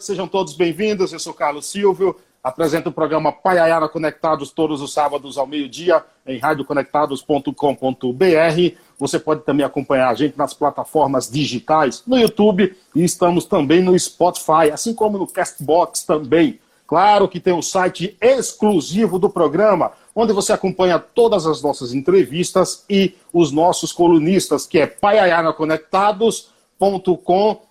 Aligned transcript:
Sejam 0.00 0.28
todos 0.28 0.54
bem-vindos. 0.54 1.12
Eu 1.12 1.18
sou 1.18 1.34
Carlos 1.34 1.66
Silvio, 1.66 2.14
apresento 2.40 2.88
o 2.88 2.92
programa 2.92 3.32
Paiaiana 3.32 3.88
Conectados 3.88 4.52
todos 4.52 4.80
os 4.80 4.92
sábados 4.92 5.36
ao 5.36 5.44
meio-dia 5.44 6.04
em 6.24 6.38
radioconectados.com.br. 6.38 8.76
Você 8.96 9.18
pode 9.18 9.42
também 9.42 9.66
acompanhar 9.66 10.08
a 10.08 10.14
gente 10.14 10.38
nas 10.38 10.54
plataformas 10.54 11.28
digitais, 11.28 12.04
no 12.06 12.16
YouTube 12.16 12.76
e 12.94 13.02
estamos 13.02 13.44
também 13.44 13.82
no 13.82 13.98
Spotify, 13.98 14.70
assim 14.72 14.94
como 14.94 15.18
no 15.18 15.26
Castbox 15.26 16.04
também. 16.04 16.60
Claro 16.86 17.26
que 17.26 17.40
tem 17.40 17.52
o 17.52 17.56
um 17.56 17.62
site 17.62 18.16
exclusivo 18.20 19.18
do 19.18 19.28
programa, 19.28 19.90
onde 20.14 20.32
você 20.32 20.52
acompanha 20.52 21.00
todas 21.00 21.44
as 21.44 21.60
nossas 21.60 21.92
entrevistas 21.92 22.84
e 22.88 23.16
os 23.32 23.50
nossos 23.50 23.92
colunistas, 23.92 24.64
que 24.64 24.78
é 24.78 24.86
paiaianaconectados.com.br 24.86 27.67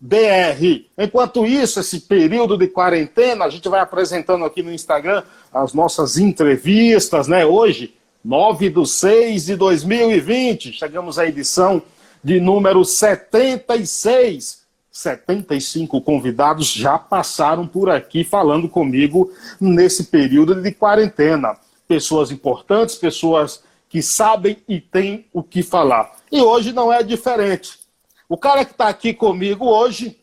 br. 0.00 0.84
Enquanto 0.96 1.44
isso, 1.44 1.80
esse 1.80 2.00
período 2.00 2.56
de 2.56 2.68
quarentena, 2.68 3.44
a 3.46 3.50
gente 3.50 3.68
vai 3.68 3.80
apresentando 3.80 4.44
aqui 4.44 4.62
no 4.62 4.72
Instagram 4.72 5.24
as 5.52 5.74
nossas 5.74 6.16
entrevistas, 6.16 7.26
né? 7.26 7.44
Hoje, 7.44 7.94
9 8.24 8.70
de 8.70 8.86
6 8.86 9.46
de 9.46 9.56
2020, 9.56 10.72
chegamos 10.72 11.18
à 11.18 11.26
edição 11.26 11.82
de 12.22 12.38
número 12.38 12.84
76. 12.84 14.62
75 14.92 16.00
convidados 16.02 16.72
já 16.72 16.96
passaram 16.96 17.66
por 17.66 17.90
aqui 17.90 18.22
falando 18.22 18.68
comigo 18.68 19.32
nesse 19.60 20.04
período 20.04 20.54
de 20.54 20.70
quarentena. 20.70 21.56
Pessoas 21.88 22.30
importantes, 22.30 22.94
pessoas 22.94 23.64
que 23.88 24.00
sabem 24.00 24.56
e 24.68 24.80
têm 24.80 25.26
o 25.32 25.42
que 25.42 25.64
falar. 25.64 26.12
E 26.30 26.40
hoje 26.40 26.72
não 26.72 26.92
é 26.92 27.02
diferente. 27.02 27.83
O 28.28 28.36
cara 28.38 28.64
que 28.64 28.72
está 28.72 28.88
aqui 28.88 29.12
comigo 29.12 29.66
hoje, 29.66 30.18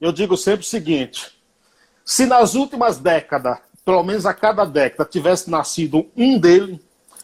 eu 0.00 0.12
digo 0.12 0.36
sempre 0.36 0.60
o 0.60 0.68
seguinte: 0.68 1.32
se 2.04 2.26
nas 2.26 2.54
últimas 2.54 2.98
décadas, 2.98 3.58
pelo 3.84 4.02
menos 4.02 4.26
a 4.26 4.34
cada 4.34 4.64
década, 4.64 5.08
tivesse 5.08 5.50
nascido 5.50 6.06
um 6.16 6.38
dele, 6.38 6.80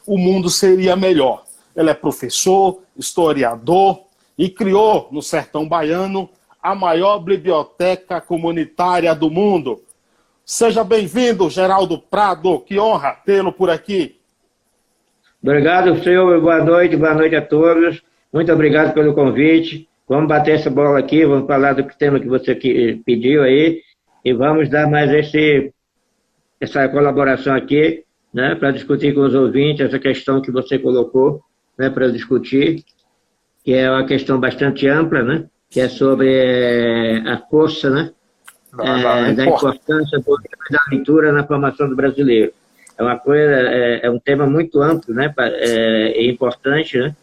o 0.07 0.17
mundo 0.17 0.49
seria 0.49 0.95
melhor. 0.97 1.45
Ele 1.75 1.91
é 1.91 1.95
professor, 1.95 2.83
historiador 2.97 4.05
e 4.39 4.49
criou 4.49 5.09
no 5.11 5.23
sertão 5.23 5.69
baiano 5.69 6.31
a 6.63 6.75
maior 6.75 7.19
biblioteca 7.19 8.21
comunitária 8.21 9.15
do 9.15 9.31
mundo. 9.31 9.83
Seja 10.47 10.85
bem-vindo, 10.85 11.51
Geraldo 11.51 11.99
Prado, 11.99 12.61
que 12.61 12.79
honra 12.79 13.13
tê-lo 13.25 13.53
por 13.53 13.71
aqui. 13.71 14.21
Obrigado, 15.43 16.03
senhor. 16.03 16.41
Boa 16.41 16.63
noite, 16.63 16.97
boa 16.97 17.15
noite 17.15 17.37
a 17.37 17.43
todos. 17.43 18.03
Muito 18.35 18.53
obrigado 18.53 18.93
pelo 18.93 19.15
convite. 19.15 19.89
Vamos 20.09 20.27
bater 20.27 20.57
essa 20.57 20.69
bola 20.69 20.99
aqui, 20.99 21.25
vamos 21.25 21.47
falar 21.47 21.73
do 21.75 21.85
tema 21.97 22.19
que 22.19 22.27
você 22.27 22.53
pediu 23.07 23.45
aí 23.45 23.81
e 24.25 24.33
vamos 24.33 24.69
dar 24.69 24.91
mais 24.91 25.09
esse, 25.13 25.73
essa 26.61 26.89
colaboração 26.89 27.55
aqui, 27.55 28.03
né, 28.35 28.57
para 28.57 28.73
discutir 28.73 29.15
com 29.15 29.21
os 29.21 29.35
ouvintes 29.35 29.87
essa 29.87 30.01
questão 30.01 30.43
que 30.43 30.51
você 30.51 30.81
colocou, 30.81 31.43
né, 31.79 31.89
para 31.89 32.11
discutir, 32.11 32.83
que 33.65 33.73
é 33.73 33.89
uma 33.89 34.05
questão 34.05 34.41
bastante 34.41 34.89
ampla, 34.89 35.23
né, 35.23 35.45
que 35.71 35.81
é 35.81 35.89
sobre 35.89 36.35
é, 36.35 37.19
a 37.29 37.39
força, 37.49 37.89
né, 37.89 38.11
é, 38.81 39.33
da 39.33 39.47
importância 39.47 40.19
da 40.19 40.81
leitura 40.91 41.31
na 41.31 41.47
formação 41.47 41.89
do 41.89 41.95
brasileiro. 41.95 42.53
É 42.99 43.03
uma 43.03 43.17
coisa, 43.17 43.45
é, 43.45 44.07
é 44.07 44.11
um 44.11 44.19
tema 44.19 44.45
muito 44.45 44.83
amplo, 44.83 45.15
né, 45.15 45.33
é, 45.39 46.15
é 46.17 46.27
importante, 46.27 46.99
né, 46.99 47.15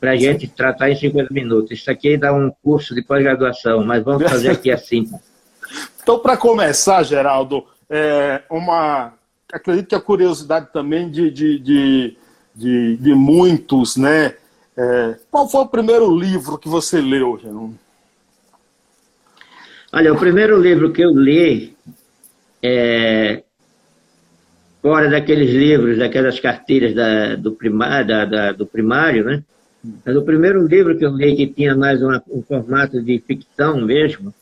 para 0.00 0.12
a 0.12 0.16
gente 0.16 0.48
tratar 0.48 0.90
em 0.90 0.96
50 0.96 1.32
minutos. 1.32 1.70
Isso 1.72 1.90
aqui 1.90 2.16
dá 2.16 2.32
um 2.32 2.50
curso 2.62 2.94
de 2.94 3.02
pós-graduação, 3.02 3.84
mas 3.84 4.02
vamos 4.02 4.22
fazer 4.30 4.50
aqui 4.50 4.70
assim. 4.70 5.10
então, 6.02 6.18
para 6.18 6.36
começar, 6.36 7.02
Geraldo, 7.02 7.64
é 7.88 8.42
uma. 8.50 9.14
Acredito 9.52 9.88
que 9.88 9.94
a 9.94 10.00
curiosidade 10.00 10.68
também 10.72 11.10
de, 11.10 11.30
de, 11.30 11.58
de, 11.58 12.16
de, 12.54 12.96
de 12.96 13.14
muitos, 13.14 13.96
né? 13.96 14.34
É... 14.76 15.16
Qual 15.30 15.48
foi 15.48 15.60
o 15.60 15.68
primeiro 15.68 16.14
livro 16.14 16.58
que 16.58 16.68
você 16.68 17.00
leu, 17.00 17.38
Geraldo? 17.40 17.78
Olha, 19.92 20.12
o 20.12 20.18
primeiro 20.18 20.60
livro 20.60 20.92
que 20.92 21.02
eu 21.02 21.16
li, 21.16 21.76
é, 22.60 23.44
fora 24.82 25.08
daqueles 25.08 25.50
livros, 25.50 25.98
daquelas 25.98 26.40
cartilhas 26.40 26.92
da, 26.92 27.36
do, 27.36 27.52
primário, 27.52 28.06
da, 28.06 28.24
da, 28.24 28.52
do 28.52 28.66
primário, 28.66 29.24
né? 29.24 29.44
Mas 30.04 30.16
o 30.16 30.22
primeiro 30.22 30.66
livro 30.66 30.96
que 30.96 31.04
eu 31.04 31.10
li 31.10 31.36
que 31.36 31.46
tinha 31.46 31.76
mais 31.76 32.02
uma, 32.02 32.22
um 32.30 32.42
formato 32.42 33.02
de 33.02 33.18
ficção 33.18 33.80
mesmo, 33.80 34.32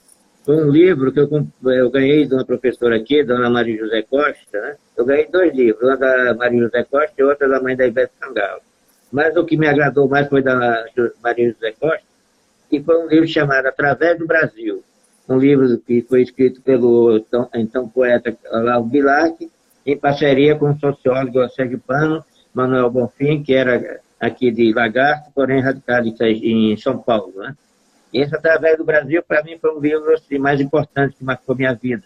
foi 0.45 0.57
um 0.57 0.71
livro 0.71 1.13
que 1.13 1.21
eu, 1.21 1.47
eu 1.73 1.91
ganhei 1.91 2.27
de 2.27 2.35
uma 2.35 2.45
professora 2.45 2.97
aqui, 2.97 3.25
Dona 3.25 3.51
Maria 3.51 3.79
José 3.79 4.03
Costa. 4.03 4.61
Né? 4.61 4.77
Eu 4.97 5.05
ganhei 5.05 5.29
dois 5.29 5.55
livros, 5.55 5.83
uma 5.83 5.97
da 5.97 6.35
Maria 6.35 6.63
José 6.63 6.85
Costa 6.85 7.13
e 7.19 7.23
outra 7.23 7.49
da 7.49 7.61
mãe 7.61 7.77
da 7.77 7.87
Ivete 7.87 8.13
Sangalo. 8.21 8.61
Mas 9.11 9.37
o 9.37 9.45
que 9.45 9.57
me 9.57 9.67
agradou 9.67 10.09
mais 10.09 10.29
foi 10.29 10.43
da 10.43 10.85
Maria 11.23 11.53
José 11.53 11.73
Costa, 11.79 12.07
e 12.71 12.83
foi 12.83 13.05
um 13.05 13.09
livro 13.09 13.29
chamado 13.29 13.67
Através 13.67 14.19
do 14.19 14.27
Brasil. 14.27 14.83
Um 15.29 15.39
livro 15.39 15.79
que 15.79 16.03
foi 16.03 16.23
escrito 16.23 16.63
pelo 16.63 17.17
então, 17.19 17.49
então 17.55 17.89
poeta 17.89 18.37
Lau 18.51 18.83
Bilac, 18.85 19.51
em 19.85 19.97
parceria 19.97 20.57
com 20.57 20.71
o 20.71 20.79
sociólogo 20.79 21.49
Sérgio 21.51 21.79
Pano, 21.79 22.25
Manuel 22.55 22.91
Bonfim, 22.91 23.43
que 23.43 23.53
era 23.53 24.01
aqui 24.23 24.53
de 24.53 24.73
Lagarto, 24.73 25.33
porém 25.35 25.61
radicado 25.61 26.07
em 26.23 26.77
São 26.77 26.97
Paulo. 26.97 27.33
Né? 27.35 27.57
E 28.13 28.21
esse 28.21 28.35
Através 28.37 28.79
do 28.79 28.85
Brasil, 28.85 29.21
para 29.27 29.43
mim, 29.43 29.59
foi 29.61 29.75
um 29.75 29.81
livro 29.81 30.15
assim, 30.15 30.39
mais 30.39 30.61
importante 30.61 31.17
que 31.17 31.25
marcou 31.25 31.57
minha 31.57 31.75
vida. 31.75 32.05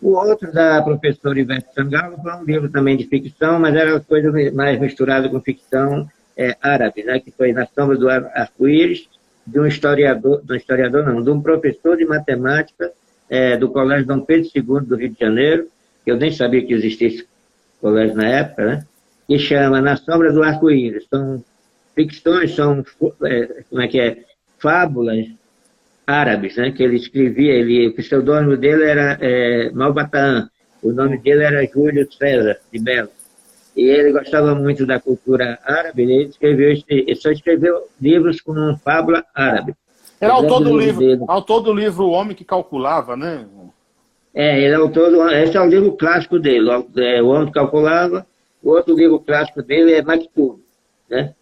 O 0.00 0.10
outro, 0.10 0.52
da 0.52 0.82
professora 0.82 1.40
Ivete 1.40 1.72
Sangalo, 1.74 2.18
foi 2.22 2.32
um 2.34 2.44
livro 2.44 2.68
também 2.68 2.98
de 2.98 3.04
ficção, 3.06 3.58
mas 3.58 3.74
era 3.74 3.98
coisa 3.98 4.30
mais 4.52 4.78
misturada 4.78 5.28
com 5.28 5.40
ficção 5.40 6.06
é, 6.36 6.54
árabe, 6.60 7.02
né? 7.02 7.18
que 7.18 7.30
foi 7.30 7.52
Na 7.54 7.66
Sombra 7.66 7.96
do 7.96 8.08
Arco-Íris, 8.10 9.08
de 9.46 9.58
um 9.58 9.66
historiador, 9.66 10.42
de 10.44 10.52
um 10.52 10.56
historiador 10.56 11.06
não, 11.06 11.22
de 11.22 11.30
um 11.30 11.40
professor 11.40 11.96
de 11.96 12.04
matemática 12.04 12.92
é, 13.30 13.56
do 13.56 13.70
Colégio 13.70 14.06
Dom 14.06 14.20
Pedro 14.20 14.50
II 14.54 14.86
do 14.86 14.96
Rio 14.96 15.08
de 15.08 15.18
Janeiro, 15.18 15.66
que 16.04 16.10
eu 16.10 16.16
nem 16.18 16.30
sabia 16.30 16.64
que 16.64 16.74
existia 16.74 17.08
esse 17.08 17.26
colégio 17.80 18.14
na 18.14 18.28
época, 18.28 18.66
né? 18.66 18.86
Que 19.28 19.38
chama 19.38 19.82
Na 19.82 19.96
Sombra 19.96 20.32
do 20.32 20.42
Arco-Íris. 20.42 21.06
São 21.08 21.44
ficções, 21.94 22.54
são, 22.54 22.82
é, 23.24 23.62
como 23.68 23.82
é 23.82 23.88
que 23.88 24.00
é, 24.00 24.24
fábulas 24.58 25.26
árabes, 26.06 26.56
né, 26.56 26.70
que 26.70 26.82
ele 26.82 26.96
escrevia, 26.96 27.52
ele, 27.52 27.88
o 27.88 27.94
pseudônimo 27.94 28.56
dele 28.56 28.84
era 28.84 29.18
é, 29.20 29.70
Malbataan, 29.72 30.48
o 30.82 30.90
nome 30.90 31.18
dele 31.18 31.42
era 31.42 31.66
Júlio 31.66 32.10
César 32.10 32.56
de 32.72 32.78
Belo. 32.78 33.10
E 33.76 33.82
ele 33.82 34.12
gostava 34.12 34.54
muito 34.54 34.86
da 34.86 34.98
cultura 34.98 35.58
árabe, 35.62 36.02
ele 36.02 36.24
escreveu, 36.24 36.82
ele 36.88 37.14
só 37.16 37.30
escreveu 37.30 37.86
livros 38.00 38.40
com 38.40 38.54
fábula 38.82 39.22
árabe. 39.34 39.74
Era 40.18 40.32
autor 40.32 40.64
do, 40.64 40.76
livro, 40.76 41.00
dele. 41.00 41.24
autor 41.28 41.60
do 41.60 41.72
livro 41.72 42.06
O 42.06 42.10
Homem 42.10 42.34
que 42.34 42.44
Calculava, 42.44 43.16
né? 43.16 43.44
É, 44.34 44.58
ele 44.58 44.72
é 44.72 44.76
autor 44.76 45.10
do, 45.10 45.28
esse 45.28 45.56
é 45.56 45.60
o 45.60 45.68
livro 45.68 45.92
clássico 45.92 46.38
dele, 46.38 46.68
é, 46.96 47.22
O 47.22 47.28
Homem 47.28 47.46
que 47.46 47.52
Calculava, 47.52 48.26
o 48.68 48.72
outro 48.72 48.94
livro 48.94 49.18
clássico 49.18 49.62
dele 49.62 49.94
é 49.94 50.02
Maktub, 50.02 50.60
né? 51.08 51.34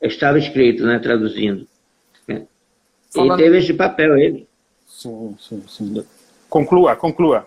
Estava 0.00 0.38
escrito, 0.38 0.86
né? 0.86 0.98
Traduzindo. 0.98 1.66
É. 2.26 2.42
Falando... 3.12 3.38
E 3.38 3.42
teve 3.42 3.58
esse 3.58 3.74
papel, 3.74 4.16
ele. 4.16 4.48
Sim, 4.86 5.36
sim, 5.38 5.62
sim. 5.68 6.06
Conclua, 6.48 6.96
conclua. 6.96 7.46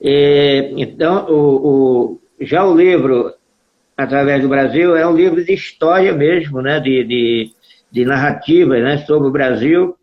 É, 0.00 0.72
então, 0.74 1.26
o, 1.26 1.68
o, 1.68 2.20
já 2.40 2.64
o 2.64 2.74
livro 2.74 3.34
Através 3.96 4.42
do 4.42 4.48
Brasil 4.48 4.96
é 4.96 5.06
um 5.06 5.14
livro 5.14 5.44
de 5.44 5.52
história 5.52 6.12
mesmo, 6.12 6.60
né? 6.60 6.80
De, 6.80 7.04
de, 7.04 7.52
de 7.92 8.04
narrativa, 8.04 8.76
né? 8.80 8.98
Sobre 8.98 9.28
o 9.28 9.30
Brasil. 9.32 9.96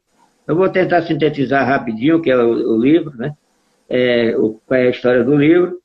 Eu 0.48 0.56
vou 0.56 0.70
tentar 0.70 1.02
sintetizar 1.02 1.68
rapidinho, 1.68 2.22
que 2.22 2.32
é 2.32 2.38
o, 2.38 2.76
o 2.76 2.82
livro, 2.82 3.18
né? 3.18 3.34
É, 3.90 4.34
o, 4.38 4.62
qual 4.66 4.80
é 4.80 4.88
a 4.88 4.92
história 4.92 5.24
do 5.24 5.36
livro 5.36 5.81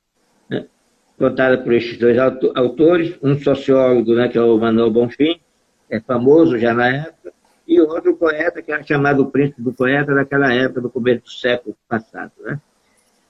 contada 1.19 1.59
por 1.59 1.73
estes 1.73 1.99
dois 1.99 2.19
autores, 2.19 3.19
um 3.23 3.39
sociólogo, 3.39 4.15
né, 4.15 4.29
que 4.29 4.39
é 4.39 4.43
o 4.43 4.59
Manuel 4.59 4.91
Bonfim, 4.91 5.41
é 5.89 6.01
famoso 6.01 6.59
já 6.59 6.75
na 6.75 6.89
época, 6.89 7.33
e 7.67 7.81
outro 7.81 8.15
poeta 8.17 8.63
que 8.63 8.71
era 8.71 8.83
chamado 8.83 9.23
o 9.23 9.31
príncipe 9.31 9.63
do 9.63 9.73
poeta 9.73 10.15
daquela 10.15 10.53
época, 10.53 10.81
do 10.81 10.91
começo 10.91 11.25
do 11.25 11.31
século 11.31 11.77
passado. 11.89 12.33
Né? 12.41 12.61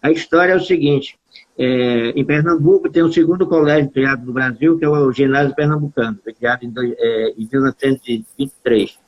A 0.03 0.11
história 0.11 0.53
é 0.53 0.56
o 0.56 0.61
seguinte, 0.61 1.19
é, 1.59 2.11
em 2.11 2.25
Pernambuco 2.25 2.91
tem 2.91 3.03
o 3.03 3.12
segundo 3.12 3.47
colégio 3.47 3.91
criado 3.91 4.27
no 4.27 4.33
Brasil, 4.33 4.79
que 4.79 4.85
é 4.85 4.88
o 4.88 5.11
Ginásio 5.12 5.55
Pernambucano, 5.55 6.19
criado 6.38 6.65
em, 6.65 6.73
é, 6.99 7.31
em 7.31 7.49
1923. 7.50 8.99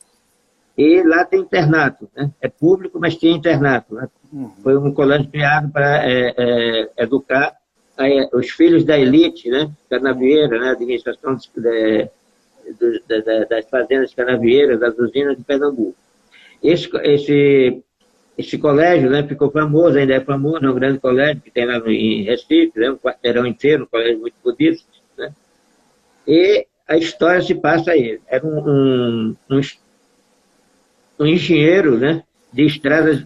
E 0.77 1.03
lá 1.03 1.25
tem 1.25 1.41
internato, 1.41 2.09
né? 2.17 2.31
é 2.41 2.49
público, 2.49 2.99
mas 3.01 3.17
tem 3.17 3.35
internato. 3.35 3.95
Né? 3.95 4.09
Uhum. 4.33 4.51
Foi 4.63 4.79
um 4.79 4.93
colégio 4.93 5.29
criado 5.29 5.71
para 5.71 6.09
é, 6.09 6.87
os 8.33 8.51
filhos 8.51 8.85
da 8.85 8.99
elite, 8.99 9.51
né, 9.51 9.71
canavieira, 9.91 10.59
né, 10.59 10.71
administração 10.71 11.35
de, 11.35 11.51
de, 11.57 13.03
de, 13.09 13.47
das 13.47 13.69
fazendas 13.69 14.15
canavieiras, 14.15 14.79
das 14.79 14.97
usinas 14.97 15.37
de 15.37 15.43
Pernambuco. 15.43 15.97
Esse, 16.63 16.89
esse, 17.03 17.83
esse 18.37 18.59
colégio 18.59 19.11
né, 19.11 19.27
ficou 19.27 19.51
famoso, 19.51 19.99
ainda 19.99 20.15
é 20.15 20.21
famoso, 20.21 20.65
é 20.65 20.71
um 20.71 20.75
grande 20.75 21.01
colégio 21.01 21.43
que 21.43 21.51
tem 21.51 21.67
lá 21.67 21.79
em 21.91 22.23
Recife, 22.23 22.79
né, 22.79 22.91
um 22.91 22.97
quarteirão 22.97 23.45
inteiro, 23.45 23.85
um 23.85 23.87
colégio 23.87 24.21
muito 24.21 24.37
bonito. 24.45 24.83
Né? 25.17 25.33
E 26.27 26.67
a 26.87 26.97
história 26.97 27.43
se 27.43 27.55
passa 27.55 27.91
aí. 27.91 28.21
Era 28.29 28.47
um, 28.47 28.59
um, 28.59 29.37
um, 29.51 29.61
um 31.19 31.27
engenheiro 31.27 31.99
né, 31.99 32.23
de, 32.53 32.65
estradas, 32.65 33.25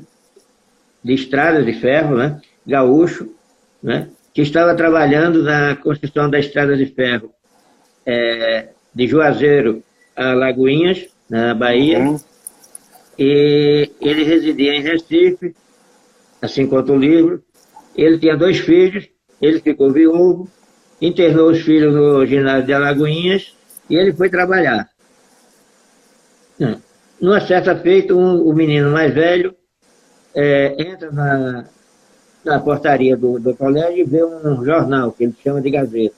de 1.04 1.12
estradas 1.12 1.66
de 1.66 1.74
ferro, 1.74 2.16
né, 2.16 2.40
gaúcho, 2.66 3.34
né, 3.82 4.08
que 4.32 4.42
estava 4.42 4.74
trabalhando 4.74 5.42
na 5.42 5.76
construção 5.76 6.30
da 6.30 6.38
estrada 6.38 6.76
de 6.76 6.86
ferro 6.86 7.32
é, 8.06 8.68
de 8.94 9.06
Juazeiro 9.06 9.82
a 10.16 10.32
Lagoinhas, 10.32 11.06
na 11.28 11.54
Bahia. 11.54 11.98
Uhum. 11.98 12.18
E 13.18 13.90
ele 14.00 14.24
residia 14.24 14.74
em 14.74 14.82
Recife, 14.82 15.54
assim 16.40 16.66
quanto 16.66 16.92
o 16.92 16.98
livro. 16.98 17.42
Ele 17.94 18.18
tinha 18.18 18.36
dois 18.36 18.58
filhos, 18.58 19.08
ele 19.40 19.60
ficou 19.60 19.92
viúvo, 19.92 20.48
internou 21.00 21.50
os 21.50 21.60
filhos 21.60 21.94
no 21.94 22.24
ginásio 22.24 22.66
de 22.66 22.72
Alagoinhas 22.72 23.54
e 23.88 23.96
ele 23.96 24.12
foi 24.12 24.30
trabalhar. 24.30 24.88
Numa 27.20 27.40
certa 27.40 27.76
feita, 27.76 28.14
um, 28.14 28.42
o 28.42 28.52
menino 28.52 28.90
mais 28.90 29.14
velho 29.14 29.54
é, 30.34 30.74
entra 30.82 31.10
na, 31.10 31.64
na 32.44 32.58
portaria 32.58 33.16
do, 33.16 33.38
do 33.38 33.54
colégio 33.54 34.00
e 34.00 34.04
vê 34.04 34.24
um 34.24 34.64
jornal, 34.64 35.12
que 35.12 35.24
ele 35.24 35.34
chama 35.42 35.60
de 35.60 35.70
Gazeta. 35.70 36.14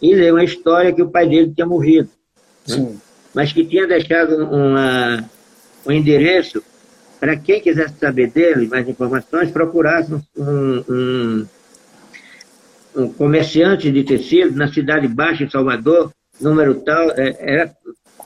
E 0.00 0.14
lê 0.14 0.30
uma 0.30 0.44
história 0.44 0.92
que 0.92 1.02
o 1.02 1.10
pai 1.10 1.28
dele 1.28 1.52
tinha 1.54 1.66
morrido. 1.66 2.08
Né? 2.68 2.94
Mas 3.34 3.52
que 3.52 3.64
tinha 3.64 3.86
deixado 3.86 4.36
uma, 4.44 5.24
um 5.86 5.92
endereço 5.92 6.62
para 7.18 7.36
quem 7.36 7.60
quisesse 7.60 7.94
saber 8.00 8.30
dele, 8.30 8.66
mais 8.66 8.88
informações, 8.88 9.50
procurasse 9.50 10.12
um, 10.12 10.84
um, 10.88 11.46
um, 12.96 13.12
comerciante 13.12 13.92
de 13.92 14.02
tecido 14.02 14.56
na 14.56 14.72
Cidade 14.72 15.06
Baixa, 15.06 15.44
em 15.44 15.48
Salvador, 15.48 16.12
número 16.40 16.74
tal, 16.80 17.12
é, 17.12 17.36
era 17.38 17.72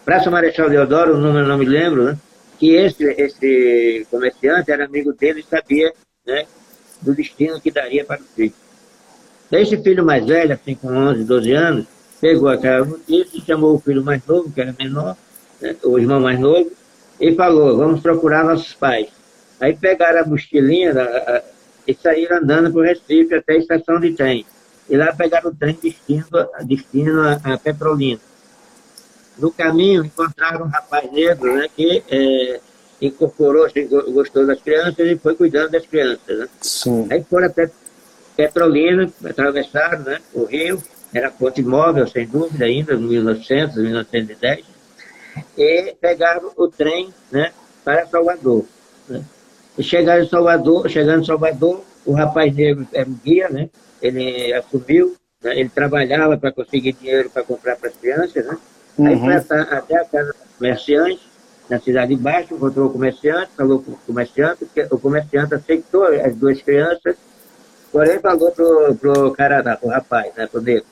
Praça 0.04 0.31
Marechal 0.31 0.70
Deodoro, 0.70 1.14
o 1.14 1.20
número 1.20 1.46
não 1.46 1.58
me 1.58 1.66
lembro, 1.66 2.04
né? 2.04 2.19
que 2.58 2.75
esse, 2.75 3.04
esse 3.04 4.06
comerciante 4.10 4.70
era 4.70 4.84
amigo 4.84 5.12
dele 5.12 5.40
e 5.40 5.44
sabia 5.44 5.93
né, 6.26 6.46
do 7.00 7.14
destino 7.14 7.60
que 7.60 7.70
daria 7.70 8.04
para 8.04 8.20
o 8.20 8.25
filho. 8.25 8.52
Esse 9.52 9.76
filho 9.76 10.04
mais 10.04 10.26
velho, 10.26 10.54
assim 10.54 10.75
com 10.75 10.88
11, 10.88 11.25
12 11.25 11.52
anos, 11.52 11.87
pegou 12.20 12.48
aquela 12.48 12.84
notícia, 12.84 13.40
chamou 13.46 13.76
o 13.76 13.81
filho 13.81 14.02
mais 14.02 14.25
novo, 14.26 14.50
que 14.50 14.60
era 14.60 14.75
menor, 14.78 15.16
né, 15.60 15.76
o 15.84 15.98
irmão 15.98 16.20
mais 16.20 16.38
novo, 16.38 16.70
e 17.20 17.34
falou, 17.34 17.76
vamos 17.76 18.00
procurar 18.00 18.44
nossos 18.44 18.75
pais. 18.75 19.08
Aí 19.60 19.75
pegaram 19.76 20.20
a 20.20 20.26
mochilinha 20.26 20.93
a, 20.93 21.04
a, 21.04 21.43
e 21.87 21.94
saíram 21.94 22.38
andando 22.38 22.72
para 22.72 22.81
o 22.81 22.84
Recife 22.84 23.34
até 23.34 23.54
a 23.54 23.58
estação 23.58 24.00
de 24.00 24.12
trem. 24.12 24.44
E 24.88 24.96
lá 24.96 25.12
pegaram 25.12 25.50
o 25.50 25.54
trem 25.54 25.78
destino, 25.81 26.26
destino 26.64 27.20
a, 27.22 27.32
a 27.54 27.58
Petrolina. 27.58 28.20
No 29.38 29.50
caminho 29.50 30.04
encontraram 30.04 30.66
um 30.66 30.69
rapaz 30.69 31.10
negro 31.12 31.54
né, 31.56 31.69
que 31.75 32.02
é, 32.08 32.60
incorporou, 33.00 33.66
gostou 34.12 34.46
das 34.46 34.60
crianças 34.60 34.98
e 34.98 35.16
foi 35.16 35.34
cuidando 35.34 35.70
das 35.70 35.87
crianças. 35.87 36.38
Né? 36.38 36.48
Sim. 36.60 37.06
Aí 37.10 37.22
foram 37.25 37.46
até 37.46 37.70
Petrolina, 38.37 39.10
atravessaram 39.25 40.00
né, 40.00 40.19
o 40.34 40.44
rio, 40.44 40.82
era 41.12 41.31
ponte 41.31 41.62
móvel, 41.62 42.06
sem 42.06 42.26
dúvida, 42.26 42.66
ainda, 42.66 42.94
em 42.94 42.98
1900, 42.98 43.76
1910, 43.76 44.64
e 45.56 45.94
pegaram 46.00 46.50
o 46.56 46.69
trem 46.69 47.12
né, 47.31 47.52
para 47.84 48.06
Salvador. 48.06 48.64
Né? 49.08 49.22
E 49.78 49.82
chegaram 49.82 50.22
em 50.22 50.28
Salvador, 50.28 50.88
chegando 50.88 51.22
em 51.22 51.26
Salvador, 51.26 51.82
o 52.04 52.12
rapaz 52.12 52.54
negro 52.54 52.87
era 52.93 53.08
um 53.08 53.19
guia, 53.25 53.48
né? 53.48 53.70
ele 54.00 54.52
assumiu, 54.52 55.16
né? 55.43 55.58
ele 55.58 55.69
trabalhava 55.69 56.37
para 56.37 56.52
conseguir 56.52 56.93
dinheiro 56.93 57.31
para 57.31 57.43
comprar 57.43 57.76
para 57.76 57.88
as 57.88 57.96
crianças, 57.96 58.46
né? 58.46 58.58
Uhum. 58.98 59.06
Aí 59.06 59.19
foi 59.19 59.34
até 59.34 59.96
a 59.96 60.04
casa 60.04 60.32
do 60.32 60.56
comerciante, 60.58 61.25
na 61.68 61.80
cidade 61.80 62.14
de 62.14 62.20
baixo, 62.20 62.54
encontrou 62.54 62.86
o 62.86 62.92
comerciante, 62.92 63.50
falou 63.56 63.82
com 63.82 63.92
o 63.92 63.98
comerciante, 64.06 64.66
o 64.90 64.98
comerciante 64.98 65.54
aceitou 65.54 66.04
as 66.04 66.34
duas 66.36 66.62
crianças, 66.62 67.16
porém 67.90 68.20
falou 68.20 68.52
pro, 68.52 68.94
pro 68.94 69.30
cara, 69.32 69.76
pro 69.76 69.88
rapaz, 69.88 70.32
né, 70.36 70.46
pro 70.46 70.60
negro. 70.60 70.86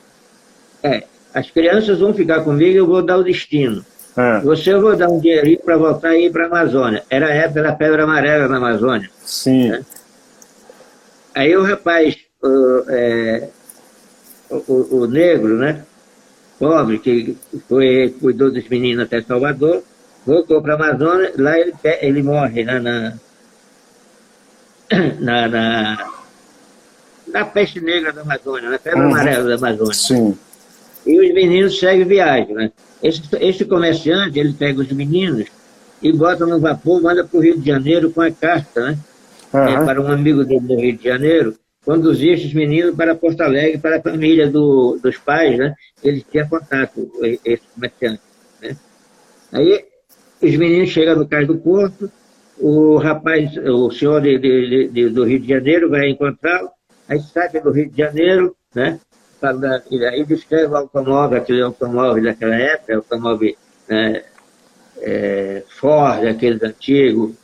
É, 0.83 1.05
as 1.33 1.51
crianças 1.51 1.99
vão 1.99 2.13
ficar 2.13 2.43
comigo, 2.43 2.77
eu 2.77 2.87
vou 2.87 3.03
dar 3.03 3.19
o 3.19 3.25
destino. 3.25 3.85
É. 4.17 4.41
Você 4.41 4.73
eu 4.73 4.81
vou 4.81 4.97
dar 4.97 5.09
um 5.09 5.19
dinheirinho 5.19 5.59
para 5.59 5.77
voltar 5.77 6.11
aí 6.11 6.31
para 6.31 6.45
a 6.45 6.47
Amazônia. 6.47 7.03
Era 7.11 7.27
a 7.27 7.35
época 7.35 7.63
da 7.63 7.73
pedra 7.73 8.05
amarela 8.05 8.47
na 8.47 8.59
Amazônia. 8.59 9.11
Sim. 9.25 9.71
Né? 9.71 9.85
Aí 11.35 11.57
o 11.57 11.65
rapaz, 11.65 12.17
o, 12.41 12.85
é, 12.89 13.49
o, 14.51 14.99
o, 14.99 15.07
negro, 15.09 15.59
né? 15.59 15.85
Pobre, 16.59 17.01
que 17.01 17.37
foi, 17.69 18.15
cuidou 18.21 18.53
dos 18.53 18.69
meninos 18.69 19.05
até 19.05 19.21
Salvador, 19.21 19.83
voltou 20.27 20.63
para 20.63 20.75
a 20.75 20.77
Amazônia, 20.77 21.33
lá 21.37 21.59
ele, 21.59 21.73
ele 22.01 22.23
morre 22.23 22.65
na, 22.65 22.81
na, 22.81 23.15
na, 25.21 25.49
na, 25.49 26.11
na 27.29 27.45
peste 27.45 27.81
negra 27.81 28.13
da 28.13 28.23
Amazônia, 28.23 28.71
na 28.71 28.79
febre 28.79 29.01
uhum. 29.01 29.07
amarela 29.07 29.49
da 29.49 29.55
Amazônia. 29.55 29.95
Sim. 29.95 30.39
E 31.07 31.21
os 31.21 31.35
meninos 31.35 31.79
seguem 31.79 32.07
viagem, 32.07 32.55
né? 32.55 32.73
Esse, 33.03 33.21
esse 33.41 33.65
comerciante, 33.67 34.39
ele 34.39 34.55
pega 34.55 34.81
os 34.81 34.91
meninos 34.91 35.47
e 36.01 36.13
bota 36.13 36.47
no 36.47 36.59
vapor, 36.59 37.03
manda 37.03 37.25
para 37.25 37.39
o 37.39 37.43
Rio 37.43 37.59
de 37.59 37.67
Janeiro 37.67 38.11
com 38.11 38.23
a 38.23 38.31
carta, 38.31 38.81
né? 38.91 38.99
Uhum. 39.53 39.61
É, 39.61 39.85
para 39.85 40.01
um 40.01 40.11
amigo 40.11 40.45
dele 40.45 40.61
do 40.61 40.77
Rio 40.77 40.97
de 40.97 41.05
Janeiro, 41.05 41.55
conduzir 41.85 42.33
esses 42.33 42.53
meninos 42.55 42.97
para 42.97 43.15
Porto 43.15 43.43
Alegre, 43.43 43.79
para 43.79 43.99
a 43.99 44.03
família 44.03 44.51
do, 44.51 44.99
dos 45.03 45.19
pais, 45.19 45.59
né? 45.59 45.75
Ele 46.03 46.25
tinha 46.29 46.47
contato, 46.47 47.11
esse 47.45 47.63
comerciante, 47.75 48.23
né? 48.63 48.77
Aí 49.53 49.85
os 50.45 50.57
meninos 50.57 50.91
chegam 50.91 51.17
no 51.17 51.27
cais 51.27 51.47
do 51.47 51.57
porto, 51.57 52.11
o 52.59 52.97
rapaz, 52.99 53.57
o 53.57 53.91
senhor 53.91 54.21
de, 54.21 54.39
de, 54.39 54.89
de, 54.89 55.09
do 55.09 55.25
Rio 55.25 55.41
de 55.41 55.49
Janeiro 55.49 55.91
vai 55.91 56.09
encontrá-lo, 56.09 56.71
aí 57.09 57.21
sai 57.21 57.49
do 57.49 57.71
Rio 57.71 57.91
de 57.91 57.97
Janeiro, 57.97 58.55
né? 58.75 59.01
Aí 60.11 60.25
descreve 60.25 60.73
o 60.73 60.77
automóvel, 60.77 61.39
aquele 61.39 61.63
automóvel 61.63 62.23
daquela 62.23 62.55
época, 62.55 62.97
automóvel 62.97 63.55
né, 63.89 64.23
é, 65.03 65.63
Ford, 65.69 66.27
aqueles 66.27 66.63
antigos, 66.63 67.35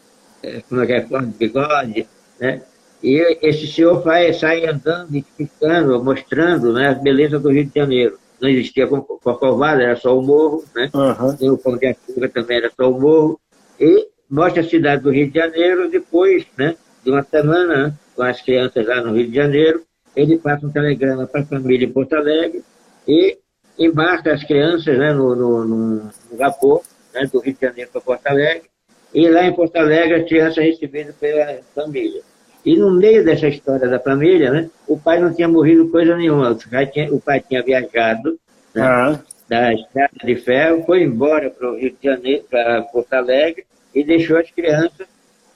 é, 0.43 0.62
como 0.67 0.82
é 0.82 0.87
que 0.87 0.93
é, 0.93 1.02
Ford 1.02 1.26
Bigode, 1.38 2.06
né? 2.38 2.62
E 3.02 3.38
esse 3.43 3.67
senhor 3.67 4.02
vai, 4.02 4.32
sai 4.32 4.66
andando, 4.66 5.14
explicando, 5.14 6.04
mostrando 6.04 6.73
né, 6.73 6.88
a 6.90 6.95
beleza 6.95 7.38
do 7.38 7.50
Rio 7.50 7.64
de 7.64 7.73
Janeiro 7.75 8.20
não 8.40 8.49
existia 8.49 8.87
Corcovado, 8.87 9.82
era 9.82 9.97
só 9.97 10.18
o 10.18 10.23
morro, 10.23 10.64
né? 10.75 10.90
Uhum. 10.94 11.37
E 11.40 11.50
o 11.50 11.59
Pão 11.59 11.76
de 11.76 11.87
Açúcar 11.87 12.28
também 12.28 12.56
era 12.59 12.70
só 12.70 12.90
o 12.90 13.00
morro. 13.00 13.40
E 13.78 14.09
mostra 14.30 14.62
a 14.62 14.68
cidade 14.68 15.02
do 15.02 15.11
Rio 15.11 15.30
de 15.30 15.38
Janeiro, 15.38 15.90
depois 15.90 16.47
né, 16.56 16.76
de 17.04 17.11
uma 17.11 17.23
semana, 17.23 17.88
né, 17.88 17.94
com 18.14 18.23
as 18.23 18.40
crianças 18.40 18.87
lá 18.87 19.02
no 19.02 19.14
Rio 19.14 19.28
de 19.28 19.35
Janeiro, 19.35 19.82
ele 20.14 20.38
passa 20.38 20.66
um 20.66 20.70
telegrama 20.70 21.26
para 21.26 21.42
a 21.42 21.47
família 21.47 21.87
em 21.87 21.92
Porto 21.92 22.14
Alegre 22.14 22.62
e 23.06 23.38
embarca 23.78 24.32
as 24.32 24.44
crianças 24.44 24.97
né, 24.99 25.12
no, 25.12 25.35
no, 25.35 25.64
no, 25.64 26.11
vapor 26.37 26.82
né, 27.12 27.28
do 27.32 27.40
Rio 27.40 27.54
de 27.54 27.61
Janeiro 27.61 27.90
para 27.90 28.00
Porto 28.00 28.26
Alegre, 28.26 28.68
e 29.12 29.28
lá 29.28 29.44
em 29.44 29.52
Porto 29.52 29.76
Alegre 29.76 30.23
as 30.23 30.28
crianças 30.28 30.64
recebidas 30.64 31.14
pela 31.16 31.61
família. 31.75 32.23
E 32.64 32.76
no 32.76 32.90
meio 32.90 33.25
dessa 33.25 33.49
história 33.49 33.88
da 33.88 33.99
família, 33.99 34.50
né, 34.50 34.71
o 34.87 34.99
pai 34.99 35.19
não 35.19 35.33
tinha 35.33 35.49
morrido 35.49 35.88
coisa 35.88 36.17
nenhuma. 36.17 36.50
O 36.50 36.71
pai 36.71 36.87
tinha, 36.87 37.12
o 37.12 37.21
pai 37.21 37.40
tinha 37.40 37.62
viajado 37.62 38.38
né, 38.75 38.83
ah. 38.83 39.21
da 39.49 39.73
estrada 39.73 40.12
de 40.23 40.37
ferro, 40.37 40.85
foi 40.85 41.02
embora 41.02 41.50
para 41.50 41.71
o 41.71 41.76
Rio 41.76 41.90
de 41.90 42.09
Janeiro, 42.09 42.45
para 42.50 42.83
Porto 42.83 43.12
Alegre, 43.14 43.64
e 43.95 44.05
deixou 44.05 44.38
as 44.38 44.50
crianças 44.50 45.07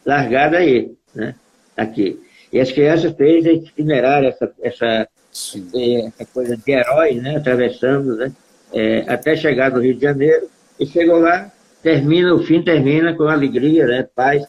largadas 0.04 0.60
aí, 0.60 0.92
né, 1.14 1.34
aqui. 1.76 2.20
E 2.52 2.60
as 2.60 2.72
crianças 2.72 3.12
fez 3.14 3.44
esse 3.44 3.66
itinerário, 3.66 4.28
essa, 4.28 4.52
essa, 4.62 5.08
eh, 5.74 6.06
essa 6.06 6.24
coisa 6.32 6.56
de 6.56 6.72
herói, 6.72 7.14
né, 7.14 7.36
atravessando, 7.36 8.16
né, 8.16 8.32
é, 8.72 9.04
até 9.06 9.36
chegar 9.36 9.70
no 9.70 9.80
Rio 9.80 9.94
de 9.94 10.02
Janeiro, 10.02 10.48
e 10.80 10.86
chegou 10.86 11.18
lá, 11.18 11.52
termina, 11.82 12.34
o 12.34 12.42
fim 12.42 12.62
termina 12.62 13.14
com 13.14 13.24
alegria, 13.24 13.86
né, 13.86 14.08
paz, 14.14 14.44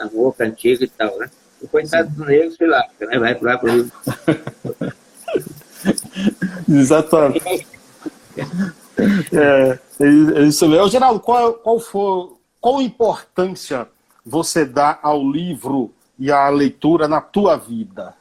amor, 0.00 0.34
cantiga 0.36 0.84
e 0.84 0.88
tal, 0.88 1.18
né. 1.18 1.28
O 1.62 1.68
coitado 1.68 2.10
do 2.10 2.24
negro 2.24 2.50
se 2.50 2.66
lasca, 2.66 3.06
né? 3.06 3.18
Vai 3.18 3.38
lá 3.40 3.58
para 3.58 3.72
o. 3.72 3.90
Exatamente. 6.68 7.66
É, 9.32 9.78
é 10.00 10.42
isso 10.42 10.68
mesmo. 10.68 10.88
Geraldo, 10.88 11.20
qual, 11.20 11.54
qual, 11.54 11.78
for, 11.78 12.38
qual 12.60 12.82
importância 12.82 13.86
você 14.24 14.64
dá 14.64 14.98
ao 15.02 15.28
livro 15.28 15.92
e 16.18 16.30
à 16.30 16.48
leitura 16.48 17.08
na 17.08 17.20
tua 17.20 17.56
vida? 17.56 18.14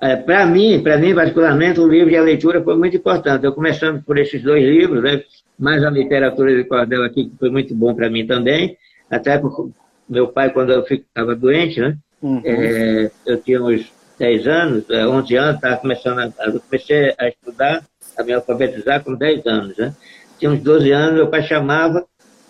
É, 0.00 0.16
para 0.16 0.44
mim, 0.44 0.82
para 0.82 0.98
mim 0.98 1.14
particularmente, 1.14 1.80
o 1.80 1.88
livro 1.88 2.10
e 2.10 2.16
a 2.16 2.22
leitura 2.22 2.62
foi 2.62 2.76
muito 2.76 2.96
importante. 2.96 3.44
Eu 3.44 3.52
começando 3.52 4.02
por 4.02 4.18
esses 4.18 4.42
dois 4.42 4.62
livros, 4.62 5.02
né, 5.02 5.22
mais 5.58 5.82
a 5.82 5.90
literatura 5.90 6.54
de 6.54 6.64
cordel 6.64 7.04
aqui, 7.04 7.30
que 7.30 7.36
foi 7.38 7.50
muito 7.50 7.74
bom 7.74 7.94
para 7.94 8.10
mim 8.10 8.26
também, 8.26 8.76
até 9.10 9.38
porque 9.38 9.72
meu 10.08 10.28
pai, 10.28 10.50
quando 10.50 10.72
eu 10.72 10.82
estava 10.82 11.34
doente, 11.34 11.80
né, 11.80 11.96
Uhum. 12.24 12.40
É, 12.42 13.10
eu 13.26 13.36
tinha 13.42 13.62
uns 13.62 13.92
10 14.18 14.46
anos, 14.46 14.84
11 14.88 15.36
é, 15.36 15.38
anos, 15.38 15.56
estava 15.56 15.76
começando 15.76 16.20
a, 16.20 16.32
eu 16.46 16.58
comecei 16.58 17.14
a 17.18 17.28
estudar, 17.28 17.84
a 18.16 18.22
me 18.22 18.32
alfabetizar 18.32 19.04
com 19.04 19.14
10 19.14 19.46
anos. 19.46 19.76
Né? 19.76 19.94
Tinha 20.38 20.50
uns 20.50 20.62
12 20.62 20.90
anos, 20.90 21.14
meu 21.16 21.28
pai 21.28 21.42
chamava 21.42 22.02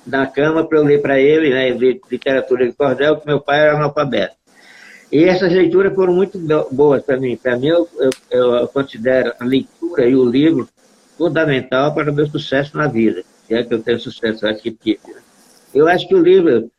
na 0.07 0.28
cama 0.28 0.64
para 0.64 0.78
eu 0.78 0.85
ler 0.85 1.02
para 1.02 1.19
ele, 1.19 1.50
né, 1.50 1.71
literatura 2.09 2.66
de 2.69 2.73
cordel, 2.73 3.16
que 3.16 3.26
meu 3.26 3.40
pai 3.40 3.62
era 3.62 3.75
analfabeto. 3.75 4.37
E 5.11 5.25
essas 5.25 5.52
leituras 5.52 5.93
foram 5.93 6.14
muito 6.14 6.38
boas 6.71 7.02
para 7.02 7.16
mim. 7.16 7.37
Para 7.37 7.57
mim, 7.57 7.69
eu, 7.69 7.88
eu, 7.99 8.11
eu, 8.31 8.69
considero 8.69 9.33
a 9.40 9.45
leitura 9.45 10.09
e 10.09 10.14
o 10.14 10.25
livro 10.25 10.69
fundamental 11.19 11.93
para 11.93 12.12
o 12.12 12.14
meu 12.14 12.26
sucesso 12.26 12.76
na 12.76 12.87
vida. 12.87 13.25
Se 13.47 13.54
é 13.54 13.64
que 13.64 13.75
eu 13.75 13.83
tenho 13.83 13.99
sucesso, 13.99 14.47
acho 14.47 14.62
que 14.62 14.71
tive. 14.71 15.00
Né? 15.09 15.21
Eu 15.75 15.88
acho 15.88 16.07
que 16.07 16.14
o 16.14 16.23
livro, 16.23 16.71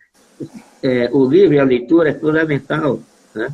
é, 0.82 1.10
o 1.12 1.25
livro 1.25 1.55
e 1.55 1.60
a 1.60 1.63
leitura 1.63 2.10
é 2.10 2.13
fundamental. 2.13 3.00
Né? 3.34 3.50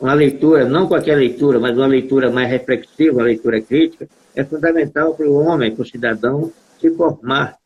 Uma 0.00 0.14
leitura, 0.14 0.66
não 0.66 0.86
qualquer 0.86 1.16
leitura, 1.16 1.58
mas 1.58 1.76
uma 1.76 1.86
leitura 1.86 2.30
mais 2.30 2.50
reflexiva, 2.50 3.18
uma 3.18 3.24
leitura 3.24 3.60
crítica, 3.60 4.08
é 4.34 4.44
fundamental 4.44 5.14
para 5.14 5.28
o 5.28 5.34
homem, 5.34 5.74
para 5.74 5.82
o 5.82 5.86
cidadão 5.86 6.52
se 6.80 6.90
formar, 6.90 7.56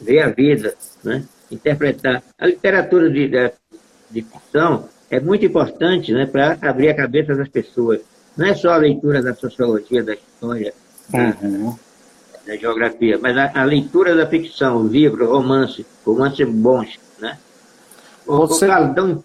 ver 0.00 0.20
a 0.20 0.28
vida, 0.28 0.74
né? 1.02 1.24
interpretar. 1.50 2.22
A 2.38 2.46
literatura 2.46 3.10
de, 3.10 3.28
de, 3.28 3.52
de 4.10 4.22
ficção 4.22 4.88
é 5.10 5.18
muito 5.18 5.44
importante 5.44 6.12
né, 6.12 6.26
para 6.26 6.58
abrir 6.60 6.88
a 6.88 6.94
cabeça 6.94 7.34
das 7.34 7.48
pessoas. 7.48 8.00
Não 8.36 8.46
é 8.46 8.54
só 8.54 8.70
a 8.70 8.76
leitura 8.76 9.22
da 9.22 9.34
sociologia, 9.34 10.02
da 10.02 10.14
história, 10.14 10.72
uhum. 11.12 11.76
da, 12.46 12.52
da, 12.52 12.56
geografia, 12.56 13.18
mas 13.20 13.36
a, 13.36 13.50
a, 13.54 13.64
leitura 13.64 14.14
da 14.14 14.26
ficção, 14.26 14.86
livro, 14.86 15.26
romance, 15.26 15.84
romance 16.04 16.44
bons. 16.44 16.98
Né? 17.18 17.36
Você... 18.28 18.66
Ô, 18.66 18.68
Carlos, 18.68 18.94
dá 18.94 19.04
um, 19.04 19.22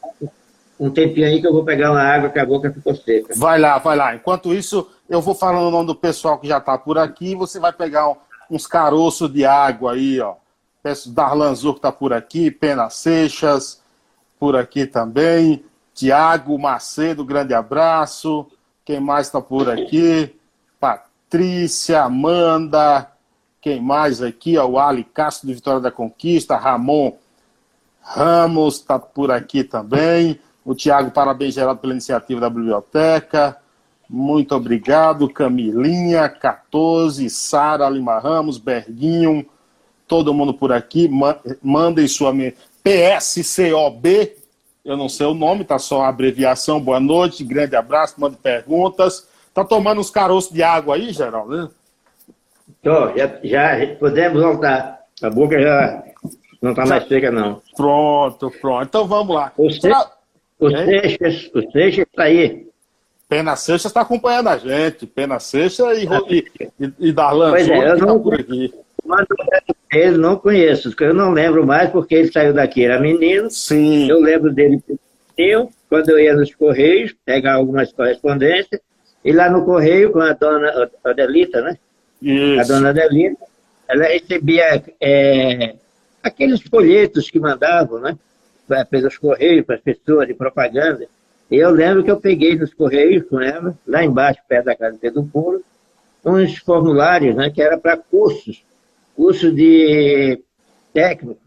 um 0.80 0.90
tempinho 0.90 1.28
aí 1.28 1.42
que 1.42 1.48
eu 1.48 1.54
vou 1.54 1.66
pegar 1.66 1.92
uma 1.92 2.02
água 2.02 2.30
que 2.30 2.40
a 2.40 2.46
boca 2.46 2.72
ficou 2.72 2.96
seca. 2.96 3.34
Vai 3.36 3.60
lá, 3.60 3.78
vai 3.78 3.98
lá. 3.98 4.16
Enquanto 4.16 4.54
isso, 4.54 4.90
eu 5.10 5.22
vou 5.22 5.36
falando 5.36 5.68
o 5.68 5.72
nome 5.72 5.88
do 5.88 5.96
pessoal 5.96 6.38
que 6.40 6.48
já 6.48 6.58
está 6.58 6.78
por 6.78 6.98
aqui 6.98 7.36
você 7.36 7.60
vai 7.60 7.74
pegar 7.74 8.12
uns 8.50 8.66
caroços 8.66 9.32
de 9.32 9.46
água 9.46 9.94
aí, 9.94 10.20
ó. 10.20 10.36
Peço 10.82 11.12
Darlan 11.12 11.56
Zur 11.56 11.74
que 11.74 11.80
está 11.80 11.92
por 11.92 12.12
aqui, 12.12 12.52
Pena 12.52 12.90
Seixas, 12.90 13.82
por 14.40 14.56
aqui 14.56 14.86
também. 14.86 15.64
Tiago 15.94 16.58
Macedo, 16.60 17.24
grande 17.24 17.54
abraço. 17.54 18.48
Quem 18.84 19.00
mais 19.00 19.28
está 19.28 19.40
por 19.40 19.70
aqui? 19.70 20.36
Patrícia, 20.80 22.02
Amanda. 22.02 23.10
Quem 23.62 23.82
mais 23.82 24.22
aqui? 24.22 24.58
o 24.58 24.78
Ali 24.78 25.06
Castro 25.06 25.48
de 25.48 25.54
Vitória 25.54 25.80
da 25.80 25.92
Conquista. 25.92 26.58
Ramon 26.58 27.14
Ramos 28.04 28.76
está 28.76 29.00
por 29.00 29.32
aqui 29.32 29.64
também. 29.64 30.40
O 30.64 30.76
Tiago, 30.76 31.12
parabéns, 31.12 31.56
Geraldo, 31.56 31.82
pela 31.82 31.94
iniciativa 31.94 32.42
da 32.42 32.50
biblioteca. 32.50 33.58
Muito 34.10 34.54
obrigado. 34.54 35.30
Camilinha, 35.30 36.30
14. 36.30 37.30
Sara 37.30 37.90
Lima 37.90 38.20
Ramos, 38.20 38.58
Berguinho. 38.58 39.46
Todo 40.08 40.34
mundo 40.34 40.54
por 40.54 40.72
aqui. 40.72 41.10
Mandem 41.62 42.08
sua 42.08 42.34
PSCOB 42.84 44.44
eu 44.84 44.98
não 44.98 45.08
sei 45.08 45.26
o 45.26 45.34
nome, 45.34 45.64
tá 45.64 45.80
só 45.80 46.02
a 46.02 46.10
abreviação. 46.10 46.80
Boa 46.80 47.00
noite, 47.00 47.44
grande 47.44 47.74
abraço, 47.74 48.20
mande 48.20 48.36
perguntas. 48.36 49.28
Tá 49.54 49.64
tomando 49.64 50.02
uns 50.02 50.10
caroços 50.10 50.52
de 50.52 50.62
água 50.62 50.96
aí, 50.96 51.14
Geraldo? 51.14 51.56
Né? 51.56 51.70
Tô, 52.82 53.16
já, 53.16 53.40
já 53.44 53.96
podemos 53.98 54.42
voltar. 54.42 55.04
A 55.22 55.30
boca 55.30 55.62
já 55.62 56.04
não 56.64 56.72
está 56.72 56.86
mais 56.86 57.06
seca, 57.10 57.30
não. 57.30 57.62
Pronto, 57.76 58.50
pronto. 58.62 58.84
Então 58.86 59.06
vamos 59.06 59.36
lá. 59.36 59.52
O, 59.58 59.68
Pra... 59.82 60.10
o, 60.58 60.70
Seixas, 60.70 61.52
o 61.54 61.72
Seixas 61.72 62.06
está 62.10 62.24
aí. 62.24 62.66
Pena 63.28 63.58
Seixas 63.58 63.88
está 63.88 64.00
acompanhando 64.00 64.48
a 64.48 64.58
gente. 64.58 65.06
Pena 65.06 65.42
Seixas 65.42 65.98
e, 65.98 66.08
e, 66.30 66.48
e, 66.80 66.94
e 67.00 67.12
Darlan 67.12 67.50
pois 67.50 67.68
é, 67.68 67.90
eu 67.90 67.98
não, 67.98 68.18
tá 68.18 68.24
por 68.24 68.34
aqui. 68.36 68.74
Mas 69.06 69.26
ele 69.92 70.18
não 70.18 70.38
conheço, 70.38 70.90
porque 70.92 71.04
eu 71.04 71.14
não 71.14 71.32
lembro 71.34 71.68
mais 71.68 71.90
porque 71.90 72.16
ele 72.16 72.32
saiu 72.32 72.54
daqui, 72.54 72.86
era 72.86 72.98
menino. 72.98 73.52
Sim. 73.52 74.10
Eu 74.10 74.22
lembro 74.22 74.50
dele 74.50 74.82
pequenininho, 74.82 75.70
quando 75.90 76.12
eu 76.12 76.20
ia 76.20 76.34
nos 76.34 76.56
Correios, 76.56 77.14
pegar 77.26 77.56
algumas 77.56 77.92
correspondências, 77.92 78.80
e 79.26 79.34
lá 79.34 79.50
no 79.50 79.66
Correio, 79.66 80.14
com 80.14 80.22
a 80.22 80.32
dona 80.32 80.90
Adelita, 81.04 81.62
né? 81.62 81.78
Isso. 82.22 82.62
A 82.62 82.64
dona 82.64 82.90
Adelita, 82.92 83.44
ela 83.90 84.06
recebia 84.06 84.82
é, 85.02 85.76
aqueles 86.24 86.62
folhetos 86.62 87.30
que 87.30 87.40
mandavam, 87.40 88.00
né? 88.00 88.18
Pelos 88.90 89.18
Correios, 89.18 89.66
para 89.66 89.76
as 89.76 89.82
pessoas, 89.82 90.28
de 90.28 90.34
propaganda. 90.34 91.06
Eu 91.52 91.70
lembro 91.70 92.04
que 92.04 92.10
eu 92.10 92.20
peguei 92.20 92.58
nos 92.58 92.74
Correios 92.74 93.28
com 93.30 93.40
ela, 93.40 93.78
lá 93.86 94.04
embaixo, 94.04 94.40
perto 94.48 94.66
da 94.66 94.76
casa 94.76 94.94
do 94.94 95.00
Pedro 95.00 95.24
Puro, 95.26 95.64
uns 96.26 96.58
formulários, 96.58 97.36
né? 97.36 97.50
Que 97.50 97.62
era 97.62 97.78
para 97.78 97.98
cursos 97.98 98.64
curso 99.16 99.52
de 99.52 100.40
técnico 100.94 101.40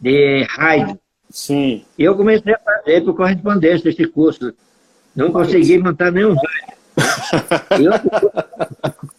de 0.00 0.46
rádio. 0.50 0.98
Sim. 1.28 1.84
E 1.96 2.04
eu 2.04 2.16
comecei 2.16 2.54
a 2.54 2.58
fazer 2.58 3.02
por 3.02 3.14
correspondência 3.14 3.88
esse 3.88 4.06
curso. 4.06 4.52
Não 5.14 5.30
Mas... 5.30 5.46
consegui 5.46 5.78
montar 5.78 6.10
nenhum 6.10 6.34
rádio. 6.34 7.90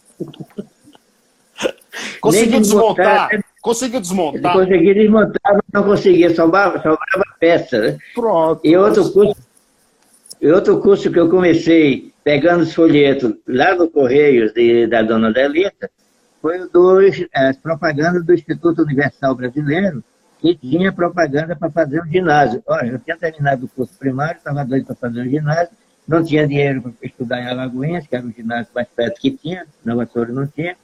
Conseguiu 2.20 2.60
desmontar? 2.60 3.30
Conseguiu 3.62 4.00
desmontar? 4.00 4.52
Consegui 4.54 4.92
desmontar, 4.92 5.54
mas 5.54 5.62
não 5.72 5.84
conseguia, 5.84 6.34
sobrava, 6.34 6.76
sobrava 6.78 7.24
peça. 7.38 7.78
Né? 7.80 7.98
Pronto. 8.12 8.60
E 8.64 8.76
outro 8.76 9.10
curso, 9.12 9.36
e 10.40 10.48
outro 10.48 10.80
curso 10.80 11.12
que 11.12 11.20
eu 11.20 11.30
comecei 11.30 12.12
pegando 12.24 12.64
os 12.64 12.74
folhetos 12.74 13.34
lá 13.46 13.76
no 13.76 13.88
Correios 13.88 14.52
de, 14.52 14.88
da 14.88 15.02
dona 15.02 15.32
Delita, 15.32 15.88
foi 16.40 16.60
o 16.60 16.68
dos, 16.68 17.24
as 17.32 17.56
propagandas 17.56 18.24
do 18.24 18.34
Instituto 18.34 18.82
Universal 18.82 19.36
Brasileiro, 19.36 20.02
que 20.40 20.56
tinha 20.56 20.92
propaganda 20.92 21.54
para 21.54 21.70
fazer 21.70 22.02
um 22.02 22.06
ginásio. 22.06 22.60
Olha, 22.66 22.90
eu 22.90 22.98
tinha 22.98 23.16
terminado 23.16 23.66
o 23.66 23.68
curso 23.68 23.96
primário, 23.96 24.38
estava 24.38 24.64
doido 24.64 24.86
para 24.86 24.96
fazer 24.96 25.22
um 25.22 25.30
ginásio, 25.30 25.72
não 26.06 26.24
tinha 26.24 26.48
dinheiro 26.48 26.82
para 26.82 26.92
estudar 27.00 27.40
em 27.40 27.46
Alagoinhas, 27.46 28.08
que 28.08 28.16
era 28.16 28.26
o 28.26 28.32
ginásio 28.32 28.72
mais 28.74 28.88
perto 28.88 29.20
que 29.20 29.30
tinha, 29.30 29.64
na 29.84 29.94
Vassoura 29.94 30.32
não 30.32 30.48
tinha. 30.48 30.76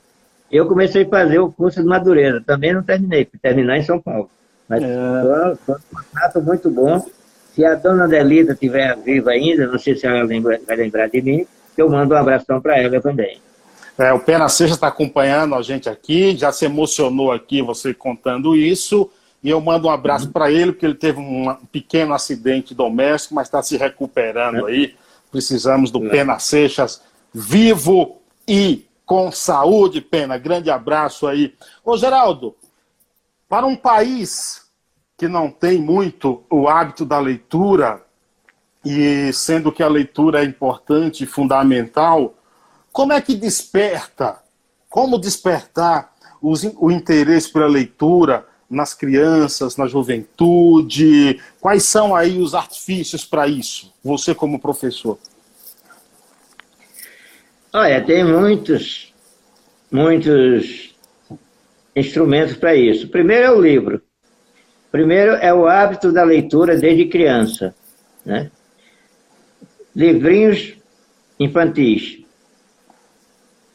Eu 0.51 0.67
comecei 0.67 1.03
a 1.03 1.09
fazer 1.09 1.39
o 1.39 1.53
curso 1.53 1.83
de 1.83 1.87
Madureira, 1.87 2.43
também 2.45 2.73
não 2.73 2.83
terminei, 2.83 3.27
fui 3.27 3.39
terminar 3.39 3.79
em 3.79 3.83
São 3.83 4.01
Paulo. 4.01 4.31
Mas 4.69 4.83
é. 4.83 5.57
foi, 5.65 5.75
um 5.75 5.79
contato 5.95 6.41
muito 6.41 6.71
bom. 6.71 7.05
Se 7.55 7.65
a 7.65 7.75
dona 7.75 8.07
Delita 8.07 8.53
estiver 8.53 8.97
viva 8.97 9.31
ainda, 9.31 9.67
não 9.67 9.79
sei 9.79 9.97
se 9.97 10.07
ela 10.07 10.23
lembra, 10.23 10.61
vai 10.67 10.77
lembrar 10.77 11.09
de 11.09 11.21
mim, 11.21 11.47
eu 11.77 11.89
mando 11.91 12.15
um 12.15 12.17
abração 12.17 12.61
para 12.61 12.79
ela 12.79 13.01
também. 13.01 13.41
É, 13.99 14.13
o 14.13 14.21
Pena 14.21 14.49
Seixas 14.49 14.77
está 14.77 14.87
acompanhando 14.87 15.57
a 15.57 15.63
gente 15.63 15.89
aqui, 15.89 16.37
já 16.37 16.53
se 16.53 16.65
emocionou 16.65 17.33
aqui 17.33 17.61
você 17.61 17.93
contando 17.93 18.57
isso. 18.57 19.11
E 19.43 19.51
eu 19.51 19.61
mando 19.61 19.87
um 19.87 19.91
abraço 19.91 20.27
uhum. 20.27 20.33
para 20.33 20.51
ele, 20.51 20.73
porque 20.73 20.87
ele 20.87 20.95
teve 20.95 21.21
um 21.21 21.55
pequeno 21.71 22.15
acidente 22.15 22.75
doméstico, 22.75 23.35
mas 23.35 23.47
está 23.47 23.63
se 23.63 23.77
recuperando 23.77 24.69
é. 24.69 24.73
aí. 24.73 24.95
Precisamos 25.31 25.91
do 25.91 26.05
é. 26.07 26.11
Pena 26.11 26.39
Seixas 26.39 27.03
vivo 27.33 28.19
e 28.47 28.88
com 29.09 29.33
saúde, 29.33 30.03
Pena. 30.03 30.37
Grande 30.37 30.71
abraço 30.71 31.27
aí. 31.27 31.55
Ô, 31.83 31.97
Geraldo, 31.97 32.55
para 33.49 33.67
um 33.67 33.75
país 33.75 34.67
que 35.17 35.27
não 35.27 35.51
tem 35.51 35.79
muito 35.79 36.45
o 36.51 36.69
hábito 36.69 37.07
da 37.07 37.19
leitura, 37.19 38.05
e 38.85 39.33
sendo 39.33 39.73
que 39.73 39.83
a 39.83 39.89
leitura 39.89 40.43
é 40.43 40.45
importante 40.45 41.25
e 41.25 41.27
fundamental, 41.27 42.35
como 42.93 43.15
é 43.15 43.21
que 43.21 43.35
desperta? 43.35 44.41
Como 44.91 45.19
despertar 45.19 46.13
os, 46.43 46.63
o 46.77 46.91
interesse 46.91 47.51
pela 47.51 47.67
leitura 47.67 48.47
nas 48.69 48.93
crianças, 48.93 49.79
na 49.79 49.87
juventude? 49.87 51.41
Quais 51.63 51.85
são 51.85 52.15
aí 52.15 52.39
os 52.39 52.55
artifícios 52.55 53.25
para 53.25 53.49
isso? 53.49 53.91
Você 54.05 54.35
como 54.35 54.61
professor. 54.61 55.19
Olha, 57.73 58.05
tem 58.05 58.25
muitos, 58.25 59.15
muitos 59.91 60.95
instrumentos 61.95 62.57
para 62.57 62.75
isso. 62.75 63.09
Primeiro 63.09 63.45
é 63.45 63.51
o 63.51 63.61
livro. 63.61 64.03
Primeiro 64.91 65.33
é 65.33 65.53
o 65.53 65.67
hábito 65.67 66.11
da 66.11 66.25
leitura 66.25 66.77
desde 66.77 67.07
criança, 67.07 67.75
né? 68.25 68.51
Livrinhos 69.95 70.75
infantis 71.39 72.25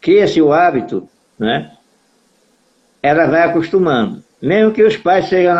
cria-se 0.01 0.41
o 0.41 0.51
hábito, 0.51 1.07
né? 1.39 1.77
ela 3.03 3.25
vai 3.25 3.43
acostumando. 3.43 4.23
Mesmo 4.43 4.73
que 4.73 4.83
os 4.83 4.97
pais 4.97 5.29
sejam 5.29 5.55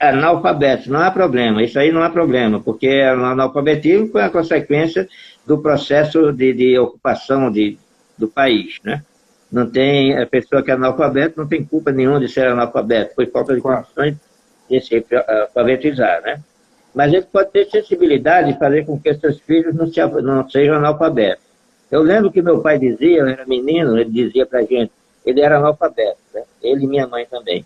analfabetos, 0.00 0.88
não 0.88 0.98
há 0.98 1.08
problema, 1.08 1.62
isso 1.62 1.78
aí 1.78 1.92
não 1.92 2.02
há 2.02 2.10
problema, 2.10 2.58
porque 2.58 2.88
o 2.88 3.24
analfabetismo 3.24 4.08
foi 4.08 4.22
a 4.22 4.28
consequência 4.28 5.08
do 5.46 5.58
processo 5.58 6.32
de, 6.32 6.52
de 6.52 6.76
ocupação 6.76 7.48
de, 7.48 7.78
do 8.18 8.26
país, 8.26 8.80
né? 8.82 9.04
Não 9.52 9.70
tem, 9.70 10.18
a 10.18 10.26
pessoa 10.26 10.64
que 10.64 10.72
é 10.72 10.74
analfabeta 10.74 11.34
não 11.36 11.46
tem 11.46 11.64
culpa 11.64 11.92
nenhuma 11.92 12.18
de 12.18 12.28
ser 12.28 12.48
analfabeto, 12.48 13.14
foi 13.14 13.26
falta 13.26 13.54
de 13.54 13.60
condições 13.60 14.16
de 14.68 14.80
se 14.80 15.06
alfabetizar, 15.28 16.22
né? 16.22 16.40
mas 16.92 17.12
ele 17.12 17.26
pode 17.30 17.52
ter 17.52 17.70
sensibilidade 17.70 18.52
de 18.52 18.58
fazer 18.58 18.84
com 18.84 18.98
que 18.98 19.14
seus 19.14 19.38
filhos 19.42 19.76
não, 19.76 19.86
se, 19.86 20.04
não 20.22 20.50
sejam 20.50 20.74
analfabetos. 20.74 21.44
Eu 21.88 22.02
lembro 22.02 22.32
que 22.32 22.42
meu 22.42 22.60
pai 22.60 22.80
dizia, 22.80 23.18
eu 23.18 23.28
era 23.28 23.46
menino, 23.46 23.96
ele 23.96 24.10
dizia 24.10 24.44
para 24.44 24.58
a 24.58 24.64
gente, 24.64 24.90
ele 25.24 25.40
era 25.40 25.58
analfabeto, 25.58 26.18
né? 26.34 26.42
ele 26.60 26.82
e 26.82 26.88
minha 26.88 27.06
mãe 27.06 27.24
também. 27.26 27.64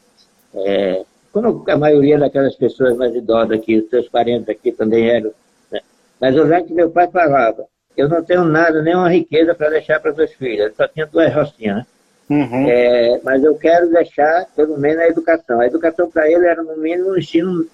É, 0.59 1.05
como 1.33 1.65
a 1.69 1.77
maioria 1.77 2.19
daquelas 2.19 2.57
pessoas 2.57 2.97
mais 2.97 3.15
idosas 3.15 3.59
aqui, 3.59 3.79
os 3.79 3.91
seus 3.91 4.09
parentes 4.09 4.49
aqui 4.49 4.73
também 4.73 5.09
eram. 5.09 5.33
Né? 5.71 5.81
Mas 6.21 6.35
eu 6.35 6.45
lembro 6.45 6.67
que 6.67 6.75
meu 6.75 6.91
pai 6.91 7.11
falava, 7.11 7.67
eu 7.97 8.09
não 8.09 8.23
tenho 8.23 8.45
nada, 8.45 8.83
nenhuma 8.83 9.11
riqueza 9.11 9.55
para 9.55 9.71
deixar 9.71 10.01
para 10.01 10.13
meus 10.13 10.33
filhos, 10.33 10.67
ele 10.67 10.75
só 10.75 10.89
tinha 10.89 11.07
duas 11.07 11.33
rocinhas, 11.35 11.77
né? 11.77 11.87
Uhum. 12.29 12.69
É, 12.69 13.21
mas 13.23 13.43
eu 13.45 13.55
quero 13.55 13.89
deixar, 13.91 14.47
pelo 14.57 14.77
menos, 14.79 14.99
a 14.99 15.09
educação. 15.09 15.61
A 15.61 15.67
educação 15.67 16.11
para 16.11 16.29
ele 16.31 16.45
era, 16.47 16.63
no 16.63 16.77
mínimo, 16.77 17.11
um 17.11 17.17
ensino 17.17 17.65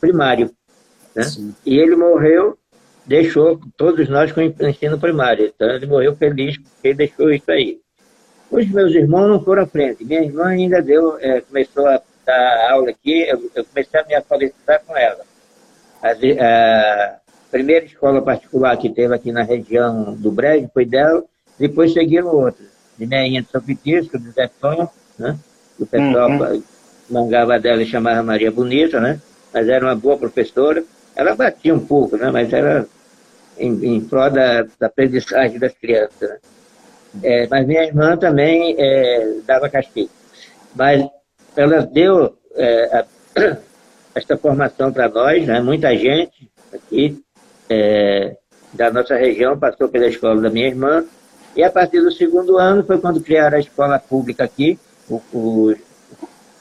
primário. 0.00 0.50
Né? 1.14 1.24
E 1.64 1.78
ele 1.78 1.96
morreu, 1.96 2.56
deixou 3.04 3.58
todos 3.76 4.08
nós 4.08 4.30
com 4.30 4.40
ensino 4.40 4.98
primário. 4.98 5.46
Então, 5.46 5.68
ele 5.70 5.86
morreu 5.86 6.14
feliz 6.14 6.56
porque 6.58 6.94
deixou 6.94 7.32
isso 7.32 7.50
aí. 7.50 7.80
Os 8.50 8.70
meus 8.70 8.94
irmãos 8.94 9.28
não 9.28 9.42
foram 9.42 9.64
à 9.64 9.66
frente. 9.66 10.04
Minha 10.04 10.22
irmã 10.22 10.46
ainda 10.46 10.80
deu, 10.80 11.18
é, 11.18 11.40
começou 11.40 11.86
a 11.86 12.00
dar 12.26 12.72
aula 12.72 12.90
aqui, 12.90 13.22
eu, 13.22 13.50
eu 13.54 13.64
comecei 13.64 14.00
a 14.00 14.04
me 14.04 14.14
alfabetizar 14.14 14.82
com 14.84 14.96
ela. 14.96 15.24
A, 16.02 16.10
a, 16.10 17.16
primeira 17.50 17.86
escola 17.86 18.20
particular 18.20 18.76
que 18.76 18.90
teve 18.90 19.14
aqui 19.14 19.30
na 19.30 19.42
região 19.42 20.12
do 20.14 20.30
Brejo 20.32 20.68
foi 20.74 20.84
dela, 20.84 21.24
depois 21.58 21.92
seguiram 21.92 22.28
outras. 22.28 22.68
De 22.98 23.06
Meinha 23.06 23.42
de 23.42 23.48
São 23.48 23.60
Petisco, 23.60 24.18
de 24.18 24.30
Zé 24.30 24.50
Tonho, 24.60 24.88
né? 25.18 25.38
o 25.78 25.86
pessoal 25.86 26.30
uhum. 26.30 26.62
mangava 27.08 27.58
dela 27.58 27.82
e 27.82 27.86
chamava 27.86 28.22
Maria 28.22 28.50
Bonita, 28.50 29.00
né? 29.00 29.20
mas 29.52 29.68
era 29.68 29.84
uma 29.84 29.94
boa 29.94 30.18
professora. 30.18 30.82
Ela 31.14 31.34
batia 31.34 31.74
um 31.74 31.86
pouco, 31.86 32.16
né? 32.16 32.30
mas 32.30 32.52
era 32.52 32.86
em, 33.58 33.96
em 33.96 34.00
prol 34.00 34.30
da, 34.30 34.62
da 34.78 34.86
aprendizagem 34.86 35.58
das 35.58 35.72
crianças. 35.74 36.28
Né? 36.28 36.38
É, 37.22 37.46
mas 37.48 37.66
minha 37.66 37.84
irmã 37.84 38.16
também 38.16 38.74
é, 38.78 39.38
dava 39.46 39.68
castigo. 39.68 40.10
Mas 40.74 41.06
ela 41.56 41.82
deu 41.82 42.36
é, 42.54 42.98
a, 42.98 43.06
esta 44.14 44.36
formação 44.36 44.92
para 44.92 45.08
nós, 45.08 45.46
né? 45.46 45.60
muita 45.60 45.96
gente 45.96 46.50
aqui 46.72 47.22
é, 47.68 48.36
da 48.72 48.90
nossa 48.90 49.16
região 49.16 49.58
passou 49.58 49.88
pela 49.88 50.06
escola 50.06 50.40
da 50.40 50.50
minha 50.50 50.66
irmã, 50.66 51.04
e 51.56 51.62
a 51.62 51.70
partir 51.70 52.00
do 52.02 52.12
segundo 52.12 52.58
ano 52.58 52.84
foi 52.84 52.98
quando 52.98 53.20
criaram 53.20 53.56
a 53.56 53.60
escola 53.60 53.98
pública 53.98 54.44
aqui, 54.44 54.78
o, 55.08 55.22
o 55.32 55.74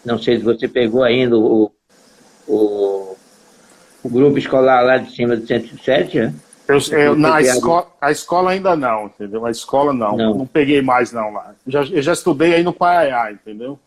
não 0.06 0.18
sei 0.20 0.38
se 0.38 0.44
você 0.44 0.68
pegou 0.68 1.04
ainda 1.04 1.36
o, 1.36 1.72
o, 2.48 3.16
o, 4.04 4.10
grupo 4.10 4.38
escolar 4.38 4.84
lá 4.86 4.98
de 4.98 5.14
cima 5.14 5.36
do 5.36 5.46
107, 5.46 6.20
né? 6.20 6.34
Eu, 6.68 6.80
eu, 6.98 7.16
na 7.16 7.42
escola, 7.42 7.88
a 8.00 8.12
escola 8.12 8.52
ainda 8.52 8.76
não, 8.76 9.08
entendeu? 9.08 9.46
A 9.46 9.52
escola 9.52 9.94
não, 9.94 10.16
não, 10.16 10.34
não 10.36 10.48
peguei 10.48 10.82
mais 10.82 11.12
não 11.12 11.32
lá. 11.32 11.54
Já, 11.68 11.84
eu 11.84 12.02
já 12.02 12.14
estudei 12.14 12.54
aí 12.56 12.64
no 12.64 12.74
Paraiá, 12.74 13.32
entendeu? 13.32 13.80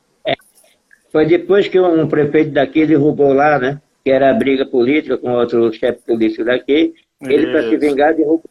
Foi 1.11 1.27
depois 1.27 1.69
que 1.69 1.79
um 1.81 2.07
prefeito 2.07 2.51
daqui 2.51 2.87
derrubou 2.87 3.33
lá, 3.33 3.59
né? 3.59 3.81
Que 4.05 4.11
era 4.11 4.31
a 4.31 4.35
briga 4.35 4.67
política 4.67 5.17
com 5.17 5.33
outro 5.33 5.73
chefe 5.73 6.01
político 6.07 6.45
daqui. 6.45 6.95
Ele, 7.23 7.51
para 7.51 7.69
se 7.69 7.77
vingar, 7.77 8.15
derrubou. 8.15 8.45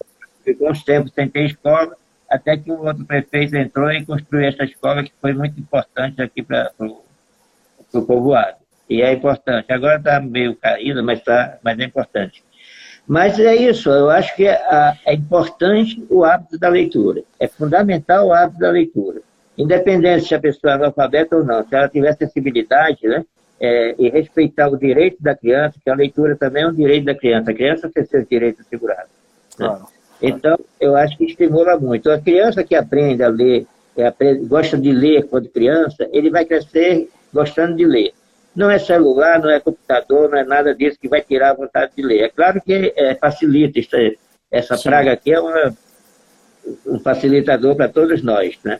Ficou 0.44 0.70
uns 0.70 0.84
tempos 0.84 1.12
sem 1.14 1.28
ter 1.28 1.46
escola, 1.46 1.96
até 2.30 2.58
que 2.58 2.72
o 2.72 2.86
outro 2.86 3.06
prefeito 3.06 3.56
entrou 3.56 3.92
e 3.92 4.06
construiu 4.06 4.48
essa 4.48 4.64
escola 4.64 5.04
que 5.04 5.12
foi 5.22 5.34
muito 5.34 5.60
importante 5.60 6.22
aqui 6.22 6.42
para 6.42 6.72
o 6.80 8.02
povoado. 8.02 8.58
E 8.90 9.02
é 9.02 9.14
importante. 9.14 9.72
Agora 9.72 9.98
está 9.98 10.20
meio 10.20 10.56
caído, 10.56 11.04
mas, 11.04 11.22
tá, 11.22 11.58
mas 11.62 11.78
é 11.78 11.84
importante. 11.84 12.44
Mas 13.08 13.40
é 13.40 13.56
isso, 13.56 13.90
eu 13.90 14.10
acho 14.10 14.36
que 14.36 14.46
é, 14.46 14.60
é, 15.06 15.14
importante 15.14 16.06
o 16.10 16.26
hábito 16.26 16.60
da 16.60 16.68
leitura. 16.68 17.24
É 17.40 17.48
fundamental 17.48 18.28
o 18.28 18.34
hábito 18.34 18.60
da 18.60 18.70
leitura. 18.70 19.22
Independente 19.58 20.28
se 20.28 20.36
a 20.36 20.40
pessoa 20.40 20.74
é 20.74 20.76
analfabeta 20.76 21.36
ou 21.36 21.44
não, 21.44 21.68
se 21.68 21.76
ela 21.76 21.90
tiver 21.90 22.16
sensibilidade, 22.16 23.08
né? 23.08 23.26
É, 23.60 23.96
e 23.98 24.10
respeitar 24.10 24.70
o 24.70 24.78
direito 24.78 25.18
da 25.20 25.36
criança, 25.36 25.80
que 25.84 25.90
a 25.90 25.96
leitura 25.96 26.36
também 26.36 26.62
é 26.62 26.68
um 26.68 26.74
direito 26.74 27.06
da 27.06 27.16
criança. 27.16 27.50
A 27.50 27.56
criança 27.56 27.90
tem 27.92 28.06
seus 28.06 28.28
direitos 28.28 28.64
assegurados. 28.64 29.10
Né? 29.58 29.66
Claro. 29.66 29.88
Então, 30.22 30.60
eu 30.80 30.96
acho 30.96 31.18
que 31.18 31.26
estimula 31.26 31.78
muito. 31.80 32.12
A 32.12 32.20
criança 32.20 32.64
que 32.64 32.76
aprende 32.76 33.24
a 33.24 33.30
ler, 33.30 33.66
aprende, 34.08 34.46
gosta 34.46 34.78
de 34.78 34.92
ler 34.92 35.28
quando 35.28 35.50
criança, 35.50 36.08
ele 36.12 36.30
vai 36.30 36.46
crescer 36.46 37.10
gostando 37.34 37.76
de 37.76 37.86
ler. 37.86 38.14
Não 38.56 38.70
é 38.70 38.78
celular, 38.78 39.40
não 39.40 39.50
é 39.50 39.60
computador, 39.60 40.30
não 40.30 40.38
é 40.38 40.44
nada 40.44 40.74
disso 40.74 41.00
que 41.00 41.08
vai 41.08 41.22
tirar 41.22 41.52
a 41.52 41.56
vontade 41.56 41.92
de 41.96 42.04
ler. 42.04 42.24
É 42.24 42.30
claro 42.30 42.62
que 42.62 42.94
é, 42.96 43.16
facilita, 43.16 43.80
essa 44.52 44.78
Sim. 44.78 44.90
praga 44.90 45.14
aqui 45.14 45.32
é 45.32 45.40
uma, 45.40 45.74
um 46.86 47.00
facilitador 47.00 47.76
para 47.76 47.90
todos 47.90 48.24
nós, 48.24 48.58
né? 48.64 48.80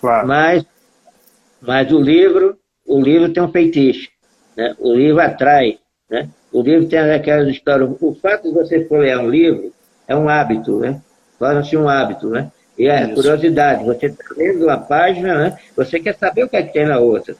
Claro. 0.00 0.26
Mas, 0.26 0.64
mas 1.60 1.92
o 1.92 2.00
livro, 2.00 2.56
o 2.86 3.00
livro 3.00 3.32
tem 3.32 3.42
um 3.42 3.50
feitiço, 3.50 4.08
né? 4.56 4.74
O 4.78 4.94
livro 4.94 5.20
atrai, 5.20 5.78
né? 6.10 6.28
O 6.52 6.62
livro 6.62 6.88
tem 6.88 6.98
aquelas 6.98 7.48
histórias. 7.48 7.90
O 8.00 8.14
fato 8.14 8.48
de 8.48 8.54
você 8.54 8.84
for 8.84 9.00
ler 9.00 9.18
um 9.18 9.28
livro 9.28 9.72
é 10.06 10.16
um 10.16 10.28
hábito, 10.28 10.78
né? 10.78 11.00
Torna-se 11.38 11.76
um 11.76 11.88
hábito, 11.88 12.28
né? 12.28 12.50
E 12.78 12.88
é 12.88 13.04
Isso. 13.04 13.14
curiosidade. 13.14 13.84
Você 13.84 14.06
está 14.06 14.24
lendo 14.36 14.64
uma 14.64 14.78
página, 14.78 15.36
né? 15.36 15.58
Você 15.76 15.98
quer 16.00 16.16
saber 16.16 16.44
o 16.44 16.48
que, 16.48 16.56
é 16.56 16.62
que 16.62 16.72
tem 16.72 16.86
na 16.86 16.98
outra 16.98 17.36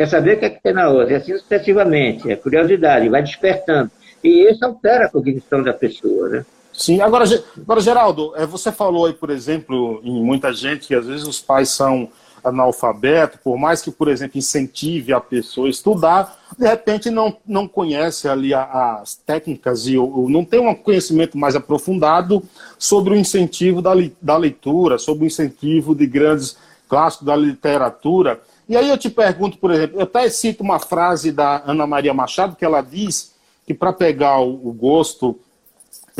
quer 0.00 0.08
saber 0.08 0.36
o 0.36 0.38
que, 0.38 0.46
é 0.46 0.50
que 0.50 0.62
tem 0.62 0.72
na 0.72 0.88
outra, 0.88 1.12
e 1.12 1.16
assim 1.16 1.36
sucessivamente, 1.36 2.30
é 2.30 2.34
curiosidade, 2.34 3.10
vai 3.10 3.22
despertando. 3.22 3.90
E 4.24 4.48
isso 4.48 4.64
altera 4.64 5.04
a 5.04 5.10
cognição 5.10 5.62
da 5.62 5.74
pessoa, 5.74 6.26
né? 6.30 6.46
Sim, 6.80 7.02
agora, 7.02 7.26
agora 7.58 7.80
Geraldo, 7.82 8.32
é, 8.34 8.46
você 8.46 8.72
falou 8.72 9.04
aí, 9.04 9.12
por 9.12 9.28
exemplo, 9.28 10.00
em 10.02 10.24
muita 10.24 10.50
gente 10.50 10.86
que 10.86 10.94
às 10.94 11.04
vezes 11.06 11.26
os 11.26 11.38
pais 11.38 11.68
são 11.68 12.08
analfabetos, 12.42 13.38
por 13.44 13.58
mais 13.58 13.82
que, 13.82 13.90
por 13.90 14.08
exemplo, 14.08 14.38
incentive 14.38 15.12
a 15.12 15.20
pessoa 15.20 15.66
a 15.66 15.70
estudar, 15.70 16.38
de 16.58 16.66
repente 16.66 17.10
não, 17.10 17.36
não 17.46 17.68
conhece 17.68 18.26
ali 18.26 18.54
as 18.54 19.14
técnicas 19.14 19.86
e 19.86 19.98
ou, 19.98 20.30
não 20.30 20.42
tem 20.42 20.58
um 20.58 20.74
conhecimento 20.74 21.36
mais 21.36 21.54
aprofundado 21.54 22.42
sobre 22.78 23.12
o 23.12 23.16
incentivo 23.16 23.82
da, 23.82 23.92
da 24.22 24.38
leitura, 24.38 24.98
sobre 24.98 25.24
o 25.24 25.26
incentivo 25.26 25.94
de 25.94 26.06
grandes 26.06 26.56
clássicos 26.88 27.26
da 27.26 27.36
literatura. 27.36 28.40
E 28.66 28.74
aí 28.74 28.88
eu 28.88 28.96
te 28.96 29.10
pergunto, 29.10 29.58
por 29.58 29.70
exemplo, 29.70 29.98
eu 29.98 30.04
até 30.04 30.30
cito 30.30 30.62
uma 30.62 30.78
frase 30.78 31.30
da 31.30 31.62
Ana 31.66 31.86
Maria 31.86 32.14
Machado, 32.14 32.56
que 32.56 32.64
ela 32.64 32.80
diz 32.80 33.34
que 33.66 33.74
para 33.74 33.92
pegar 33.92 34.40
o, 34.40 34.72
gosto 34.72 35.38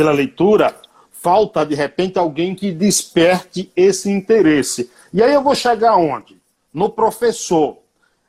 pela 0.00 0.12
leitura, 0.12 0.74
falta 1.12 1.62
de 1.62 1.74
repente 1.74 2.18
alguém 2.18 2.54
que 2.54 2.72
desperte 2.72 3.70
esse 3.76 4.10
interesse. 4.10 4.90
E 5.12 5.22
aí 5.22 5.34
eu 5.34 5.42
vou 5.42 5.54
chegar 5.54 5.94
onde? 5.96 6.38
No 6.72 6.88
professor. 6.88 7.76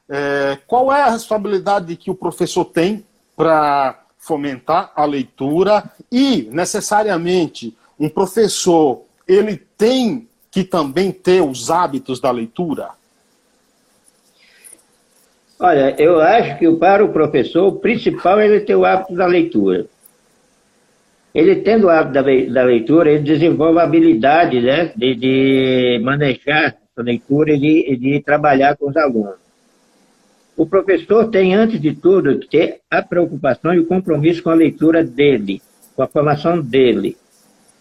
É, 0.10 0.58
qual 0.68 0.92
é 0.92 1.02
a 1.02 1.12
responsabilidade 1.12 1.96
que 1.96 2.12
o 2.12 2.16
professor 2.16 2.66
tem 2.66 3.06
para 3.38 4.04
fomentar 4.18 4.92
a 4.94 5.06
leitura 5.06 5.90
e, 6.12 6.50
necessariamente, 6.52 7.74
um 7.98 8.10
professor 8.10 9.04
ele 9.26 9.56
tem 9.78 10.28
que 10.52 10.66
também 10.66 11.10
ter 11.10 11.42
os 11.42 11.72
hábitos 11.72 12.20
da 12.20 12.32
leitura? 12.32 12.90
Olha, 15.58 15.96
eu 15.98 16.20
acho 16.20 16.60
que 16.60 16.70
para 16.76 17.06
o 17.06 17.14
professor, 17.14 17.66
o 17.68 17.80
principal 17.80 18.42
é 18.42 18.48
ele 18.48 18.60
ter 18.60 18.76
o 18.76 18.84
hábito 18.84 19.16
da 19.16 19.26
leitura. 19.26 19.86
Ele 21.34 21.56
tendo 21.58 21.88
o 21.88 21.90
hábito 21.90 22.52
da 22.52 22.64
leitura, 22.64 23.12
ele 23.12 23.24
desenvolve 23.24 23.80
a 23.80 23.84
habilidade 23.84 24.60
né, 24.60 24.92
de, 24.96 25.16
de 25.16 26.02
manejar 26.04 26.76
a 26.96 27.02
leitura 27.02 27.54
e 27.54 27.60
de, 27.60 27.96
de 27.98 28.22
trabalhar 28.22 28.76
com 28.76 28.90
os 28.90 28.98
alunos. 28.98 29.40
O 30.58 30.66
professor 30.66 31.30
tem, 31.30 31.56
antes 31.56 31.82
de 31.82 31.96
tudo, 31.96 32.38
que 32.40 32.50
ter 32.50 32.82
a 32.90 33.02
preocupação 33.02 33.74
e 33.74 33.80
o 33.80 33.86
compromisso 33.86 34.44
com 34.44 34.50
a 34.50 34.56
leitura 34.56 35.04
dele, 35.04 35.62
com 35.96 36.04
a 36.04 36.08
formação 36.08 36.62
dele. 36.62 37.16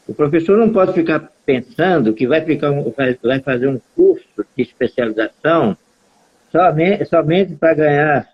O 0.07 0.15
professor 0.15 0.57
não 0.57 0.71
pode 0.71 0.93
ficar 0.93 1.31
pensando 1.45 2.15
que 2.15 2.27
vai, 2.27 2.41
ficar, 2.43 2.71
vai 3.23 3.41
fazer 3.41 3.67
um 3.67 3.81
curso 3.97 4.25
de 4.57 4.63
especialização 4.63 5.77
somente, 6.53 7.05
somente 7.07 7.55
para 7.57 7.75
ganhar 7.75 8.29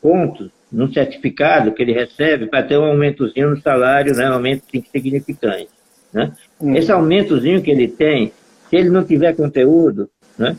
pontos 0.00 0.50
no 0.72 0.92
certificado 0.92 1.72
que 1.72 1.82
ele 1.82 1.92
recebe 1.92 2.46
para 2.46 2.62
ter 2.62 2.78
um 2.78 2.84
aumentozinho 2.84 3.50
no 3.50 3.60
salário, 3.60 4.14
né, 4.14 4.28
um 4.30 4.34
aumento 4.34 4.64
significante. 4.90 5.68
Né? 6.12 6.32
Hum. 6.60 6.74
Esse 6.74 6.90
aumentozinho 6.90 7.62
que 7.62 7.70
ele 7.70 7.88
tem, 7.88 8.32
se 8.68 8.76
ele 8.76 8.88
não 8.88 9.04
tiver 9.04 9.36
conteúdo, 9.36 10.08
né, 10.38 10.56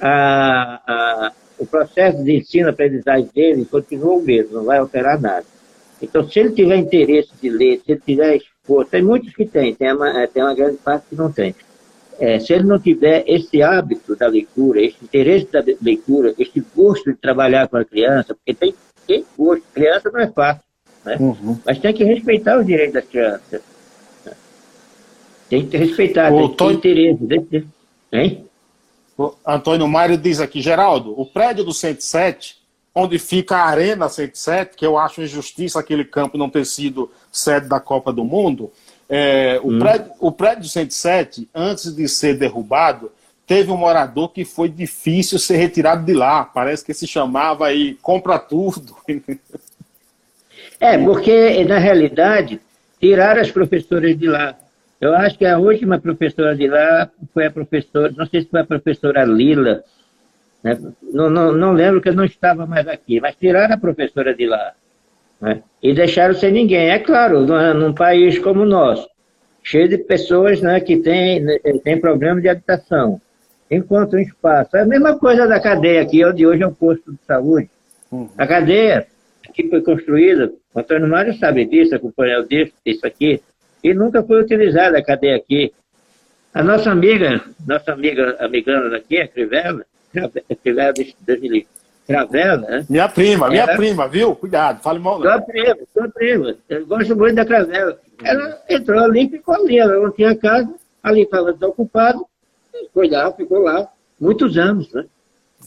a, 0.00 0.80
a, 0.86 1.32
o 1.58 1.66
processo 1.66 2.24
de 2.24 2.38
ensino-aprendizagem 2.38 3.28
dele 3.34 3.64
continua 3.66 4.14
o 4.14 4.22
mesmo, 4.22 4.54
não 4.54 4.64
vai 4.64 4.78
alterar 4.78 5.20
nada. 5.20 5.44
Então, 6.00 6.28
se 6.28 6.40
ele 6.40 6.50
tiver 6.50 6.76
interesse 6.76 7.30
de 7.40 7.48
ler, 7.48 7.80
se 7.84 7.92
ele 7.92 8.02
tiver 8.04 8.36
esforço, 8.36 8.90
tem 8.90 9.02
muitos 9.02 9.34
que 9.34 9.44
têm, 9.44 9.74
tem 9.74 9.92
uma, 9.92 10.26
tem 10.26 10.42
uma 10.42 10.54
grande 10.54 10.78
parte 10.78 11.06
que 11.10 11.14
não 11.14 11.30
tem 11.30 11.54
é, 12.22 12.38
se 12.38 12.52
ele 12.52 12.64
não 12.64 12.78
tiver 12.78 13.24
esse 13.26 13.62
hábito 13.62 14.14
da 14.14 14.28
leitura, 14.28 14.80
esse 14.80 14.96
interesse 15.02 15.48
da 15.50 15.60
leitura, 15.80 16.32
esse 16.38 16.64
gosto 16.74 17.10
de 17.10 17.18
trabalhar 17.18 17.66
com 17.66 17.76
a 17.76 17.84
criança, 17.84 18.34
porque 18.34 18.54
tem, 18.54 18.74
tem 19.06 19.24
gosto, 19.36 19.64
criança 19.72 20.10
não 20.10 20.20
é 20.20 20.26
fácil. 20.28 20.62
Né? 21.04 21.16
Uhum. 21.18 21.58
Mas 21.64 21.78
tem 21.78 21.92
que 21.92 22.04
respeitar 22.04 22.58
os 22.58 22.66
direitos 22.66 22.94
das 22.94 23.04
crianças. 23.04 23.60
Né? 24.24 24.32
Tem 25.48 25.66
que 25.66 25.76
respeitar, 25.76 26.32
o 26.32 26.48
tem 26.48 26.76
que 26.76 26.82
ter 26.82 27.10
interesse. 27.10 27.66
Hein? 28.12 28.46
O 29.18 29.34
Antônio 29.46 29.86
Mário 29.86 30.16
diz 30.16 30.40
aqui, 30.40 30.60
Geraldo, 30.60 31.18
o 31.18 31.26
prédio 31.26 31.64
do 31.64 31.72
107, 31.72 32.56
onde 32.94 33.18
fica 33.18 33.56
a 33.56 33.66
Arena 33.66 34.08
107, 34.08 34.76
que 34.76 34.86
eu 34.86 34.98
acho 34.98 35.22
injustiça 35.22 35.78
aquele 35.78 36.04
campo 36.04 36.38
não 36.38 36.48
ter 36.48 36.64
sido 36.64 37.10
sede 37.30 37.68
da 37.68 37.80
Copa 37.80 38.12
do 38.12 38.24
Mundo, 38.24 38.70
é, 39.08 39.60
o, 39.62 39.68
hum. 39.68 39.78
prédio, 39.78 40.12
o 40.20 40.32
prédio 40.32 40.68
107, 40.68 41.48
antes 41.54 41.94
de 41.94 42.08
ser 42.08 42.38
derrubado, 42.38 43.12
teve 43.52 43.70
um 43.70 43.76
morador 43.76 44.32
que 44.32 44.46
foi 44.46 44.66
difícil 44.66 45.38
ser 45.38 45.56
retirado 45.56 46.06
de 46.06 46.14
lá. 46.14 46.42
Parece 46.42 46.82
que 46.82 46.94
se 46.94 47.06
chamava 47.06 47.66
aí 47.66 47.98
Compra 48.00 48.38
Tudo. 48.38 48.96
É, 50.80 50.96
porque, 50.96 51.62
na 51.64 51.76
realidade, 51.78 52.58
tiraram 52.98 53.42
as 53.42 53.50
professoras 53.50 54.18
de 54.18 54.26
lá. 54.26 54.56
Eu 54.98 55.14
acho 55.14 55.36
que 55.36 55.44
a 55.44 55.58
última 55.58 56.00
professora 56.00 56.56
de 56.56 56.66
lá 56.66 57.10
foi 57.34 57.44
a 57.44 57.50
professora, 57.50 58.14
não 58.16 58.24
sei 58.24 58.40
se 58.40 58.48
foi 58.48 58.60
a 58.60 58.64
professora 58.64 59.22
Lila, 59.24 59.84
né? 60.64 60.78
não, 61.02 61.28
não, 61.28 61.52
não 61.52 61.72
lembro 61.72 62.00
que 62.00 62.08
eu 62.08 62.14
não 62.14 62.24
estava 62.24 62.64
mais 62.64 62.88
aqui, 62.88 63.20
mas 63.20 63.36
tiraram 63.36 63.74
a 63.74 63.78
professora 63.78 64.34
de 64.34 64.46
lá. 64.46 64.72
Né? 65.40 65.62
E 65.82 65.92
deixaram 65.92 66.34
sem 66.34 66.52
ninguém. 66.52 66.88
É 66.88 66.98
claro, 66.98 67.40
num 67.74 67.92
país 67.92 68.38
como 68.38 68.62
o 68.62 68.66
nosso, 68.66 69.06
cheio 69.62 69.88
de 69.88 69.98
pessoas 69.98 70.62
né, 70.62 70.80
que 70.80 70.96
têm 70.96 71.44
tem 71.84 72.00
problema 72.00 72.40
de 72.40 72.48
habitação, 72.48 73.20
encontram 73.76 74.20
espaço. 74.20 74.76
É 74.76 74.82
a 74.82 74.86
mesma 74.86 75.18
coisa 75.18 75.46
da 75.46 75.58
cadeia 75.60 76.02
aqui, 76.02 76.24
onde 76.24 76.46
hoje 76.46 76.62
é 76.62 76.66
um 76.66 76.74
posto 76.74 77.12
de 77.12 77.18
saúde. 77.26 77.70
Uhum. 78.10 78.28
A 78.36 78.46
cadeia 78.46 79.06
que 79.54 79.68
foi 79.68 79.82
construída, 79.82 80.52
o 80.74 80.80
Antônio 80.80 81.08
Mário 81.08 81.34
sabe 81.38 81.64
disso, 81.64 81.94
acompanhou 81.94 82.42
disso, 82.44 82.72
isso 82.84 83.06
aqui, 83.06 83.42
e 83.82 83.92
nunca 83.92 84.22
foi 84.22 84.40
utilizada 84.42 84.98
a 84.98 85.04
cadeia 85.04 85.36
aqui. 85.36 85.72
A 86.54 86.62
nossa 86.62 86.90
amiga, 86.90 87.42
nossa 87.66 87.92
amiga 87.92 88.36
americana 88.38 88.90
daqui, 88.90 89.18
a 89.18 89.28
Crivella, 89.28 89.84
Crivella 90.62 90.92
de 90.92 91.66
Cravela, 92.06 92.56
né? 92.56 92.86
Minha 92.90 93.08
prima, 93.08 93.48
minha 93.48 93.62
Ela... 93.62 93.76
prima, 93.76 94.08
viu? 94.08 94.34
Cuidado, 94.34 94.82
fale 94.82 94.98
mal. 94.98 95.20
Sua 95.20 95.40
prima, 95.40 95.76
sua 95.92 96.08
prima. 96.08 96.56
Eu 96.68 96.86
gosto 96.86 97.16
muito 97.16 97.36
da 97.36 97.44
Cravela. 97.44 97.98
Ela 98.22 98.62
entrou 98.68 99.00
ali 99.00 99.26
e 99.26 99.30
ficou 99.30 99.54
ali. 99.54 99.78
Ela 99.78 99.98
não 99.98 100.10
tinha 100.10 100.36
casa, 100.36 100.68
ali 101.02 101.22
estava 101.22 101.52
desocupado. 101.52 102.26
Foi 102.92 103.08
lá, 103.08 103.32
ficou 103.32 103.58
lá, 103.58 103.88
muitos 104.20 104.56
anos, 104.56 104.92
né? 104.92 105.04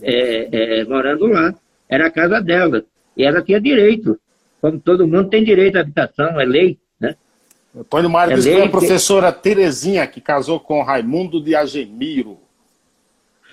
É, 0.02 0.80
é, 0.80 0.86
morando 0.86 1.28
lá. 1.28 1.54
Era 1.90 2.08
a 2.08 2.12
casa 2.12 2.42
dela. 2.42 2.84
E 3.16 3.24
ela 3.24 3.42
tinha 3.42 3.60
direito. 3.60 4.20
Como 4.62 4.80
todo 4.80 5.08
mundo 5.08 5.30
tem 5.30 5.44
direito 5.44 5.78
à 5.78 5.82
habitação, 5.82 6.40
é 6.40 6.46
lei, 6.46 6.78
né? 7.00 7.16
Antônio 7.78 8.10
Mário 8.10 8.38
é 8.38 8.42
que 8.42 8.62
a 8.62 8.70
professora 8.70 9.32
que... 9.32 9.44
Terezinha, 9.44 10.08
que 10.08 10.20
casou 10.20 10.60
com 10.60 10.82
Raimundo 10.82 11.42
de 11.42 11.56
Agemiro. 11.56 12.40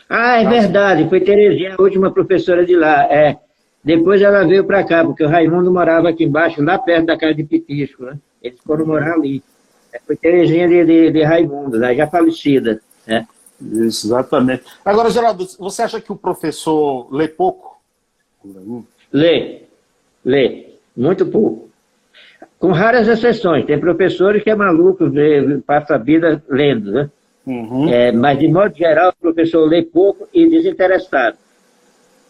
Ah, 0.09 0.41
é 0.41 0.49
verdade, 0.49 1.09
foi 1.09 1.21
Terezinha, 1.21 1.75
a 1.79 1.83
última 1.83 2.11
professora 2.11 2.65
de 2.65 2.77
lá. 2.77 3.05
É. 3.13 3.39
Depois 3.85 4.23
ela 4.23 4.45
veio 4.45 4.65
para 4.65 4.85
cá, 4.85 5.05
porque 5.05 5.25
o 5.25 5.29
Raimundo 5.29 5.73
morava 5.73 6.09
aqui 6.09 6.25
embaixo, 6.25 6.63
lá 6.63 6.79
perto 6.79 7.07
da 7.07 7.19
casa 7.19 7.35
de 7.35 7.45
Pitisco, 7.45 8.05
né? 8.05 8.19
Eles 8.43 8.61
foram 8.61 8.87
morar 8.87 9.15
ali. 9.15 9.43
É, 9.93 10.01
foi 10.07 10.17
Terezinha 10.17 10.69
de, 10.69 10.85
de, 10.85 11.11
de 11.11 11.23
Raimundo, 11.23 11.79
né? 11.79 11.95
já 11.95 12.07
falecida. 12.07 12.81
Né? 13.07 13.27
Isso, 13.71 14.07
exatamente. 14.07 14.65
Agora, 14.85 15.11
Geraldo, 15.11 15.47
você 15.59 15.83
acha 15.83 16.01
que 16.01 16.13
o 16.13 16.17
professor 16.17 17.09
lê 17.15 17.29
pouco? 17.29 17.81
Lê, 19.13 19.63
lê, 20.25 20.75
muito 20.97 21.27
pouco. 21.27 21.71
Com 22.59 22.73
raras 22.73 23.09
exceções. 23.09 23.67
Tem 23.67 23.79
professores 23.79 24.43
que 24.43 24.51
é 24.51 24.55
maluco, 24.55 25.09
vê, 25.11 25.59
passa 25.67 25.95
a 25.95 25.99
vida 25.99 26.43
lendo, 26.49 26.93
né? 26.93 27.11
Uhum. 27.47 27.89
É, 27.89 28.13
mas, 28.13 28.39
de 28.39 28.49
modo 28.49 28.75
geral, 28.77 29.11
o 29.11 29.21
professor 29.21 29.69
lê 29.69 29.83
pouco 29.83 30.29
e 30.33 30.49
desinteressado. 30.49 31.37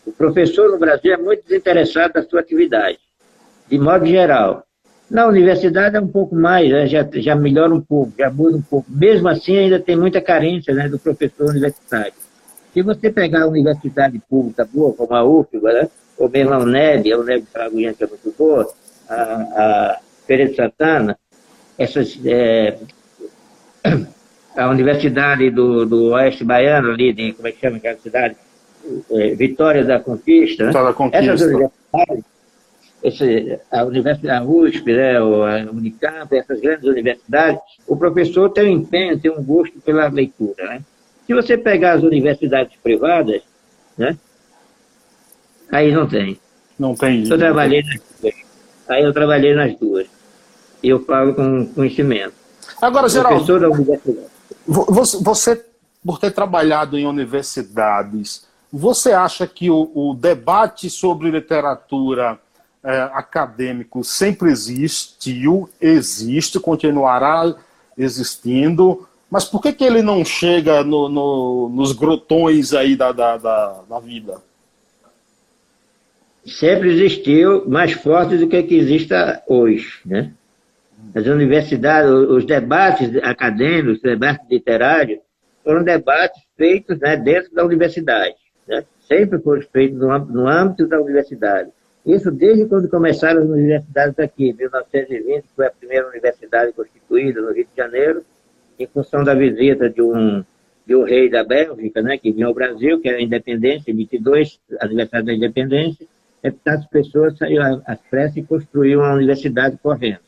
O 0.07 0.13
professor 0.13 0.71
no 0.71 0.79
Brasil 0.79 1.13
é 1.13 1.17
muito 1.17 1.45
desinteressado 1.45 2.15
da 2.15 2.23
sua 2.23 2.41
atividade, 2.41 2.99
de 3.69 3.79
modo 3.79 4.05
geral. 4.05 4.65
Na 5.13 5.27
universidade 5.27 5.95
é 5.95 6.01
um 6.01 6.09
pouco 6.09 6.35
mais, 6.35 6.71
né? 6.71 6.87
já, 6.87 7.07
já 7.17 7.37
melhora 7.37 7.75
um 7.75 7.83
pouco, 7.83 8.15
já 8.19 8.31
muda 8.31 8.57
um 8.57 8.63
pouco. 8.63 8.87
Mesmo 8.89 9.29
assim, 9.29 9.59
ainda 9.59 9.79
tem 9.79 9.95
muita 9.95 10.23
carência 10.23 10.73
né, 10.73 10.89
do 10.89 10.99
professor 10.99 11.51
universitário. 11.51 12.15
Se 12.73 12.81
você 12.81 13.11
pegar 13.11 13.43
a 13.43 13.47
universidade 13.47 14.19
pública 14.27 14.67
boa, 14.73 14.95
como 14.95 15.13
a 15.15 15.23
UFBA, 15.23 15.71
né? 15.75 15.89
ou 16.17 16.31
mesmo 16.31 16.55
a 16.55 16.59
UNEB, 16.61 17.13
a 17.13 17.19
UNEB 17.19 17.43
de 17.43 17.61
Alagoinha, 17.61 17.93
que 17.93 18.05
é 18.05 18.07
muito 18.07 18.35
boa, 18.39 18.67
a, 19.07 19.15
a 19.15 19.99
Feira 20.27 20.49
de 20.49 20.57
Santana, 20.57 21.19
essas 21.77 22.19
é, 22.25 22.79
a 24.57 24.71
Universidade 24.71 25.51
do, 25.51 25.85
do 25.85 26.13
Oeste 26.13 26.43
Baiano, 26.43 26.91
ali, 26.91 27.13
de, 27.13 27.35
como 27.35 27.49
é 27.49 27.53
que 27.53 27.61
chama 27.61 27.77
aquela 27.77 27.99
cidade? 27.99 28.35
É, 29.11 29.35
Vitória 29.35 29.85
da 29.85 30.01
Conquista. 30.01 30.63
Né? 30.63 30.69
Vitória 30.69 30.89
da 30.89 30.95
Conquista. 30.95 31.33
Essas 31.33 31.43
universidades, 31.43 32.25
esse, 33.03 33.59
a 33.71 33.85
Universidade 33.85 34.45
a 34.45 34.49
USP, 34.49 34.93
né, 34.93 35.17
a 35.19 35.25
Unicamp, 35.71 36.35
essas 36.37 36.61
grandes 36.61 36.85
universidades, 36.85 37.61
o 37.87 37.97
professor 37.97 38.49
tem 38.51 38.65
um 38.65 38.81
empenho, 38.81 39.19
tem 39.19 39.31
um 39.31 39.43
gosto 39.43 39.81
pela 39.81 40.09
leitura. 40.09 40.65
Né? 40.65 40.83
Se 41.27 41.35
você 41.35 41.59
pegar 41.59 41.95
as 41.95 42.03
universidades 42.03 42.77
privadas, 42.83 43.43
né, 43.99 44.17
aí 45.71 45.91
não 45.91 46.07
tem. 46.07 46.39
Não 46.79 46.95
tem. 46.95 47.27
Eu 47.29 47.39
trabalhei 47.39 47.83
nas 47.83 48.01
duas. 48.21 48.35
Aí 48.89 49.03
eu 49.03 49.13
trabalhei 49.13 49.55
nas 49.55 49.77
duas. 49.77 50.07
E 50.83 50.89
eu 50.89 51.05
falo 51.05 51.35
com 51.35 51.67
conhecimento. 51.67 52.35
Agora, 52.81 53.09
Geraldo, 53.09 53.45
professor 53.45 53.61
da 53.61 53.69
universidade. 53.69 54.29
Você, 54.67 55.65
por 56.05 56.19
ter 56.19 56.31
trabalhado 56.33 56.99
em 56.99 57.07
universidades, 57.07 58.47
você 58.73 59.13
acha 59.13 59.47
que 59.47 59.71
o, 59.71 59.91
o 59.95 60.15
debate 60.15 60.89
sobre 60.89 61.31
literatura 61.31 62.39
é, 62.85 63.03
acadêmico 63.13 64.03
sempre 64.03 64.51
existiu, 64.51 65.69
existe, 65.81 66.59
continuará 66.59 67.55
existindo, 67.97 69.07
mas 69.31 69.45
por 69.45 69.63
que, 69.63 69.73
que 69.73 69.85
ele 69.85 70.03
não 70.03 70.25
chega 70.25 70.85
no, 70.85 71.09
no, 71.09 71.69
nos 71.71 71.93
grotões 71.93 72.75
aí 72.75 72.97
da, 72.97 73.13
da, 73.13 73.37
da, 73.37 73.83
da, 73.89 73.99
vida? 73.99 74.43
Sempre 76.45 76.93
existiu, 76.93 77.69
mais 77.69 77.93
forte 77.93 78.37
do 78.37 78.49
que 78.49 78.63
que 78.65 79.09
hoje, 79.47 80.01
né? 80.05 80.33
As 81.15 81.27
universidades, 81.27 82.11
os 82.11 82.45
debates 82.45 83.17
acadêmicos, 83.23 83.97
os 83.97 84.03
debates 84.03 84.47
literários, 84.51 85.21
foram 85.65 85.83
debates 85.83 86.43
feitos 86.57 86.99
né, 86.99 87.17
dentro 87.17 87.55
da 87.55 87.65
universidade. 87.65 88.35
Né? 88.67 88.85
Sempre 89.09 89.41
foram 89.41 89.63
feitos 89.63 89.99
no, 89.99 90.19
no 90.19 90.49
âmbito 90.49 90.87
da 90.87 91.01
universidade. 91.01 91.71
Isso 92.05 92.31
desde 92.31 92.67
quando 92.67 92.89
começaram 92.89 93.43
as 93.43 93.49
universidades 93.49 94.19
aqui, 94.19 94.51
em 94.51 94.55
1920, 94.55 95.45
foi 95.55 95.67
a 95.67 95.71
primeira 95.71 96.09
universidade 96.09 96.73
constituída 96.73 97.41
no 97.41 97.53
Rio 97.53 97.65
de 97.65 97.77
Janeiro, 97.77 98.25
em 98.79 98.87
função 98.87 99.23
da 99.23 99.35
visita 99.35 99.89
de 99.89 100.03
um, 100.03 100.45
de 100.85 100.97
um 100.97 101.05
rei 101.05 101.31
da 101.31 101.45
Bélgica, 101.45 102.03
né, 102.03 102.19
que 102.19 102.33
vinha 102.33 102.47
ao 102.47 102.55
Brasil, 102.55 103.01
que 103.01 103.09
era 103.09 103.19
a 103.19 103.23
independência, 103.23 103.95
22, 103.95 104.61
aniversário 104.81 105.27
da 105.27 105.35
independência, 105.35 106.07
as 106.67 106.87
pessoas 106.87 107.39
saíram 107.39 107.81
às 107.87 108.01
pressas 108.11 108.39
e 108.39 108.43
construíram 108.43 109.03
uma 109.03 109.15
universidade 109.15 109.79
correndo. 109.81 110.19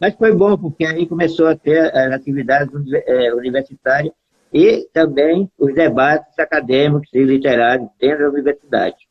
Mas 0.00 0.14
foi 0.14 0.32
bom, 0.32 0.56
porque 0.56 0.84
aí 0.84 1.06
começou 1.06 1.46
a 1.48 1.56
ter 1.56 1.94
as 1.94 2.12
atividades 2.12 2.72
é, 3.06 3.34
universitárias 3.34 4.14
e 4.52 4.88
também 4.94 5.50
os 5.58 5.74
debates 5.74 6.38
acadêmicos 6.38 7.08
e 7.12 7.22
literários 7.22 7.88
dentro 8.00 8.24
da 8.24 8.30
universidade. 8.30 9.07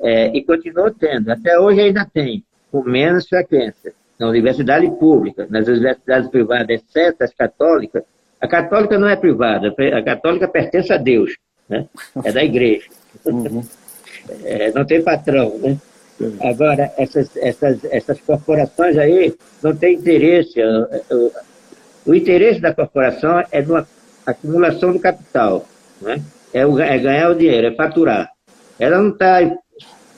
É, 0.00 0.28
e 0.28 0.44
continuou 0.44 0.90
tendo, 0.90 1.30
até 1.30 1.58
hoje 1.58 1.80
ainda 1.80 2.04
tem, 2.04 2.44
com 2.70 2.82
menos 2.82 3.28
frequência. 3.28 3.92
Na 4.18 4.28
universidade 4.28 4.86
pública, 4.98 5.46
nas 5.48 5.66
universidades 5.66 6.28
privadas, 6.30 6.68
exceto 6.80 7.22
as 7.24 7.32
católicas, 7.32 8.02
a 8.40 8.48
católica 8.48 8.98
não 8.98 9.08
é 9.08 9.16
privada, 9.16 9.74
a 9.96 10.02
católica 10.02 10.48
pertence 10.48 10.92
a 10.92 10.96
Deus, 10.96 11.36
né? 11.68 11.86
é 12.24 12.32
da 12.32 12.42
igreja. 12.42 12.86
Uhum. 13.24 13.62
É, 14.44 14.70
não 14.72 14.84
tem 14.84 15.02
patrão, 15.02 15.56
né? 15.58 15.78
Agora, 16.40 16.92
essas, 16.98 17.34
essas, 17.36 17.82
essas 17.84 18.20
corporações 18.20 18.98
aí 18.98 19.34
não 19.62 19.74
têm 19.74 19.94
interesse. 19.94 20.60
O, 21.10 21.32
o 22.06 22.14
interesse 22.14 22.60
da 22.60 22.74
corporação 22.74 23.42
é 23.52 23.62
na 23.62 23.86
acumulação 24.26 24.92
do 24.92 24.98
capital. 24.98 25.66
Né? 26.00 26.20
É, 26.52 26.66
o, 26.66 26.78
é 26.78 26.98
ganhar 26.98 27.30
o 27.30 27.34
dinheiro, 27.34 27.68
é 27.68 27.74
faturar. 27.74 28.30
Ela 28.78 28.98
não 28.98 29.10
está 29.10 29.40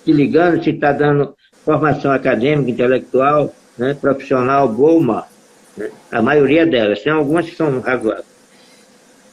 se 0.05 0.13
ligando 0.13 0.63
se 0.63 0.71
está 0.71 0.93
dando 0.93 1.35
formação 1.65 2.13
acadêmica, 2.13 2.71
intelectual, 2.71 3.55
né, 3.77 3.95
profissional 3.95 4.69
boa 4.69 4.93
ou 4.93 5.01
má. 5.01 5.27
Né? 5.77 5.91
A 6.11 6.23
maioria 6.23 6.67
delas, 6.67 7.03
tem 7.03 7.13
algumas 7.13 7.49
que 7.49 7.57
são 7.57 7.81
razoáveis. 7.81 8.27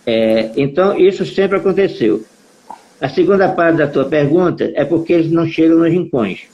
É, 0.06 0.52
então, 0.56 0.98
isso 0.98 1.26
sempre 1.26 1.58
aconteceu. 1.58 2.24
A 3.00 3.10
segunda 3.10 3.50
parte 3.50 3.78
da 3.78 3.88
tua 3.88 4.06
pergunta 4.06 4.72
é 4.74 4.86
porque 4.86 5.14
eles 5.14 5.32
não 5.32 5.48
chegam 5.48 5.78
nos 5.80 5.92
rincões. 5.92 6.48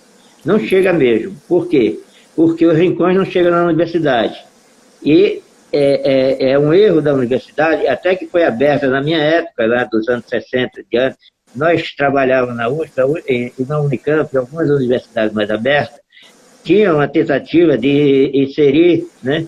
Não 0.44 0.60
chega 0.60 0.92
mesmo. 0.92 1.36
Por 1.48 1.68
quê? 1.68 2.00
porque 2.36 2.66
os 2.66 2.78
rincões 2.78 3.16
não 3.16 3.26
chegam 3.26 3.52
na 3.52 3.66
universidade. 3.66 4.44
E 5.04 5.42
é, 5.72 6.42
é, 6.44 6.52
é, 6.52 6.60
um 6.60 6.74
erro 6.74 7.02
da 7.02 7.14
universidade, 7.14 7.88
até 7.88 8.16
que 8.16 8.28
foi 8.28 8.44
aberta 8.44 8.88
na 8.88 9.02
minha 9.02 9.18
época, 9.20 9.66
lá 9.66 9.84
dos 9.86 10.08
anos 10.08 10.26
60 10.28 10.84
diante, 10.92 11.18
nós 11.56 11.94
trabalhávamos 11.96 12.56
na 12.56 12.68
USP 12.70 13.24
e 13.28 13.66
na 13.66 13.80
Unicamp, 13.80 14.36
algumas 14.36 14.70
universidades 14.70 15.34
mais 15.34 15.50
abertas, 15.50 16.00
tinham 16.64 16.96
uma 16.96 17.08
tentativa 17.08 17.78
de 17.78 18.32
inserir 18.34 19.08
né, 19.22 19.48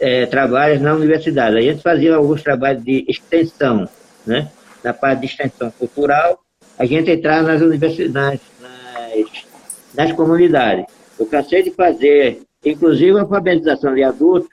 é, 0.00 0.26
trabalhos 0.26 0.80
na 0.80 0.94
universidade. 0.94 1.56
A 1.56 1.60
gente 1.60 1.82
fazia 1.82 2.16
alguns 2.16 2.42
trabalhos 2.42 2.82
de 2.82 3.04
extensão, 3.08 3.88
né, 4.26 4.50
na 4.82 4.92
parte 4.92 5.20
de 5.20 5.26
extensão 5.26 5.70
cultural, 5.70 6.40
a 6.78 6.84
gente 6.84 7.10
entrava 7.10 7.48
nas 7.48 7.62
universidades, 7.62 8.40
nas, 8.60 9.46
nas 9.94 10.12
comunidades. 10.12 10.86
Eu 11.18 11.26
cansei 11.26 11.62
de 11.62 11.70
fazer, 11.70 12.42
inclusive, 12.64 13.18
alfabetização 13.18 13.94
de 13.94 14.02
adultos 14.02 14.48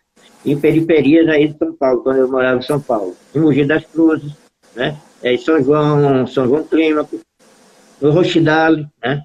em 0.45 0.59
periferias 0.59 1.27
aí 1.27 1.47
de 1.47 1.57
São 1.57 1.73
Paulo, 1.73 2.03
quando 2.03 2.17
eu 2.17 2.29
morava 2.29 2.59
em 2.59 2.63
São 2.63 2.79
Paulo, 2.79 3.15
em 3.33 3.39
Mogi 3.39 3.65
das 3.65 3.83
Cruzes, 3.85 4.31
né? 4.75 4.95
É, 5.23 5.37
São 5.37 5.61
João, 5.61 6.25
São 6.27 6.47
João 6.47 6.63
Clímaco, 6.63 7.19
no 8.01 8.11
Rochidale, 8.11 8.87
né? 9.03 9.23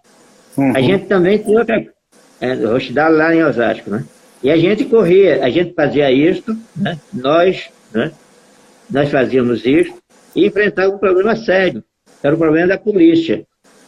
Uhum. 0.56 0.76
A 0.76 0.80
gente 0.80 1.06
também 1.06 1.38
tinha 1.38 1.58
outra, 1.58 1.84
é, 2.40 2.54
Rochidale 2.54 3.16
lá 3.16 3.34
em 3.34 3.44
Osasco, 3.44 3.90
né? 3.90 4.04
E 4.42 4.50
a 4.50 4.56
gente 4.56 4.84
corria, 4.84 5.44
a 5.44 5.50
gente 5.50 5.72
fazia 5.74 6.10
isso, 6.10 6.56
né? 6.76 6.98
Nós, 7.12 7.70
né? 7.92 8.12
Nós 8.90 9.10
fazíamos 9.10 9.64
isso 9.64 9.94
e 10.36 10.46
enfrentava 10.46 10.94
um 10.94 10.98
problema 10.98 11.34
sério, 11.36 11.82
era 12.22 12.34
o 12.34 12.38
problema 12.38 12.68
da 12.68 12.78
polícia, 12.78 13.44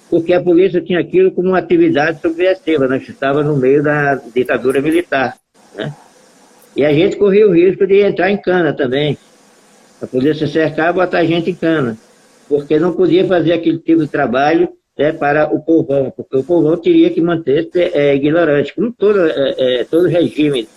porque 0.08 0.32
a 0.32 0.42
polícia 0.42 0.80
tinha 0.80 1.00
aquilo 1.00 1.32
como 1.32 1.48
uma 1.48 1.58
atividade 1.58 2.20
subversiva, 2.20 2.88
nós 2.88 3.06
estávamos 3.08 3.54
no 3.54 3.60
meio 3.60 3.82
da 3.82 4.14
ditadura 4.14 4.80
militar, 4.80 5.36
né? 5.74 5.94
E 6.76 6.84
a 6.84 6.92
gente 6.92 7.16
corria 7.16 7.48
o 7.48 7.54
risco 7.54 7.86
de 7.86 8.02
entrar 8.02 8.30
em 8.30 8.36
cana 8.36 8.72
também. 8.72 9.18
A 10.00 10.06
polícia 10.06 10.46
cercar 10.46 10.90
e 10.90 10.94
botar 10.94 11.24
gente 11.24 11.50
em 11.50 11.54
cana. 11.54 11.96
Porque 12.48 12.78
não 12.78 12.92
podia 12.92 13.26
fazer 13.26 13.54
aquele 13.54 13.78
tipo 13.78 14.02
de 14.02 14.08
trabalho 14.08 14.68
né, 14.96 15.12
para 15.12 15.52
o 15.52 15.60
povão, 15.60 16.12
porque 16.16 16.36
o 16.36 16.44
povão 16.44 16.76
teria 16.76 17.10
que 17.10 17.20
manter-se 17.20 17.80
é, 17.80 18.14
ignorante. 18.14 18.74
Como 18.74 18.92
todo, 18.92 19.26
é, 19.26 19.54
é, 19.58 19.84
todo 19.84 20.08
regime 20.08 20.68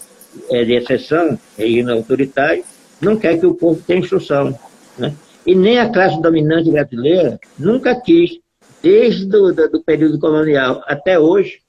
é, 0.49 0.63
de 0.63 0.73
exceção, 0.73 1.37
regime 1.57 1.91
autoritário, 1.91 2.63
não 3.01 3.17
quer 3.17 3.39
que 3.39 3.45
o 3.45 3.53
povo 3.53 3.81
tenha 3.85 3.99
instrução. 3.99 4.57
Né? 4.97 5.13
E 5.45 5.55
nem 5.55 5.79
a 5.79 5.89
classe 5.89 6.21
dominante 6.21 6.69
brasileira 6.69 7.39
nunca 7.57 7.99
quis, 7.99 8.39
desde 8.81 9.25
o 9.35 9.53
do, 9.53 9.69
do 9.69 9.83
período 9.83 10.19
colonial 10.19 10.81
até 10.85 11.17
hoje, 11.17 11.59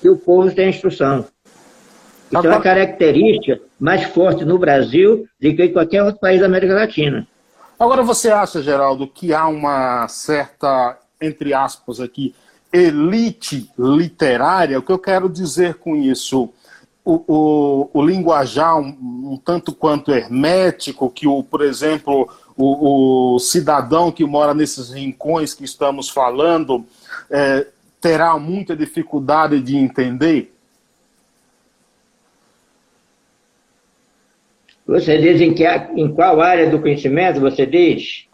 que 0.00 0.08
o 0.08 0.16
povo 0.16 0.50
tenha 0.54 0.70
instrução. 0.70 1.26
Isso 2.30 2.46
é 2.46 2.50
uma 2.50 2.60
característica 2.60 3.60
mais 3.78 4.04
forte 4.04 4.44
no 4.44 4.58
Brasil 4.58 5.26
do 5.40 5.56
que 5.56 5.64
em 5.64 5.72
qualquer 5.72 6.02
outro 6.02 6.20
país 6.20 6.40
da 6.40 6.46
América 6.46 6.74
Latina. 6.74 7.26
Agora, 7.78 8.02
você 8.02 8.30
acha, 8.30 8.62
Geraldo, 8.62 9.06
que 9.06 9.32
há 9.32 9.48
uma 9.48 10.06
certa, 10.06 10.98
entre 11.20 11.54
aspas 11.54 11.98
aqui, 11.98 12.34
elite 12.72 13.68
literária? 13.76 14.78
O 14.78 14.82
que 14.82 14.92
eu 14.92 14.98
quero 14.98 15.28
dizer 15.28 15.74
com 15.74 15.96
isso? 15.96 16.50
O, 17.02 17.24
o, 17.26 17.90
o 17.94 18.02
linguajar 18.02 18.78
um, 18.78 19.32
um, 19.32 19.40
tanto 19.42 19.72
quanto 19.72 20.12
hermético, 20.12 21.10
que, 21.10 21.26
o, 21.26 21.42
por 21.42 21.62
exemplo, 21.62 22.28
o, 22.54 23.34
o, 23.34 23.38
cidadão 23.38 24.12
que 24.12 24.24
mora 24.24 24.52
nesses 24.52 24.90
rincões 24.90 25.54
que 25.54 25.64
estamos 25.64 26.10
falando 26.10 26.84
é, 27.30 27.66
terá 28.00 28.38
muita 28.38 28.76
dificuldade 28.76 29.58
de 29.60 29.76
entender? 29.76 30.54
Você 34.90 35.18
diz 35.18 35.40
em, 35.40 35.54
que, 35.54 35.64
em 35.94 36.12
qual 36.12 36.40
área 36.40 36.68
do 36.68 36.80
conhecimento 36.80 37.38
você 37.38 37.64
diz? 37.64 38.24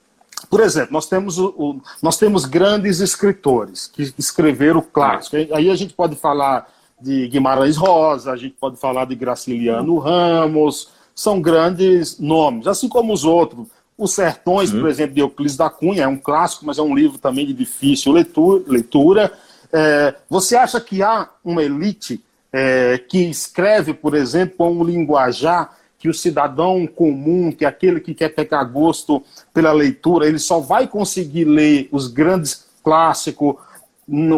Por 0.49 0.61
exemplo, 0.61 0.91
nós 0.91 1.07
temos, 1.07 1.39
o, 1.39 1.49
o, 1.49 1.81
nós 2.03 2.17
temos 2.17 2.47
grandes 2.47 3.01
escritores 3.01 3.87
que 3.87 4.15
escreveram 4.19 4.81
clássico. 4.81 5.37
Aí 5.37 5.71
a 5.71 5.77
gente 5.77 5.93
pode 5.93 6.17
falar 6.17 6.67
de 6.99 7.29
Guimarães 7.29 7.77
Rosa, 7.77 8.33
a 8.33 8.37
gente 8.39 8.55
pode 8.59 8.79
falar 8.79 9.05
de 9.05 9.15
Graciliano 9.15 9.99
Ramos, 9.99 10.89
são 11.15 11.43
grandes 11.43 12.19
nomes, 12.19 12.67
assim 12.67 12.89
como 12.89 13.13
os 13.13 13.23
outros. 13.23 13.67
Os 13.99 14.15
Sertões, 14.15 14.73
uhum. 14.73 14.81
por 14.81 14.89
exemplo, 14.89 15.15
de 15.15 15.21
Euclides 15.21 15.59
da 15.59 15.69
Cunha, 15.69 16.05
é 16.05 16.09
um 16.09 16.17
clássico, 16.17 16.65
mas 16.65 16.79
é 16.79 16.83
um 16.83 16.95
livro 16.95 17.19
também 17.19 17.45
de 17.45 17.53
difícil 17.53 18.13
leitura. 18.13 18.65
leitura. 18.67 19.33
É, 19.71 20.15
você 20.29 20.57
acha 20.57 20.81
que 20.81 21.03
há 21.03 21.29
uma 21.45 21.63
elite 21.63 22.23
é, 22.51 22.97
que 22.97 23.19
escreve, 23.19 23.93
por 23.93 24.15
exemplo, 24.15 24.57
com 24.57 24.73
um 24.73 24.85
linguajar 24.85 25.77
que 26.07 26.11
o 26.11 26.15
cidadão 26.15 26.87
comum, 26.87 27.51
que 27.51 27.65
é 27.65 27.69
aquele 27.69 27.99
que 27.99 28.15
quer 28.15 28.29
pegar 28.29 28.63
gosto 28.63 29.25
pela 29.53 29.73
leitura, 29.73 30.29
ele 30.29 30.39
só 30.39 30.61
vai 30.61 30.87
conseguir 30.87 31.45
ler 31.45 31.89
os 31.91 32.07
grandes 32.07 32.65
clássicos 32.81 33.57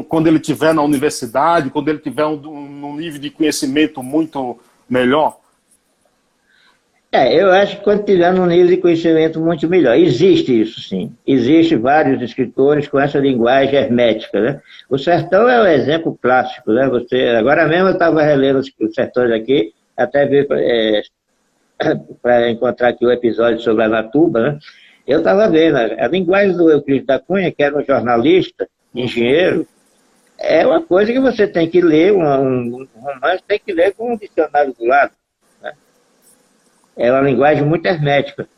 quando 0.09 0.29
ele 0.29 0.39
estiver 0.39 0.73
na 0.73 0.81
universidade, 0.81 1.69
quando 1.69 1.91
ele 1.91 1.99
tiver 1.99 2.25
um, 2.25 2.41
um, 2.87 2.97
nível 2.97 3.21
de 3.21 3.29
conhecimento 3.29 4.03
muito 4.03 4.59
melhor? 4.89 5.39
É, 7.13 7.39
eu 7.39 7.51
acho 7.53 7.77
que 7.77 7.85
quando 7.85 8.03
tiver 8.03 8.33
num 8.33 8.47
nível 8.47 8.69
de 8.69 8.79
conhecimento 8.79 9.39
muito 9.39 9.69
melhor. 9.69 9.95
Existe 9.95 10.59
isso, 10.59 10.81
sim. 10.81 11.13
Existe 11.27 11.77
vários 11.77 12.23
escritores 12.23 12.89
com 12.89 12.99
essa 12.99 13.19
linguagem 13.19 13.75
hermética, 13.75 14.41
né? 14.41 14.63
O 14.89 14.97
Sertão 14.97 15.47
é 15.47 15.61
um 15.61 15.67
exemplo 15.67 16.19
clássico, 16.21 16.73
né? 16.73 16.89
Você, 16.89 17.29
agora 17.39 17.69
mesmo 17.69 17.89
eu 17.89 17.93
estava 17.93 18.23
relendo 18.23 18.61
os 18.61 18.95
Sertões 18.95 19.33
aqui, 19.33 19.75
até 19.95 20.25
ver 20.25 20.47
é, 20.51 21.03
para 22.23 22.51
encontrar 22.51 22.89
aqui 22.89 23.07
o 23.07 23.13
episódio 23.13 23.61
sobre 23.61 23.85
a 23.85 23.89
Natuba, 23.89 24.41
né? 24.41 24.59
eu 25.07 25.19
estava 25.19 25.49
vendo, 25.49 25.77
a 25.77 26.09
linguagem 26.09 26.57
do 26.57 26.71
Euclides 26.71 27.07
da 27.07 27.19
Cunha, 27.19 27.51
que 27.51 27.63
era 27.63 27.79
um 27.79 27.85
jornalista, 27.85 28.69
engenheiro, 28.95 29.67
é 30.39 30.67
uma 30.67 30.83
coisa 30.83 31.13
que 31.13 31.21
você 31.21 31.47
tem 31.47 31.69
que 31.69 31.81
ler, 31.81 32.13
um, 32.13 32.23
um 32.23 32.89
romance 32.95 33.43
tem 33.47 33.59
que 33.59 33.73
ler 33.73 33.95
com 33.95 34.13
um 34.13 34.17
dicionário 34.17 34.73
do 34.73 34.85
lado. 34.85 35.13
Né? 35.63 35.73
É 36.97 37.11
uma 37.11 37.23
linguagem 37.23 37.65
muito 37.65 37.87
hermética. 37.87 38.49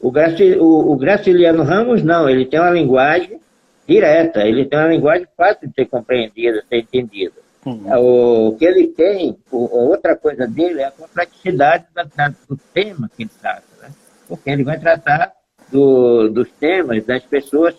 O, 0.00 0.10
Graci, 0.10 0.56
o, 0.58 0.92
o 0.92 0.96
Graciliano 0.96 1.62
Ramos, 1.62 2.02
não, 2.02 2.28
ele 2.28 2.44
tem 2.44 2.60
uma 2.60 2.70
linguagem 2.70 3.40
direta, 3.88 4.46
ele 4.46 4.64
tem 4.66 4.78
uma 4.78 4.88
linguagem 4.88 5.26
fácil 5.36 5.68
de 5.68 5.74
ser 5.74 5.86
compreendida, 5.86 6.60
de 6.62 6.68
ser 6.68 6.76
entendida. 6.78 7.43
Uhum. 7.64 8.48
O 8.48 8.56
que 8.56 8.64
ele 8.64 8.88
tem, 8.88 9.36
outra 9.50 10.14
coisa 10.14 10.46
dele 10.46 10.82
é 10.82 10.84
a 10.84 10.90
complexidade 10.90 11.86
da, 11.94 12.04
da, 12.04 12.28
do 12.48 12.58
tema 12.74 13.10
que 13.16 13.22
ele 13.22 13.30
trata, 13.40 13.64
né? 13.80 13.90
porque 14.28 14.50
ele 14.50 14.64
vai 14.64 14.78
tratar 14.78 15.32
do, 15.72 16.28
dos 16.28 16.50
temas 16.52 17.04
das 17.04 17.22
pessoas 17.24 17.74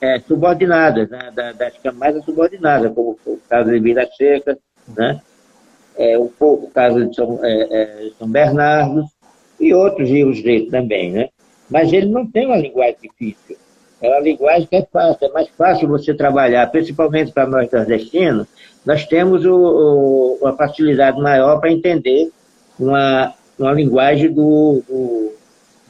é, 0.00 0.18
subordinadas, 0.20 1.08
né? 1.10 1.30
da, 1.32 1.52
das 1.52 1.78
camadas 1.78 2.24
subordinadas, 2.24 2.92
como 2.92 3.18
o 3.24 3.38
caso 3.48 3.70
de 3.70 3.78
Vila 3.78 4.04
Seca, 4.16 4.58
né? 4.88 5.20
é, 5.96 6.18
o 6.18 6.30
caso 6.72 7.06
de 7.06 7.14
São, 7.14 7.38
é, 7.44 7.68
é, 7.70 8.10
São 8.18 8.28
Bernardo 8.28 9.04
e 9.60 9.74
outros 9.74 10.08
livros 10.08 10.42
dele 10.42 10.70
também. 10.70 11.12
Né? 11.12 11.28
Mas 11.68 11.92
ele 11.92 12.06
não 12.06 12.26
tem 12.26 12.46
uma 12.46 12.56
linguagem 12.56 12.96
difícil. 13.02 13.56
É 14.00 14.08
uma 14.08 14.20
linguagem 14.20 14.66
que 14.66 14.76
é 14.76 14.86
fácil, 14.90 15.26
é 15.26 15.32
mais 15.32 15.48
fácil 15.50 15.86
você 15.86 16.14
trabalhar, 16.14 16.66
principalmente 16.68 17.32
para 17.32 17.46
nós 17.46 17.70
nordestinos, 17.70 18.48
nós 18.84 19.04
temos 19.06 19.44
o, 19.44 19.54
o, 19.54 20.38
uma 20.40 20.56
facilidade 20.56 21.20
maior 21.20 21.60
para 21.60 21.70
entender 21.70 22.30
uma, 22.78 23.34
uma 23.58 23.72
linguagem 23.72 24.32
do, 24.32 24.82
do, 24.88 25.32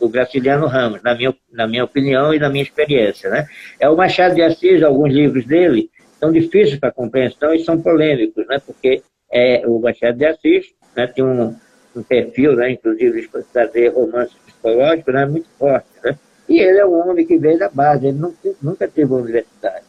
do, 0.00 0.08
Graciliano 0.08 0.66
Ramos, 0.66 1.02
na 1.02 1.14
minha, 1.14 1.34
na 1.52 1.68
minha 1.68 1.84
opinião 1.84 2.34
e 2.34 2.38
na 2.38 2.48
minha 2.48 2.64
experiência. 2.64 3.30
Né? 3.30 3.46
É 3.78 3.88
o 3.88 3.96
Machado 3.96 4.34
de 4.34 4.42
Assis, 4.42 4.82
alguns 4.82 5.12
livros 5.12 5.46
dele 5.46 5.90
são 6.18 6.32
difíceis 6.32 6.78
para 6.78 6.90
compreensão 6.90 7.54
e 7.54 7.64
são 7.64 7.80
polêmicos, 7.80 8.46
né? 8.46 8.60
porque 8.64 9.02
é, 9.30 9.62
o 9.66 9.78
Machado 9.78 10.18
de 10.18 10.26
Assis 10.26 10.66
né, 10.96 11.06
tem 11.06 11.24
um, 11.24 11.56
um 11.94 12.02
perfil, 12.02 12.56
né, 12.56 12.72
inclusive, 12.72 13.22
de 13.22 13.28
fazer 13.52 13.88
romance 13.88 14.34
psicológico, 14.44 15.12
né, 15.12 15.24
muito 15.24 15.48
forte. 15.58 15.86
Né? 16.04 16.18
E 16.48 16.58
ele 16.58 16.78
é 16.78 16.86
um 16.86 17.08
homem 17.08 17.24
que 17.24 17.38
veio 17.38 17.58
da 17.58 17.68
base, 17.68 18.08
ele 18.08 18.18
nunca 18.60 18.88
teve 18.88 19.12
uma 19.12 19.22
universidade. 19.22 19.84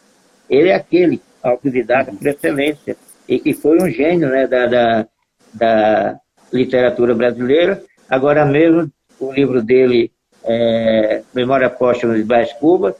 Ele 0.47 0.69
é 0.69 0.75
aquele 0.75 1.19
autodidata 1.43 2.11
por 2.11 2.27
excelência, 2.27 2.95
e 3.27 3.39
que 3.39 3.53
foi 3.53 3.77
um 3.81 3.89
gênio 3.89 4.29
né, 4.29 4.47
da, 4.47 4.65
da, 4.65 5.07
da 5.53 6.19
literatura 6.51 7.13
brasileira. 7.13 7.81
Agora 8.09 8.45
mesmo, 8.45 8.91
o 9.19 9.31
livro 9.31 9.61
dele, 9.61 10.11
é, 10.43 11.21
Memória 11.33 11.69
Póstuma 11.69 12.15
de 12.15 12.23
Brás 12.23 12.51
Cuba, 12.53 12.95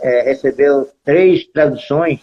é, 0.00 0.22
recebeu 0.22 0.88
três 1.04 1.46
traduções 1.46 2.20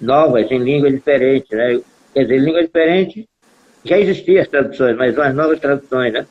novas 0.00 0.50
em 0.50 0.58
língua 0.58 0.90
diferente. 0.90 1.54
Né? 1.54 1.80
Quer 2.12 2.22
dizer, 2.22 2.38
língua 2.38 2.62
diferente 2.62 3.28
já 3.84 3.98
existiam 3.98 4.42
as 4.42 4.48
traduções, 4.48 4.96
mas 4.96 5.16
umas 5.16 5.34
novas 5.34 5.58
traduções. 5.58 6.12
Né? 6.12 6.26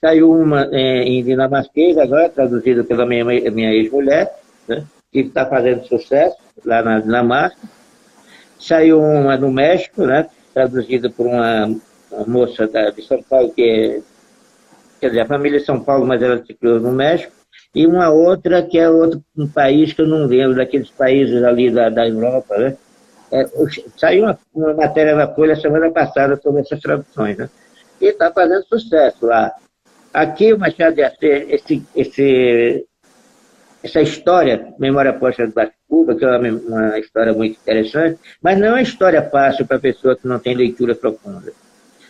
Saiu 0.00 0.30
uma 0.30 0.68
é, 0.72 1.02
em 1.02 1.22
dinamarquês, 1.22 1.96
agora 1.98 2.28
traduzida 2.28 2.84
pela 2.84 3.06
minha, 3.06 3.24
minha 3.24 3.72
ex-mulher, 3.72 4.32
né? 4.68 4.84
que 5.12 5.20
está 5.20 5.46
fazendo 5.46 5.86
sucesso 5.86 6.36
lá 6.64 6.82
na 6.82 7.00
Dinamarca. 7.00 7.56
Saiu 8.58 9.00
uma 9.00 9.36
no 9.36 9.50
México, 9.50 10.06
né, 10.06 10.28
traduzida 10.52 11.10
por 11.10 11.26
uma 11.26 11.68
uma 12.14 12.26
moça 12.26 12.66
da, 12.66 12.90
de 12.90 13.02
São 13.02 13.22
Paulo, 13.22 13.52
que 13.52 13.62
é, 13.62 14.00
quer 15.00 15.08
dizer, 15.08 15.20
a 15.20 15.26
família 15.26 15.58
de 15.58 15.66
São 15.66 15.80
Paulo, 15.80 16.06
mas 16.06 16.22
ela 16.22 16.42
se 16.44 16.54
criou 16.54 16.80
no 16.80 16.92
México, 16.92 17.32
e 17.74 17.86
uma 17.86 18.10
outra 18.10 18.62
que 18.62 18.78
é 18.78 18.88
outro 18.88 19.22
um 19.36 19.48
país 19.48 19.92
que 19.92 20.00
eu 20.00 20.06
não 20.06 20.26
lembro, 20.26 20.56
daqueles 20.56 20.90
países 20.90 21.42
ali 21.42 21.70
da, 21.70 21.88
da 21.88 22.08
Europa, 22.08 22.56
né? 22.56 22.76
É, 23.32 23.44
saiu 23.96 24.24
uma, 24.24 24.38
uma, 24.54 24.74
matéria 24.74 25.16
na 25.16 25.26
Folha 25.26 25.56
semana 25.56 25.90
passada 25.90 26.36
sobre 26.40 26.60
essas 26.60 26.80
traduções, 26.80 27.36
né? 27.36 27.50
E 28.00 28.06
está 28.06 28.30
fazendo 28.30 28.64
sucesso 28.66 29.26
lá. 29.26 29.52
Aqui 30.12 30.52
o 30.52 30.58
Machado 30.58 30.94
de 30.94 31.02
Assis, 31.02 31.18
esse, 31.48 31.82
esse, 31.96 32.86
essa 33.84 34.00
história, 34.00 34.74
Memória 34.78 35.12
Posta 35.12 35.46
do 35.46 35.52
Cuba, 35.86 36.14
que 36.14 36.24
é 36.24 36.28
uma, 36.28 36.48
uma, 36.48 36.98
história 36.98 37.34
muito 37.34 37.58
interessante, 37.60 38.18
mas 38.40 38.58
não 38.58 38.68
é 38.68 38.70
uma 38.70 38.82
história 38.82 39.22
fácil 39.22 39.66
para 39.66 39.76
a 39.76 39.80
pessoa 39.80 40.16
que 40.16 40.26
não 40.26 40.38
tem 40.38 40.54
leitura 40.54 40.94
profunda. 40.94 41.52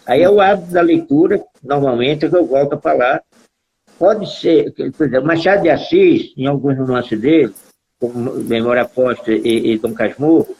Aí 0.06 0.22
é 0.22 0.30
o 0.30 0.40
hábito 0.40 0.70
da 0.70 0.80
leitura, 0.80 1.42
normalmente, 1.62 2.28
que 2.28 2.36
eu 2.36 2.46
volto 2.46 2.74
a 2.74 2.80
falar. 2.80 3.22
Pode 3.98 4.32
ser, 4.38 4.72
por 4.96 5.06
exemplo, 5.06 5.26
Machado 5.26 5.62
de 5.62 5.70
Assis, 5.70 6.32
em 6.36 6.46
alguns 6.46 6.78
romances 6.78 7.20
dele, 7.20 7.52
como 7.98 8.34
Memória 8.34 8.84
Posta 8.84 9.32
e, 9.32 9.72
e 9.72 9.78
Dom 9.78 9.94
Casmurro, 9.94 10.54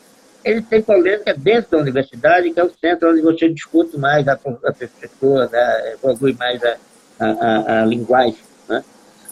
ele 0.45 0.63
tem 0.63 0.83
polêmica 0.83 1.33
dentro 1.35 1.71
da 1.73 1.79
universidade, 1.79 2.51
que 2.51 2.59
é 2.59 2.65
o 2.65 2.71
centro 2.71 3.13
onde 3.13 3.23
você 3.23 3.49
discute 3.49 3.97
mais 3.97 4.27
a, 4.27 4.33
a 4.33 4.73
pessoa, 4.73 5.49
né, 5.49 5.95
evolui 5.95 6.35
mais 6.35 6.61
a, 6.65 6.77
a, 7.21 7.27
a, 7.27 7.83
a 7.83 7.87
linguagem. 7.87 8.54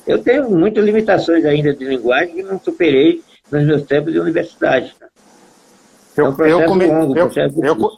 Eu 0.07 0.23
tenho 0.23 0.51
muitas 0.51 0.85
limitações 0.85 1.45
ainda 1.45 1.75
de 1.75 1.85
linguagem 1.85 2.35
que 2.35 2.43
não 2.43 2.59
superei 2.59 3.23
nos 3.51 3.65
meus 3.65 3.83
tempos 3.83 4.13
de 4.13 4.19
universidade. 4.19 4.95
Né? 5.01 5.09
Eu, 6.17 6.27
é 6.27 6.31
um 6.31 6.61
eu, 6.61 6.67
come, 6.67 6.87
longo, 6.87 7.15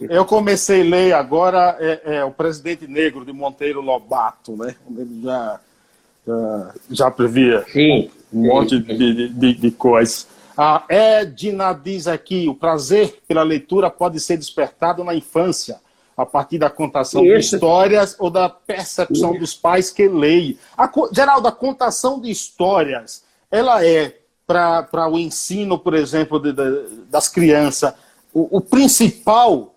eu, 0.09 0.25
comecei 0.25 0.83
a 0.83 0.85
ler 0.85 1.13
agora 1.15 1.77
é, 1.81 2.17
é, 2.17 2.25
o 2.25 2.31
Presidente 2.31 2.87
Negro 2.87 3.25
de 3.25 3.33
Monteiro 3.33 3.81
Lobato, 3.81 4.57
né? 4.57 4.77
Ele 4.97 5.21
já, 5.23 5.61
já, 6.25 6.75
já 6.91 7.11
previa 7.11 7.65
sim, 7.73 8.11
um 8.33 8.43
sim, 8.43 8.49
monte 8.49 8.77
sim. 8.77 8.83
De, 8.83 9.29
de, 9.29 9.55
de 9.55 9.71
coisas. 9.73 10.29
A 10.57 10.85
Edna 10.89 11.73
diz 11.73 12.07
aqui: 12.07 12.49
o 12.49 12.55
prazer 12.55 13.19
pela 13.27 13.43
leitura 13.43 13.91
pode 13.91 14.21
ser 14.21 14.37
despertado 14.37 15.03
na 15.03 15.15
infância, 15.15 15.81
a 16.17 16.25
partir 16.25 16.59
da 16.59 16.71
contação 16.71 17.25
Isso. 17.25 17.51
de 17.51 17.57
histórias 17.57 18.17
ou 18.19 18.31
da 18.31 18.49
percepção 18.49 19.31
Isso. 19.33 19.41
dos 19.41 19.55
pais 19.55 19.91
que 19.91 20.09
leem. 20.09 20.59
A, 20.77 20.91
Geraldo, 21.13 21.49
a 21.49 21.53
contação 21.53 22.21
de 22.21 22.31
histórias, 22.31 23.25
ela 23.51 23.85
é 23.85 24.17
para 24.47 25.09
o 25.09 25.19
ensino, 25.19 25.79
por 25.79 25.95
exemplo, 25.95 26.39
de, 26.39 26.53
de, 26.53 27.05
das 27.09 27.29
crianças, 27.29 27.95
o, 28.33 28.59
o 28.59 28.61
principal 28.61 29.75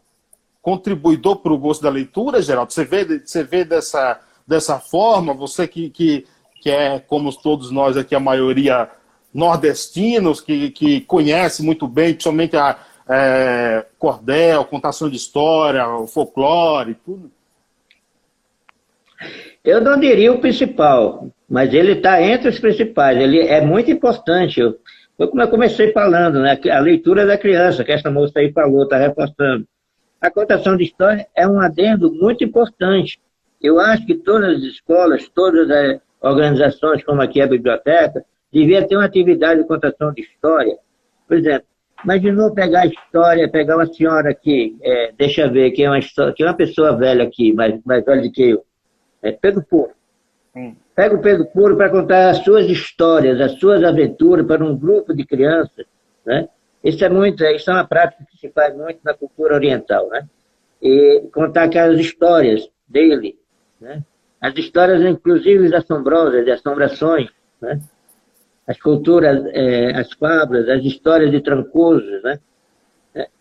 contribuidor 0.62 1.38
para 1.38 1.54
o 1.54 1.58
gosto 1.58 1.82
da 1.82 1.90
leitura, 1.90 2.42
Geraldo? 2.42 2.74
Você 2.74 2.84
vê, 2.84 3.20
você 3.20 3.44
vê 3.44 3.64
dessa, 3.64 4.20
dessa 4.46 4.80
forma? 4.80 5.34
Você 5.34 5.68
que, 5.68 5.90
que, 5.90 6.26
que 6.62 6.70
é, 6.70 7.00
como 7.00 7.34
todos 7.34 7.72
nós 7.72 7.96
aqui, 7.96 8.14
a 8.14 8.20
maioria 8.20 8.90
nordestinos, 9.34 10.42
que, 10.42 10.72
que 10.72 11.02
conhece 11.02 11.64
muito 11.64 11.88
bem, 11.88 12.14
principalmente 12.14 12.58
a 12.58 12.78
é, 13.10 13.86
cordel, 13.98 14.66
contação 14.66 15.10
de 15.10 15.16
história, 15.16 15.86
folclore, 16.08 16.96
tudo? 17.06 17.32
Eu 19.64 19.82
não 19.82 20.00
diria 20.00 20.32
o 20.32 20.40
principal, 20.40 21.28
mas 21.50 21.74
ele 21.74 21.94
está 21.94 22.22
entre 22.22 22.50
os 22.50 22.60
principais. 22.60 23.18
Ele 23.18 23.40
é 23.40 23.60
muito 23.62 23.92
importante. 23.92 24.62
Foi 25.18 25.28
como 25.28 25.42
eu 25.42 25.50
comecei 25.50 25.92
falando, 25.92 26.42
né? 26.42 26.60
A 26.72 26.80
leitura 26.80 27.26
da 27.26 27.38
criança, 27.38 27.84
que 27.84 27.92
essa 27.92 28.12
moça 28.12 28.40
aí 28.40 28.52
falou, 28.52 28.84
está 28.84 28.98
reforçando. 28.98 29.68
A 30.22 30.32
contação 30.32 30.78
de 30.78 30.84
história 30.84 31.28
é 31.36 31.48
um 31.48 31.60
adendo 31.60 32.12
muito 32.14 32.44
importante. 32.44 33.20
Eu 33.62 33.80
acho 33.80 34.06
que 34.06 34.16
todas 34.16 34.58
as 34.58 34.64
escolas, 34.64 35.28
todas 35.30 35.70
as 35.70 36.00
organizações, 36.22 37.04
como 37.04 37.22
aqui 37.22 37.42
a 37.42 37.48
biblioteca, 37.48 38.24
devia 38.52 38.88
ter 38.88 38.96
uma 38.96 39.06
atividade 39.06 39.62
de 39.62 39.68
contação 39.68 40.14
de 40.14 40.22
história. 40.22 40.78
Por 41.28 41.38
exemplo, 41.38 41.68
imaginou 42.04 42.54
pegar 42.54 42.82
a 42.82 42.86
história, 42.86 43.50
pegar 43.50 43.76
uma 43.76 43.86
senhora 43.86 44.30
aqui, 44.30 44.78
é, 44.82 45.12
deixa 45.18 45.42
eu 45.42 45.52
ver, 45.52 45.72
que 45.72 45.84
é 45.84 45.90
uma, 45.90 46.00
história, 46.00 46.34
que 46.34 46.44
é 46.44 46.46
uma 46.46 46.56
pessoa 46.56 46.96
velha 46.96 47.24
aqui, 47.24 47.54
mais, 47.54 47.80
mais 47.86 48.04
velha 48.06 48.22
do 48.22 48.32
que 48.32 48.50
eu, 48.50 48.66
é 49.22 49.32
Pedro 49.32 49.64
Puro. 49.64 49.92
Hum. 50.56 50.76
Pega 50.96 51.16
o 51.16 51.22
Pedro 51.22 51.46
Puro 51.48 51.78
para 51.78 51.90
contar 51.90 52.30
as 52.30 52.40
suas 52.40 52.68
histórias, 52.68 53.40
as 53.40 53.54
suas 53.60 53.84
aventuras 53.84 54.46
para 54.46 54.64
um 54.64 54.76
grupo 54.76 55.14
de 55.14 55.26
crianças, 55.26 55.86
né? 56.26 56.48
Isso 56.84 57.04
é 57.04 57.10
muito, 57.10 57.44
isso 57.44 57.70
é 57.70 57.74
uma 57.74 57.88
prática 57.88 58.24
que 58.30 58.38
se 58.38 58.50
faz 58.50 58.76
muito 58.76 59.00
na 59.04 59.14
cultura 59.14 59.56
oriental, 59.56 60.08
né? 60.10 60.28
E 60.82 61.24
contar 61.34 61.64
aquelas 61.64 62.00
histórias 62.00 62.68
dele, 62.88 63.38
né? 63.80 64.04
As 64.40 64.56
histórias, 64.56 65.02
inclusive, 65.02 65.76
assombrosas, 65.76 66.46
de 66.46 66.52
assombrações, 66.52 67.30
né? 67.62 67.80
As 68.68 68.78
culturas, 68.80 69.46
é, 69.54 69.92
as 69.98 70.12
fábulas, 70.12 70.68
as 70.68 70.84
histórias 70.84 71.32
de 71.32 71.40
Trancoso, 71.42 72.22
né? 72.24 72.40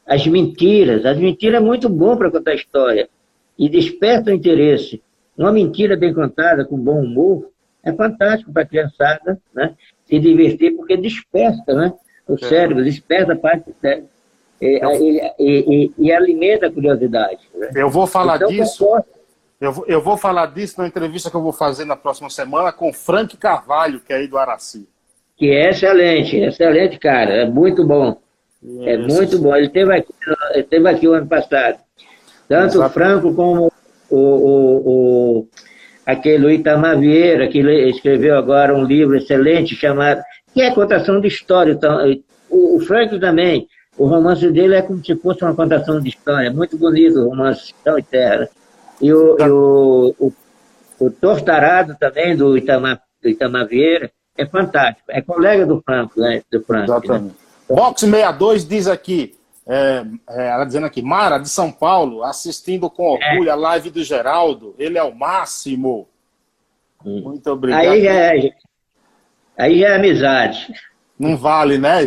As 0.06 0.24
mentiras. 0.26 1.04
As 1.04 1.18
mentiras 1.18 1.60
é 1.60 1.64
muito 1.64 1.88
bom 1.88 2.16
para 2.16 2.30
contar 2.30 2.54
história 2.54 3.08
e 3.58 3.68
desperta 3.68 4.30
o 4.30 4.34
interesse. 4.34 5.02
Uma 5.36 5.52
mentira 5.52 5.96
bem 5.96 6.14
contada, 6.14 6.64
com 6.64 6.78
bom 6.78 7.00
humor, 7.02 7.50
é 7.82 7.92
fantástico 7.92 8.52
para 8.52 8.62
a 8.62 8.66
criançada 8.66 9.40
né? 9.54 9.74
se 10.04 10.18
divertir, 10.18 10.76
porque 10.76 10.96
desperta 10.96 11.74
né? 11.74 11.92
o 12.26 12.34
é. 12.34 12.38
cérebro, 12.38 12.84
desperta 12.84 13.32
a 13.32 13.36
parte 13.36 13.70
do 13.70 13.76
cérebro. 13.80 14.08
E, 14.60 14.80
e, 14.80 15.34
e, 15.38 15.92
e, 15.98 16.12
alimenta 16.12 16.66
a 16.66 16.72
curiosidade. 16.72 17.40
Né? 17.54 17.70
Eu 17.74 17.90
vou 17.90 18.06
falar 18.06 18.36
então, 18.36 18.48
disso. 18.48 18.86
Eu 19.60 19.72
vou, 19.72 19.86
eu 19.86 20.00
vou 20.00 20.16
falar 20.16 20.46
disso 20.46 20.80
na 20.80 20.86
entrevista 20.86 21.30
que 21.30 21.36
eu 21.36 21.42
vou 21.42 21.52
fazer 21.52 21.84
na 21.84 21.96
próxima 21.96 22.30
semana 22.30 22.72
com 22.72 22.92
Frank 22.92 23.36
Carvalho, 23.36 24.00
que 24.00 24.12
é 24.12 24.16
aí 24.16 24.26
do 24.26 24.38
Araci. 24.38 24.88
Que 25.36 25.50
é 25.50 25.70
excelente, 25.70 26.36
excelente, 26.36 26.98
cara. 26.98 27.32
É 27.32 27.44
muito 27.44 27.86
bom. 27.86 28.16
Isso. 28.62 28.88
É 28.88 28.96
muito 28.96 29.38
bom. 29.38 29.54
Ele 29.54 29.66
esteve 29.66 29.94
aqui, 29.94 30.14
ele 30.52 30.60
esteve 30.60 30.88
aqui 30.88 31.08
o 31.08 31.12
ano 31.12 31.26
passado. 31.26 31.78
Tanto 32.48 32.82
o 32.82 32.88
Franco 32.88 33.34
como 33.34 33.72
o, 34.08 34.16
o, 34.16 35.38
o, 35.40 35.48
aquele 36.06 36.54
Itamar 36.54 36.98
Vieira, 36.98 37.48
que 37.48 37.58
escreveu 37.58 38.36
agora 38.36 38.74
um 38.74 38.84
livro 38.84 39.16
excelente 39.16 39.74
chamado, 39.74 40.22
que 40.54 40.62
é 40.62 40.72
contação 40.72 41.20
de 41.20 41.28
história. 41.28 41.72
Então, 41.72 41.98
o, 42.48 42.76
o 42.76 42.80
Frank 42.80 43.18
também, 43.18 43.66
o 43.98 44.06
romance 44.06 44.48
dele 44.50 44.76
é 44.76 44.82
como 44.82 45.04
se 45.04 45.16
fosse 45.16 45.42
uma 45.42 45.54
contação 45.54 46.00
de 46.00 46.08
história, 46.08 46.48
é 46.48 46.52
muito 46.52 46.78
bonito 46.78 47.18
o 47.18 47.30
romance 47.30 47.74
Chão 47.82 47.98
e 47.98 48.02
Terra. 48.02 48.48
E 49.00 49.12
o, 49.12 49.36
e 49.38 49.50
o, 49.50 50.14
o, 50.18 50.32
o 51.00 51.10
Tortarado 51.10 51.96
também, 51.98 52.36
do 52.36 52.56
Itamar, 52.56 53.00
do 53.22 53.28
Itamar 53.28 53.66
Vieira, 53.66 54.10
é 54.36 54.46
fantástico. 54.46 55.10
É 55.10 55.20
colega 55.20 55.66
do 55.66 55.82
Franco, 55.82 56.20
né? 56.20 56.42
Do 56.50 56.62
Franco, 56.62 56.90
né? 56.90 56.96
Exatamente. 56.96 57.24
Né? 57.24 57.46
Box 57.68 58.00
62 58.00 58.66
diz 58.66 58.86
aqui, 58.86 59.36
é, 59.66 60.04
é, 60.28 60.48
ela 60.48 60.64
dizendo 60.64 60.86
aqui, 60.86 61.02
Mara, 61.02 61.38
de 61.38 61.48
São 61.48 61.72
Paulo, 61.72 62.22
assistindo 62.22 62.88
com 62.88 63.10
orgulho 63.10 63.48
é. 63.48 63.52
a 63.52 63.56
live 63.56 63.90
do 63.90 64.04
Geraldo. 64.04 64.74
Ele 64.78 64.96
é 64.96 65.02
o 65.02 65.14
máximo. 65.14 66.08
Hum. 67.04 67.22
Muito 67.24 67.50
obrigado. 67.50 67.80
Aí 67.80 68.04
já 68.04 68.12
é, 68.12 68.50
aí 69.58 69.80
já 69.80 69.88
é 69.88 69.96
amizade. 69.96 70.72
Não 71.18 71.36
vale, 71.36 71.78
né? 71.78 72.02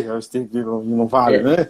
Não 0.84 1.06
vale, 1.06 1.36
é. 1.36 1.42
né? 1.42 1.68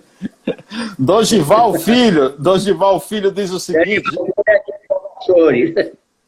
Dosival 0.99 1.75
Filho, 1.75 2.31
Dosival 2.38 3.01
Filho 3.01 3.33
diz 3.33 3.51
o 3.51 3.59
seguinte. 3.59 4.03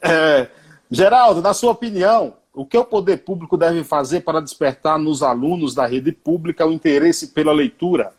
É, 0.01 0.49
Geraldo, 0.90 1.40
na 1.40 1.55
sua 1.55 1.73
opinião, 1.73 2.35
o 2.55 2.67
que 2.67 2.77
o 2.77 2.85
poder 2.85 3.19
público 3.19 3.57
deve 3.57 3.83
fazer 3.83 4.21
para 4.21 4.41
despertar 4.41 4.99
nos 4.99 5.23
alunos 5.23 5.75
da 5.75 5.87
rede 5.87 6.12
pública 6.12 6.67
o 6.67 6.73
interesse 6.73 7.29
pela 7.29 7.53
leitura? 7.53 8.12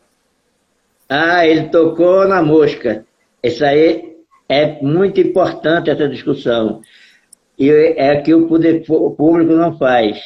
Ah, 1.08 1.46
ele 1.46 1.70
tocou 1.70 2.28
na 2.28 2.42
mosca. 2.42 3.06
Isso 3.44 3.64
aí 3.64 4.18
é 4.50 4.82
muito 4.82 5.20
importante, 5.22 5.90
essa 5.90 6.08
discussão. 6.08 6.82
E 7.60 7.70
é 7.70 8.20
que 8.22 8.34
o 8.34 8.48
poder 8.48 8.84
público 8.86 9.54
não 9.54 9.78
faz. 9.78 10.20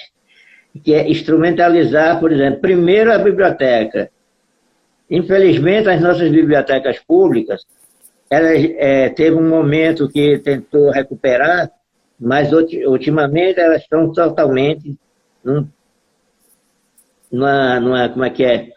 Que 0.84 0.94
é 0.94 1.10
instrumentalizar, 1.10 2.20
por 2.20 2.32
exemplo, 2.32 2.62
primeiro 2.62 3.12
a 3.12 3.18
biblioteca. 3.18 4.10
Infelizmente, 5.10 5.90
as 5.90 6.02
nossas 6.02 6.30
bibliotecas 6.30 7.00
públicas, 7.00 7.66
ela 8.30 8.50
é, 8.50 9.10
teve 9.10 9.36
um 9.36 9.50
momento 9.50 10.08
que 10.08 10.38
tentou 10.40 10.92
recuperar, 10.92 11.72
mas 12.20 12.52
ultimamente 12.52 13.60
elas 13.60 13.82
estão 13.82 14.12
totalmente 14.12 14.98
num, 15.44 15.68
numa, 17.32 17.80
numa, 17.80 18.10
como 18.10 18.26
é 18.26 18.30
que 18.30 18.44
é, 18.44 18.70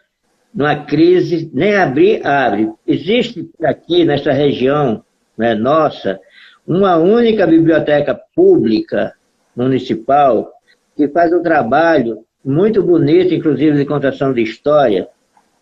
numa 0.53 0.85
crise, 0.85 1.49
nem 1.53 1.75
abrir, 1.75 2.25
abre. 2.25 2.71
Existe 2.85 3.49
aqui 3.63 4.05
nessa 4.05 4.31
região 4.31 5.03
né, 5.37 5.55
nossa 5.55 6.19
uma 6.67 6.97
única 6.97 7.47
biblioteca 7.47 8.19
pública 8.35 9.13
municipal 9.55 10.51
que 10.95 11.07
faz 11.07 11.33
um 11.33 11.41
trabalho 11.41 12.23
muito 12.43 12.83
bonito, 12.83 13.33
inclusive 13.33 13.77
de 13.77 13.85
contação 13.85 14.33
de 14.33 14.41
história. 14.41 15.07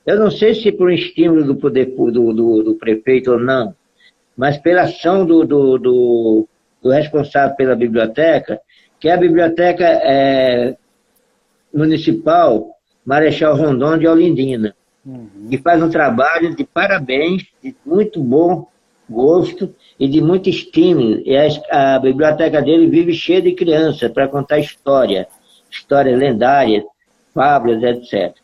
Eu 0.06 0.20
não 0.20 0.32
sei 0.32 0.54
se 0.56 0.72
por 0.72 0.92
estímulo 0.92 1.44
do 1.44 1.56
poder 1.56 1.86
do, 1.96 2.12
do, 2.12 2.64
do 2.64 2.76
prefeito 2.76 3.32
ou 3.32 3.40
não, 3.40 3.76
mas 4.36 4.58
pela 4.58 4.84
ação 4.84 5.26
do, 5.26 5.46
do, 5.46 5.78
do, 5.78 6.48
do 6.82 6.90
responsável 6.90 7.56
pela 7.56 7.76
biblioteca, 7.76 8.60
que 9.00 9.08
é 9.08 9.14
a 9.14 9.18
Biblioteca 9.18 9.86
é, 9.86 10.76
Municipal 11.74 12.76
Marechal 13.06 13.56
Rondon 13.56 13.98
de 13.98 14.08
Olindina, 14.08 14.76
uhum. 15.06 15.48
que 15.50 15.58
faz 15.58 15.82
um 15.82 15.90
trabalho 15.90 16.56
de 16.56 16.64
parabéns, 16.64 17.44
de 17.64 17.76
muito 17.86 18.22
bom 18.22 18.68
gosto 19.10 19.74
e 20.00 20.08
de 20.08 20.22
muito 20.22 20.50
estímulo. 20.50 21.22
E 21.26 21.36
a, 21.36 21.96
a 21.96 22.00
biblioteca 22.00 22.62
dele 22.62 22.88
vive 22.88 23.14
cheia 23.14 23.42
de 23.42 23.54
crianças 23.54 24.12
para 24.12 24.28
contar 24.28 24.60
história, 24.60 25.28
histórias 25.72 26.20
lendárias, 26.20 26.84
fábulas, 27.34 27.82
etc. 27.82 28.36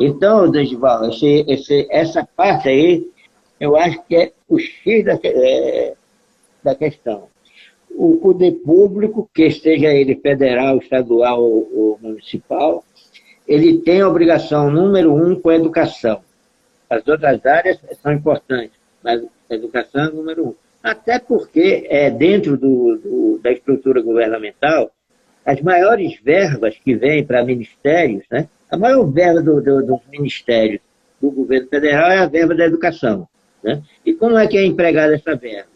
Então, 0.00 0.50
Desival, 0.50 1.08
esse, 1.08 1.44
esse, 1.48 1.86
essa 1.90 2.26
parte 2.36 2.68
aí, 2.68 3.06
eu 3.60 3.76
acho 3.76 4.02
que 4.04 4.16
é 4.16 4.32
o 4.48 4.58
X 4.58 5.04
da, 5.04 5.18
é, 5.22 5.94
da 6.62 6.74
questão. 6.74 7.28
O 7.96 8.16
poder 8.16 8.52
público, 8.64 9.28
que 9.32 9.50
seja 9.50 9.88
ele 9.88 10.16
federal, 10.16 10.78
estadual 10.78 11.42
ou, 11.42 11.70
ou 11.74 11.98
municipal, 12.02 12.84
ele 13.46 13.78
tem 13.78 14.00
a 14.00 14.08
obrigação 14.08 14.70
número 14.70 15.14
um 15.14 15.38
com 15.38 15.50
a 15.50 15.56
educação. 15.56 16.20
As 16.88 17.06
outras 17.06 17.44
áreas 17.44 17.78
são 18.02 18.12
importantes, 18.12 18.76
mas 19.02 19.22
a 19.50 19.54
educação 19.54 20.06
é 20.06 20.10
número 20.10 20.48
um. 20.48 20.54
Até 20.82 21.18
porque, 21.18 21.86
é, 21.88 22.10
dentro 22.10 22.56
do, 22.56 22.96
do, 22.96 23.40
da 23.42 23.52
estrutura 23.52 24.02
governamental, 24.02 24.90
as 25.44 25.60
maiores 25.60 26.18
verbas 26.22 26.76
que 26.82 26.94
vêm 26.94 27.24
para 27.24 27.44
ministérios, 27.44 28.24
né, 28.30 28.48
a 28.70 28.76
maior 28.76 29.04
verba 29.04 29.42
do, 29.42 29.60
do, 29.62 29.86
dos 29.86 30.00
ministérios 30.10 30.80
do 31.20 31.30
governo 31.30 31.68
federal 31.68 32.10
é 32.10 32.18
a 32.18 32.26
verba 32.26 32.54
da 32.54 32.66
educação. 32.66 33.28
Né? 33.62 33.82
E 34.04 34.14
como 34.14 34.36
é 34.36 34.46
que 34.46 34.58
é 34.58 34.64
empregada 34.64 35.14
essa 35.14 35.34
verba? 35.34 35.73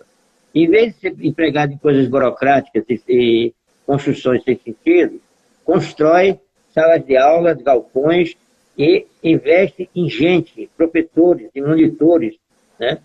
Em 0.54 0.68
vez 0.68 0.94
de 0.94 1.00
ser 1.00 1.16
empregada 1.20 1.72
em 1.72 1.78
coisas 1.78 2.08
burocráticas 2.08 2.84
e, 2.88 3.00
e 3.08 3.54
construções 3.86 4.42
sem 4.44 4.58
sentido, 4.58 5.20
constrói 5.64 6.38
salas 6.72 7.04
de 7.04 7.16
aula, 7.16 7.54
galpões 7.54 8.34
e 8.76 9.06
investe 9.22 9.90
em 9.94 10.08
gente, 10.08 10.70
professores 10.76 11.50
e 11.54 11.60
monitores 11.60 12.36
né? 12.78 12.98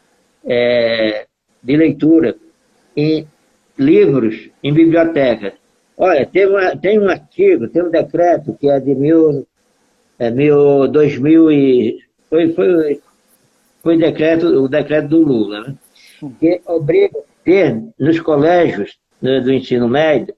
É, 0.45 1.25
de 1.61 1.77
leitura, 1.77 2.35
em 2.95 3.27
livros, 3.77 4.49
em 4.61 4.73
bibliotecas. 4.73 5.53
Olha, 5.97 6.25
tem, 6.25 6.47
uma, 6.47 6.75
tem 6.75 6.99
um 6.99 7.09
artigo, 7.09 7.67
tem 7.67 7.83
um 7.83 7.89
decreto 7.89 8.53
que 8.59 8.69
é 8.69 8.79
de 8.79 8.93
mil, 8.93 9.47
é, 10.19 10.29
mil, 10.29 10.87
2000 10.87 11.51
e... 11.51 12.03
Foi, 12.29 12.51
foi, 12.53 13.01
foi 13.81 13.97
decreto, 13.97 14.47
o 14.47 14.67
decreto 14.67 15.07
do 15.07 15.19
Lula, 15.19 15.61
né? 15.61 15.75
que 16.39 16.61
obriga 16.65 17.19
ter 17.43 17.81
nos 17.99 18.19
colégios 18.19 18.97
né, 19.21 19.39
do 19.39 19.51
ensino 19.51 19.87
médio 19.87 20.33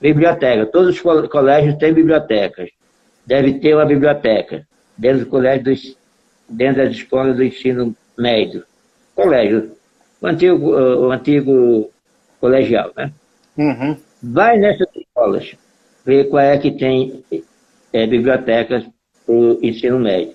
biblioteca. 0.00 0.66
Todos 0.66 0.96
os 0.96 1.28
colégios 1.28 1.76
têm 1.76 1.92
bibliotecas. 1.92 2.70
Deve 3.26 3.54
ter 3.54 3.74
uma 3.74 3.84
biblioteca 3.84 4.66
dentro 4.96 5.24
do 5.24 5.30
colégio, 5.30 5.64
dos, 5.64 5.96
dentro 6.48 6.82
das 6.82 6.92
escolas 6.92 7.36
do 7.36 7.44
ensino 7.44 7.94
médio. 8.16 8.64
Colégio, 9.14 9.72
o 10.20 10.26
antigo, 10.26 10.70
o 10.70 11.10
antigo 11.10 11.90
colegial, 12.40 12.92
né? 12.96 13.12
Uhum. 13.56 13.96
Vai 14.22 14.58
nessas 14.58 14.88
escolas, 14.94 15.56
ver 16.04 16.28
qual 16.28 16.42
é 16.42 16.58
que 16.58 16.70
tem 16.70 17.24
é, 17.92 18.06
bibliotecas 18.06 18.84
para 19.24 19.34
o 19.34 19.58
ensino 19.62 19.98
médio. 19.98 20.34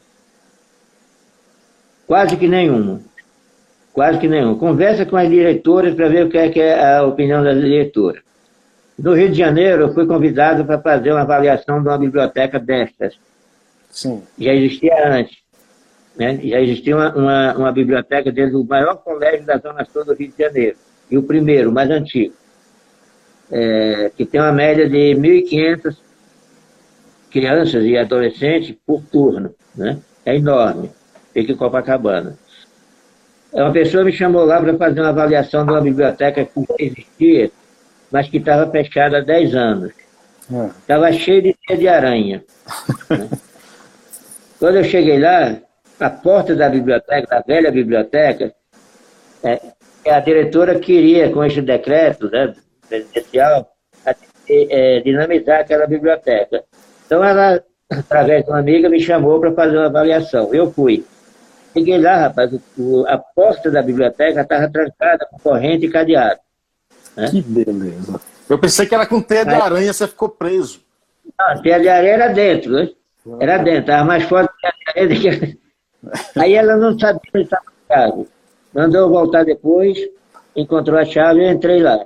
Quase 2.07 2.36
que 2.36 2.47
nenhuma. 2.47 3.01
Quase 3.94 4.20
que 4.20 4.28
nenhuma. 4.28 4.58
Conversa 4.58 5.06
com 5.06 5.18
as 5.18 5.30
diretoras 5.30 5.94
para 5.94 6.08
ver 6.08 6.26
o 6.26 6.30
que 6.30 6.38
é, 6.38 6.50
que 6.50 6.60
é 6.60 6.98
a 6.98 7.04
opinião 7.04 7.44
das 7.44 7.60
diretoras. 7.60 8.22
No 8.98 9.14
Rio 9.14 9.30
de 9.30 9.38
Janeiro, 9.38 9.84
eu 9.84 9.94
fui 9.94 10.06
convidado 10.06 10.64
para 10.64 10.80
fazer 10.80 11.12
uma 11.12 11.22
avaliação 11.22 11.82
de 11.82 11.88
uma 11.88 11.98
biblioteca 11.98 12.60
destas. 12.60 13.16
Sim. 13.89 14.24
Já 14.38 14.54
existia 14.54 14.94
antes. 15.08 15.38
Né? 16.16 16.39
Já 16.44 16.62
existia 16.62 16.96
uma, 16.96 17.16
uma, 17.16 17.58
uma 17.58 17.72
biblioteca 17.72 18.32
dentro 18.32 18.60
do 18.60 18.66
maior 18.66 18.96
colégio 18.96 19.46
da 19.46 19.58
Zona 19.58 19.86
Sul 19.86 20.06
do 20.06 20.14
Rio 20.14 20.32
de 20.32 20.44
Janeiro. 20.44 20.78
E 21.10 21.18
o 21.18 21.24
primeiro, 21.24 21.72
mais 21.72 21.89
antigo 21.89 22.34
é, 23.52 24.12
que 24.16 24.26
tem 24.26 24.39
uma 24.39 24.52
média 24.52 24.89
de 24.89 25.14
1.500 25.16 25.98
crianças 27.30 27.84
e 27.84 27.98
adolescentes 27.98 28.76
por 28.86 29.04
turno. 29.04 29.54
Né? 29.76 30.00
É 30.26 30.36
enorme. 30.36 30.89
Fica 31.34 31.52
em 31.52 31.56
Copacabana. 31.56 32.38
Uma 33.54 33.72
pessoa 33.72 34.04
me 34.04 34.14
chamou 34.14 34.45
lá 34.45 34.62
para 34.62 34.78
fazer 34.78 35.02
uma 35.02 35.10
avaliação 35.10 35.66
de 35.66 35.72
uma 35.72 35.82
biblioteca 35.82 36.45
que 36.45 36.66
existia, 36.80 37.52
mas 38.10 38.30
que 38.30 38.38
estava 38.38 38.70
fechada 38.72 39.18
há 39.18 39.22
10 39.22 39.56
anos. 39.56 39.91
Estava 40.80 41.10
é. 41.10 41.14
cheio 41.14 41.41
de 41.41 41.56
teia 41.68 41.80
de 41.80 41.88
aranha. 41.88 42.43
Quando 44.60 44.78
eu 44.78 44.84
cheguei 44.84 45.20
lá, 45.20 45.58
a 45.99 46.10
porta 46.10 46.56
da 46.56 46.70
biblioteca, 46.70 47.28
da 47.28 47.41
velha 47.41 47.72
biblioteca, 47.72 48.54
é, 49.43 49.60
a 50.10 50.20
diretora 50.20 50.80
queria, 50.80 51.30
com 51.32 51.43
esse 51.43 51.62
decreto, 51.62 52.30
né, 52.30 52.54
presidencial 52.88 53.70
a 54.06 54.16
é, 54.49 54.99
dinamizar 55.02 55.62
aquela 55.62 55.88
biblioteca. 55.88 56.64
Então 57.06 57.24
ela, 57.24 57.64
através 57.89 58.43
de 58.43 58.49
uma 58.49 58.60
amiga, 58.60 58.89
me 58.89 58.99
chamou 58.99 59.39
para 59.39 59.52
fazer 59.54 59.78
uma 59.78 59.88
avaliação. 59.88 60.54
Eu 60.54 60.72
fui. 60.72 61.06
Cheguei 61.74 61.97
lá, 61.97 62.17
rapaz, 62.17 62.51
o, 62.78 63.05
a 63.07 63.17
porta 63.17 63.72
da 63.72 63.82
biblioteca 63.82 64.41
estava 64.41 64.69
trancada 64.69 65.26
com 65.30 65.39
corrente 65.39 65.86
e 65.86 65.89
cadeado. 65.89 66.39
Né? 67.15 67.30
Que 67.30 67.41
beleza. 67.41 68.19
Eu 68.49 68.59
pensei 68.59 68.86
que 68.86 68.93
era 68.93 69.05
com 69.05 69.22
teia 69.22 69.45
de 69.45 69.53
aranha, 69.53 69.93
você 69.93 70.07
ficou 70.07 70.30
preso. 70.30 70.82
Não, 71.39 71.61
teia 71.61 71.80
de 71.80 71.88
aranha 71.88 72.13
era 72.13 72.28
dentro, 72.28 72.72
né? 72.72 72.89
Era 73.39 73.57
dentro, 73.57 73.82
estava 73.82 74.03
mais 74.03 74.24
forte 74.24 74.51
que 74.59 74.67
a 74.67 74.74
aranha. 75.01 75.57
Aí 76.36 76.53
ela 76.53 76.76
não 76.76 76.97
sabia 76.97 77.22
onde 77.34 77.43
estava 77.43 77.63
a 77.89 77.93
chave. 77.93 78.28
Mandou 78.74 79.09
voltar 79.09 79.45
depois, 79.45 79.97
encontrou 80.55 80.97
a 80.97 81.05
chave 81.05 81.41
e 81.41 81.45
eu 81.45 81.51
entrei 81.51 81.82
lá. 81.82 82.05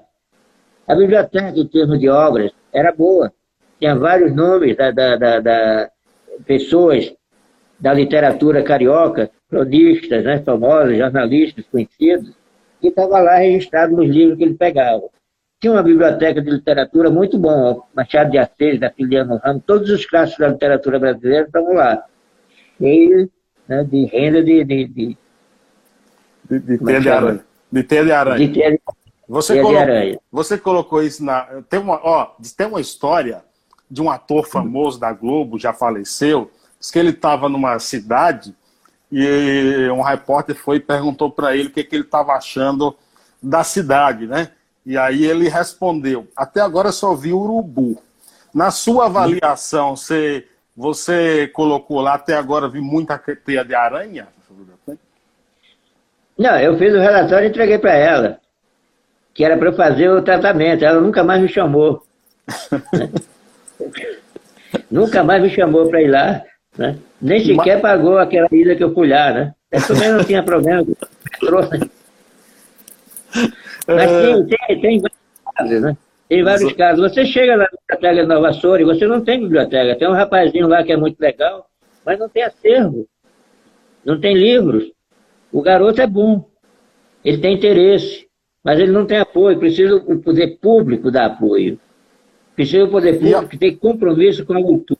A 0.87 0.95
biblioteca, 0.95 1.57
em 1.57 1.67
termos 1.67 1.99
de 1.99 2.09
obras, 2.09 2.51
era 2.71 2.91
boa. 2.91 3.33
Tinha 3.79 3.95
vários 3.95 4.35
nomes 4.35 4.75
da, 4.77 4.91
da, 4.91 5.15
da, 5.15 5.39
da 5.39 5.89
pessoas 6.45 7.13
da 7.79 7.93
literatura 7.93 8.63
carioca, 8.63 9.29
cronistas, 9.49 10.23
né, 10.23 10.41
famosos, 10.41 10.97
jornalistas 10.97 11.65
conhecidos, 11.71 12.31
que 12.81 12.87
estavam 12.87 13.23
lá 13.23 13.37
registrados 13.37 13.95
nos 13.95 14.07
livros 14.07 14.37
que 14.37 14.43
ele 14.43 14.55
pegava. 14.55 15.03
Tinha 15.59 15.73
uma 15.73 15.83
biblioteca 15.83 16.41
de 16.41 16.49
literatura 16.49 17.09
muito 17.09 17.37
boa, 17.37 17.83
Machado 17.95 18.31
de 18.31 18.37
Assis, 18.37 18.79
da 18.79 18.91
Filiano 18.91 19.39
Ramos, 19.43 19.63
todos 19.65 19.89
os 19.89 20.05
clássicos 20.05 20.39
da 20.39 20.51
literatura 20.51 20.99
brasileira 20.99 21.45
estavam 21.45 21.73
lá. 21.73 22.03
Cheio 22.77 23.29
né, 23.67 23.83
de 23.83 24.05
renda 24.05 24.43
de... 24.43 24.63
De, 24.63 24.87
de, 24.87 25.17
de, 26.47 26.67
de, 26.67 26.77
de, 26.77 26.99
de 26.99 27.09
aranha. 27.09 27.45
De 27.71 27.83
de 27.83 28.11
aranha. 28.11 28.37
De 28.37 28.81
você, 29.27 29.59
colocou, 29.59 30.21
você 30.31 30.57
colocou 30.57 31.03
isso 31.03 31.23
na. 31.23 31.63
Tem 31.67 31.79
uma, 31.79 31.99
ó, 32.03 32.35
tem 32.55 32.67
uma 32.67 32.79
história 32.79 33.43
de 33.89 34.01
um 34.01 34.09
ator 34.09 34.47
famoso 34.47 34.99
da 34.99 35.11
Globo, 35.11 35.59
já 35.59 35.73
faleceu, 35.73 36.51
diz 36.79 36.91
que 36.91 36.99
ele 36.99 37.09
estava 37.09 37.49
numa 37.49 37.79
cidade 37.79 38.55
e 39.11 39.89
um 39.91 40.01
repórter 40.01 40.55
foi 40.55 40.77
e 40.77 40.79
perguntou 40.79 41.31
para 41.31 41.55
ele 41.55 41.69
o 41.69 41.71
que, 41.71 41.83
que 41.83 41.95
ele 41.95 42.03
estava 42.03 42.33
achando 42.33 42.95
da 43.41 43.63
cidade, 43.63 44.27
né? 44.27 44.49
E 44.85 44.97
aí 44.97 45.25
ele 45.25 45.49
respondeu: 45.49 46.27
Até 46.35 46.61
agora 46.61 46.91
só 46.91 47.13
vi 47.15 47.33
urubu. 47.33 48.01
Na 48.53 48.71
sua 48.71 49.05
avaliação, 49.05 49.95
você, 49.95 50.47
você 50.75 51.47
colocou 51.49 51.99
lá 51.99 52.13
até 52.13 52.35
agora 52.35 52.69
vi 52.69 52.79
muita 52.79 53.17
teia 53.17 53.63
de 53.63 53.75
aranha? 53.75 54.27
Não, 56.37 56.59
eu 56.59 56.77
fiz 56.77 56.93
o 56.93 56.99
relatório 56.99 57.47
e 57.47 57.49
entreguei 57.49 57.77
para 57.77 57.93
ela 57.93 58.39
que 59.35 59.43
era 59.43 59.57
para 59.57 59.67
eu 59.67 59.73
fazer 59.73 60.09
o 60.09 60.23
tratamento. 60.23 60.85
Ela 60.85 61.01
nunca 61.01 61.21
mais 61.21 61.41
me 61.41 61.49
chamou. 61.49 62.01
Nunca 64.89 65.23
mais 65.23 65.41
me 65.41 65.49
chamou 65.49 65.89
para 65.89 66.01
ir 66.01 66.07
lá. 66.07 66.41
Né? 66.77 66.97
Nem 67.21 67.43
sequer 67.43 67.81
pagou 67.81 68.17
aquela 68.17 68.47
ida 68.51 68.75
que 68.75 68.83
eu 68.83 68.93
fui 68.93 69.07
lá. 69.07 69.33
Né? 69.33 69.53
Eu 69.71 69.87
também 69.87 70.11
não 70.11 70.23
tinha 70.23 70.43
problema. 70.43 70.85
Trouxe. 71.39 71.79
Mas 73.87 74.11
tem, 74.11 74.47
tem, 74.47 74.81
tem 74.81 75.01
vários 75.01 75.19
casos, 75.55 75.81
né? 75.81 75.97
Tem 76.27 76.43
vários 76.43 76.73
casos. 76.73 77.11
Você 77.11 77.25
chega 77.25 77.55
na 77.55 77.67
biblioteca 77.67 78.21
de 78.21 78.27
Nova 78.27 78.53
Soura 78.53 78.81
e 78.81 78.85
você 78.85 79.05
não 79.05 79.21
tem 79.21 79.39
biblioteca. 79.39 79.95
Tem 79.95 80.07
um 80.07 80.13
rapazinho 80.13 80.67
lá 80.67 80.83
que 80.83 80.91
é 80.91 80.97
muito 80.97 81.19
legal, 81.19 81.67
mas 82.05 82.17
não 82.17 82.27
tem 82.27 82.43
acervo. 82.43 83.07
Não 84.03 84.19
tem 84.19 84.35
livros. 84.35 84.91
O 85.51 85.61
garoto 85.61 86.01
é 86.01 86.07
bom. 86.07 86.49
Ele 87.23 87.37
tem 87.37 87.53
interesse 87.53 88.25
mas 88.65 88.79
ele 88.79 88.91
não 88.91 89.05
tem 89.05 89.19
apoio, 89.19 89.59
precisa 89.59 89.95
o 89.95 90.19
poder 90.19 90.57
público 90.59 91.11
dar 91.11 91.27
apoio. 91.27 91.79
Precisa 92.55 92.85
o 92.85 92.89
poder 92.89 93.19
público 93.19 93.47
que 93.47 93.59
tem 93.59 93.77
compromisso 93.77 94.43
com 94.43 94.53
a 94.53 94.57
leitura. 94.57 94.99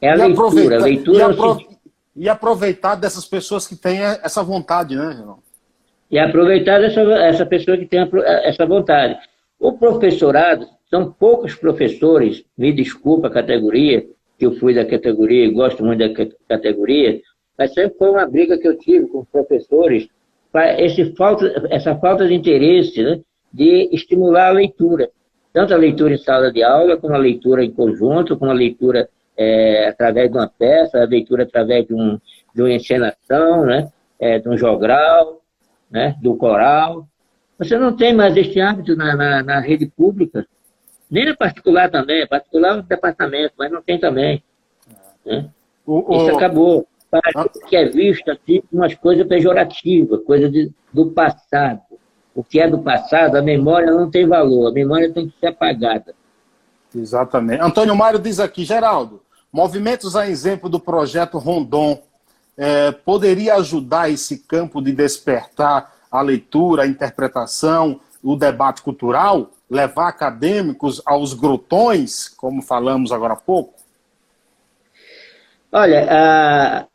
É 0.00 0.10
a 0.10 0.14
e 0.14 0.18
leitura. 0.18 0.76
A 0.76 0.82
leitura 0.82 1.18
e, 1.18 1.22
apro... 1.22 1.58
e, 2.16 2.28
aproveitar 2.28 2.94
dessas 2.94 3.24
pessoas 3.24 3.66
que 3.66 3.76
têm 3.76 4.00
essa 4.00 4.42
vontade, 4.42 4.96
né, 4.96 5.08
Renan? 5.08 5.36
E 6.10 6.18
aproveitar 6.18 6.82
essa, 6.82 7.00
essa 7.00 7.46
pessoa 7.46 7.76
que 7.76 7.86
tem 7.86 8.08
essa 8.44 8.66
vontade. 8.66 9.18
O 9.58 9.72
professorado, 9.72 10.66
são 10.90 11.10
poucos 11.10 11.54
professores, 11.54 12.44
me 12.56 12.72
desculpa 12.72 13.26
a 13.26 13.30
categoria, 13.30 14.06
que 14.38 14.46
eu 14.46 14.52
fui 14.56 14.74
da 14.74 14.84
categoria 14.84 15.44
e 15.44 15.50
gosto 15.50 15.84
muito 15.84 15.98
da 15.98 16.26
categoria, 16.48 17.20
mas 17.58 17.72
sempre 17.72 17.98
foi 17.98 18.10
uma 18.10 18.26
briga 18.26 18.58
que 18.58 18.68
eu 18.68 18.78
tive 18.78 19.06
com 19.08 19.20
os 19.20 19.28
professores 19.28 20.08
para 20.52 20.80
esse 20.80 21.12
falta, 21.16 21.66
essa 21.70 21.96
falta 21.96 22.28
de 22.28 22.34
interesse 22.34 23.02
né, 23.02 23.20
de 23.52 23.88
estimular 23.92 24.48
a 24.48 24.52
leitura. 24.52 25.10
Tanto 25.52 25.74
a 25.74 25.76
leitura 25.76 26.14
em 26.14 26.18
sala 26.18 26.52
de 26.52 26.62
aula, 26.62 26.96
como 26.96 27.14
a 27.14 27.18
leitura 27.18 27.64
em 27.64 27.72
conjunto, 27.72 28.36
como 28.36 28.50
a 28.50 28.54
leitura 28.54 29.08
é, 29.36 29.88
através 29.88 30.30
de 30.30 30.36
uma 30.36 30.48
peça, 30.48 31.02
a 31.02 31.06
leitura 31.06 31.44
através 31.44 31.86
de, 31.86 31.94
um, 31.94 32.18
de 32.54 32.62
uma 32.62 32.72
encenação, 32.72 33.66
né, 33.66 33.90
é, 34.18 34.38
de 34.38 34.48
um 34.48 34.56
jogral, 34.56 35.40
né, 35.90 36.16
do 36.20 36.36
coral. 36.36 37.06
Você 37.58 37.78
não 37.78 37.96
tem 37.96 38.14
mais 38.14 38.36
este 38.36 38.60
hábito 38.60 38.96
na, 38.96 39.14
na, 39.16 39.42
na 39.42 39.60
rede 39.60 39.86
pública, 39.86 40.46
nem 41.10 41.26
na 41.26 41.36
particular 41.36 41.90
também, 41.90 42.26
particular 42.26 42.70
é 42.70 42.80
um 42.80 42.82
departamento, 42.82 43.54
mas 43.58 43.70
não 43.70 43.82
tem 43.82 43.98
também. 43.98 44.42
Né? 45.24 45.48
O, 45.86 46.14
o... 46.14 46.16
Isso 46.16 46.36
acabou. 46.36 46.86
Parece 47.10 47.60
que 47.68 47.76
é 47.76 47.84
visto 47.84 48.28
assim 48.28 48.60
umas 48.72 48.94
coisas 48.96 49.26
pejorativas, 49.26 50.24
coisa 50.24 50.50
de, 50.50 50.72
do 50.92 51.12
passado. 51.12 51.80
O 52.34 52.42
que 52.42 52.58
é 52.58 52.68
do 52.68 52.78
passado, 52.78 53.36
a 53.36 53.42
memória 53.42 53.92
não 53.92 54.10
tem 54.10 54.26
valor, 54.26 54.68
a 54.68 54.72
memória 54.72 55.12
tem 55.12 55.28
que 55.28 55.38
ser 55.38 55.48
apagada. 55.48 56.12
Exatamente. 56.92 57.62
Antônio 57.62 57.94
Mário 57.94 58.18
diz 58.18 58.40
aqui, 58.40 58.64
Geraldo, 58.64 59.22
movimentos 59.54 60.16
a 60.16 60.28
exemplo 60.28 60.68
do 60.68 60.80
projeto 60.80 61.38
Rondon 61.38 62.02
é, 62.58 62.90
poderia 62.90 63.54
ajudar 63.54 64.10
esse 64.10 64.38
campo 64.38 64.82
de 64.82 64.90
despertar 64.90 65.94
a 66.10 66.20
leitura, 66.20 66.82
a 66.82 66.86
interpretação, 66.88 68.00
o 68.20 68.34
debate 68.34 68.82
cultural, 68.82 69.52
levar 69.70 70.08
acadêmicos 70.08 71.00
aos 71.06 71.34
grotões, 71.34 72.28
como 72.28 72.62
falamos 72.62 73.12
agora 73.12 73.34
há 73.34 73.36
pouco? 73.36 73.74
Olha, 75.70 76.88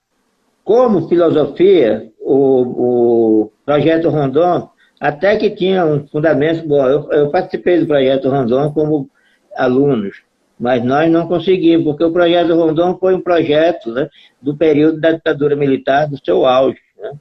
como 0.65 1.07
filosofia, 1.07 2.11
o, 2.19 3.43
o, 3.45 3.51
projeto 3.65 4.09
Rondon 4.09 4.69
até 4.99 5.37
que 5.37 5.49
tinha 5.49 5.85
um 5.85 6.05
fundamento 6.09 6.67
bom. 6.67 6.85
Eu, 6.85 7.09
eu 7.13 7.29
participei 7.29 7.79
do 7.79 7.87
projeto 7.87 8.29
Rondon 8.29 8.73
como 8.73 9.09
alunos, 9.55 10.23
mas 10.59 10.83
nós 10.83 11.09
não 11.09 11.25
conseguimos, 11.25 11.85
porque 11.85 12.03
o 12.03 12.11
projeto 12.11 12.53
Rondon 12.53 12.97
foi 12.97 13.15
um 13.15 13.21
projeto 13.21 13.91
né, 13.91 14.09
do 14.41 14.57
período 14.57 14.99
da 14.99 15.13
ditadura 15.13 15.55
militar, 15.55 16.07
do 16.07 16.23
seu 16.23 16.45
auge. 16.45 16.81
Né? 16.97 17.13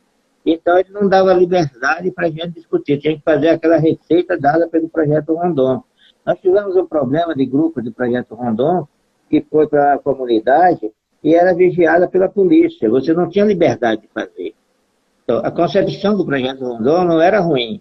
Então, 0.45 0.77
ele 0.77 0.91
não 0.91 1.09
dava 1.09 1.33
liberdade 1.33 2.11
para 2.11 2.27
a 2.27 2.31
gente 2.31 2.51
discutir, 2.51 2.99
tinha 2.99 3.17
que 3.17 3.23
fazer 3.23 3.51
aquela 3.51 3.77
receita 3.77 4.37
dada 4.37 4.69
pelo 4.69 4.89
projeto 4.89 5.35
Rondon. 5.35 5.85
Nós 6.27 6.39
tivemos 6.41 6.75
um 6.75 6.85
problema 6.85 7.35
de 7.35 7.47
grupo 7.47 7.81
do 7.81 7.93
projeto 7.93 8.35
Rondon, 8.35 8.89
que 9.31 9.41
foi 9.49 9.69
para 9.69 9.95
a 9.95 9.99
comunidade 9.99 10.91
e 11.23 11.35
era 11.35 11.55
vigiada 11.55 12.09
pela 12.09 12.29
polícia. 12.29 12.91
Você 12.91 13.13
não 13.13 13.29
tinha 13.29 13.45
liberdade 13.45 14.03
de 14.03 14.09
fazer. 14.09 14.55
Então, 15.23 15.39
a 15.45 15.51
concepção 15.51 16.17
do 16.17 16.27
projeto 16.27 16.65
Rondon 16.65 17.05
não 17.05 17.21
era 17.21 17.39
ruim. 17.39 17.81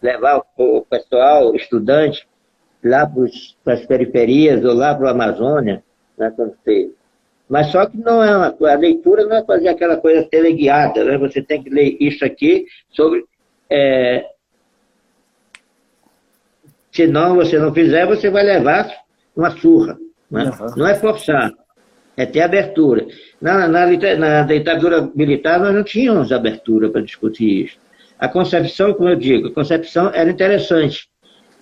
Levar 0.00 0.42
o 0.56 0.82
pessoal, 0.82 1.54
estudante, 1.54 2.26
lá 2.88 3.10
para 3.64 3.74
as 3.74 3.86
periferias 3.86 4.64
ou 4.64 4.74
lá 4.74 4.94
para 4.94 5.06
o 5.06 5.08
Amazônia, 5.08 5.82
né, 6.18 6.32
quando 6.36 6.54
você 6.64 6.90
mas 7.48 7.70
só 7.70 7.86
que 7.86 7.96
não 7.98 8.22
é 8.22 8.36
uma, 8.36 8.72
a 8.72 8.74
leitura 8.76 9.26
não 9.26 9.36
é 9.36 9.44
fazer 9.44 9.68
aquela 9.68 9.96
coisa 9.98 10.24
teleguiada, 10.24 11.04
né? 11.04 11.18
Você 11.18 11.42
tem 11.42 11.62
que 11.62 11.70
ler 11.70 11.96
isso 12.00 12.24
aqui 12.24 12.66
sobre. 12.90 13.24
É, 13.68 14.24
se 16.90 17.06
não 17.06 17.34
você 17.34 17.58
não 17.58 17.74
fizer, 17.74 18.06
você 18.06 18.30
vai 18.30 18.44
levar 18.44 18.90
uma 19.36 19.50
surra. 19.50 19.98
Né? 20.30 20.44
Uhum. 20.44 20.66
Não 20.76 20.86
é 20.86 20.94
forçar, 20.94 21.52
é 22.16 22.24
ter 22.24 22.40
abertura. 22.40 23.06
Na, 23.40 23.68
na, 23.68 23.86
na 24.16 24.42
ditadura 24.42 25.10
militar, 25.14 25.60
nós 25.60 25.74
não 25.74 25.82
tínhamos 25.84 26.32
abertura 26.32 26.88
para 26.88 27.02
discutir 27.02 27.66
isso. 27.66 27.78
A 28.18 28.28
concepção, 28.28 28.94
como 28.94 29.08
eu 29.08 29.16
digo, 29.16 29.48
a 29.48 29.52
concepção 29.52 30.10
era 30.14 30.30
interessante, 30.30 31.08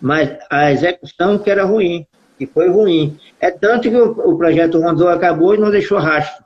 mas 0.03 0.37
a 0.51 0.71
execução 0.71 1.39
que 1.39 1.49
era 1.49 1.65
ruim 1.65 2.07
que 2.43 2.47
foi 2.47 2.69
ruim. 2.69 3.19
É 3.41 3.51
tanto 3.51 3.89
que 3.89 3.97
o, 3.97 4.11
o 4.11 4.37
projeto 4.37 4.81
Rondô 4.81 5.09
acabou 5.09 5.55
e 5.55 5.59
não 5.59 5.71
deixou 5.71 5.99
rastro. 5.99 6.45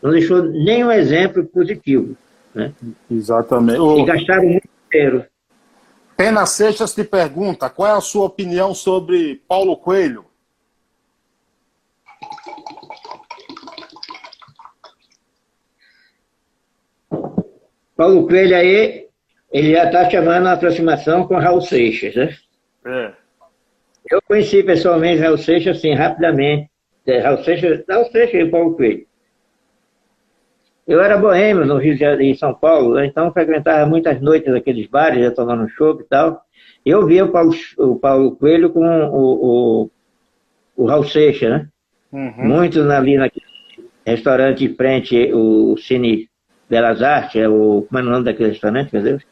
Não 0.00 0.12
deixou 0.12 0.42
nenhum 0.42 0.92
exemplo 0.92 1.44
positivo. 1.44 2.16
Né? 2.54 2.72
Exatamente. 3.10 3.80
E 3.80 4.04
gastaram 4.04 4.44
muito 4.44 4.68
dinheiro. 4.90 5.24
Pena 6.16 6.46
Seixas 6.46 6.94
te 6.94 7.04
pergunta, 7.04 7.68
qual 7.68 7.88
é 7.88 7.92
a 7.92 8.00
sua 8.00 8.26
opinião 8.26 8.74
sobre 8.74 9.42
Paulo 9.48 9.76
Coelho? 9.76 10.24
Paulo 17.96 18.26
Coelho 18.28 18.56
aí, 18.56 19.06
ele 19.52 19.72
já 19.72 19.84
está 19.84 20.08
chamando 20.08 20.46
a 20.46 20.52
aproximação 20.52 21.26
com 21.26 21.36
Raul 21.36 21.60
Seixas, 21.60 22.14
né? 22.14 22.36
É. 22.88 23.12
Eu 24.10 24.22
conheci 24.22 24.62
pessoalmente 24.62 25.20
Raul 25.20 25.36
Seixas, 25.36 25.76
assim, 25.76 25.92
rapidamente. 25.92 26.70
É, 27.06 27.18
Raul 27.18 27.44
Seixas, 27.44 27.84
Raul 27.88 28.06
Seixas 28.06 28.40
e 28.40 28.50
Paulo 28.50 28.74
Coelho. 28.74 29.06
Eu 30.86 31.02
era 31.02 31.18
boêmio 31.18 31.66
no 31.66 31.76
Rio 31.76 31.92
de 31.92 32.00
Janeiro, 32.00 32.22
em 32.22 32.34
São 32.34 32.54
Paulo, 32.54 32.94
né? 32.94 33.04
então 33.04 33.30
frequentava 33.30 33.84
muitas 33.84 34.18
noites 34.22 34.52
aqueles 34.54 34.86
bares, 34.86 35.22
já 35.22 35.30
tomando 35.30 35.68
chopp 35.68 36.00
e 36.02 36.06
tal. 36.06 36.42
Eu 36.84 37.04
via 37.04 37.26
o 37.26 37.28
Paulo, 37.30 37.52
o 37.76 37.96
Paulo 37.96 38.36
Coelho 38.36 38.70
com 38.70 38.86
o, 38.86 39.84
o, 39.84 39.90
o 40.74 40.86
Raul 40.86 41.04
Seixas, 41.04 41.50
né? 41.50 41.68
Uhum. 42.10 42.46
Muito 42.46 42.80
ali 42.90 43.18
naquele 43.18 43.44
restaurante 44.06 44.64
em 44.64 44.74
frente, 44.74 45.30
o 45.34 45.76
Cine 45.76 46.26
Belas 46.70 47.02
Artes, 47.02 47.36
é 47.36 47.46
o, 47.46 47.84
como 47.86 47.98
é 47.98 48.02
o 48.02 48.10
nome 48.10 48.24
daquele 48.24 48.50
restaurante, 48.50 48.90
meu 48.90 49.02
Deus? 49.02 49.22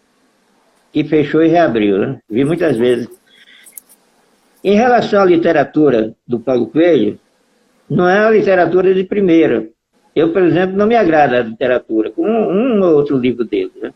Que 0.92 1.04
fechou 1.04 1.42
e 1.42 1.48
reabriu, 1.48 1.98
né? 1.98 2.18
Vi 2.28 2.44
muitas 2.44 2.76
vezes. 2.76 3.08
Em 4.66 4.74
relação 4.74 5.22
à 5.22 5.24
literatura 5.24 6.12
do 6.26 6.40
Paulo 6.40 6.66
Coelho, 6.66 7.20
não 7.88 8.08
é 8.08 8.22
uma 8.22 8.32
literatura 8.32 8.92
de 8.92 9.04
primeira. 9.04 9.68
Eu, 10.12 10.32
por 10.32 10.42
exemplo, 10.42 10.76
não 10.76 10.88
me 10.88 10.96
agrada 10.96 11.38
a 11.38 11.42
literatura, 11.44 12.10
com 12.10 12.28
um, 12.28 12.82
ou 12.82 12.96
outro 12.96 13.16
livro 13.16 13.44
dele. 13.44 13.70
Né? 13.80 13.94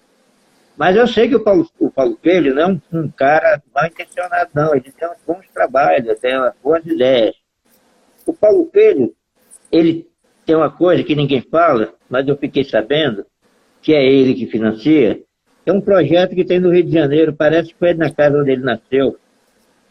Mas 0.77 0.95
eu 0.95 1.09
sei 1.09 1.29
que 1.29 1.35
o 1.35 1.43
Paulo, 1.43 1.69
o 1.77 1.91
Paulo 1.91 2.17
Coelho 2.23 2.55
não 2.55 2.63
é 2.63 2.67
um, 2.69 2.81
um 2.93 3.09
cara 3.11 3.61
mal 3.75 3.85
intencionado, 3.85 4.51
não. 4.55 4.73
Ele 4.73 4.93
tem 4.93 5.09
uns 5.09 5.17
bons 5.27 5.45
trabalhos, 5.53 6.21
tem 6.21 6.35
boas 6.63 6.87
ideias. 6.87 7.35
O 8.25 8.33
Paulo 8.33 8.65
Coelho, 8.67 9.13
ele 9.73 10.07
tem 10.47 10.55
uma 10.55 10.71
coisa 10.71 11.03
que 11.03 11.17
ninguém 11.17 11.41
fala, 11.41 11.95
mas 12.09 12.29
eu 12.29 12.37
fiquei 12.37 12.63
sabendo, 12.63 13.27
que 13.83 13.93
é 13.93 14.07
ele 14.07 14.35
que 14.35 14.47
financia. 14.47 15.21
É 15.67 15.73
um 15.73 15.81
projeto 15.81 16.33
que 16.37 16.45
tem 16.45 16.61
no 16.61 16.71
Rio 16.71 16.85
de 16.85 16.93
Janeiro, 16.93 17.35
parece 17.35 17.71
que 17.71 17.77
foi 17.77 17.93
na 17.93 18.09
casa 18.09 18.39
onde 18.39 18.53
ele 18.53 18.63
nasceu, 18.63 19.19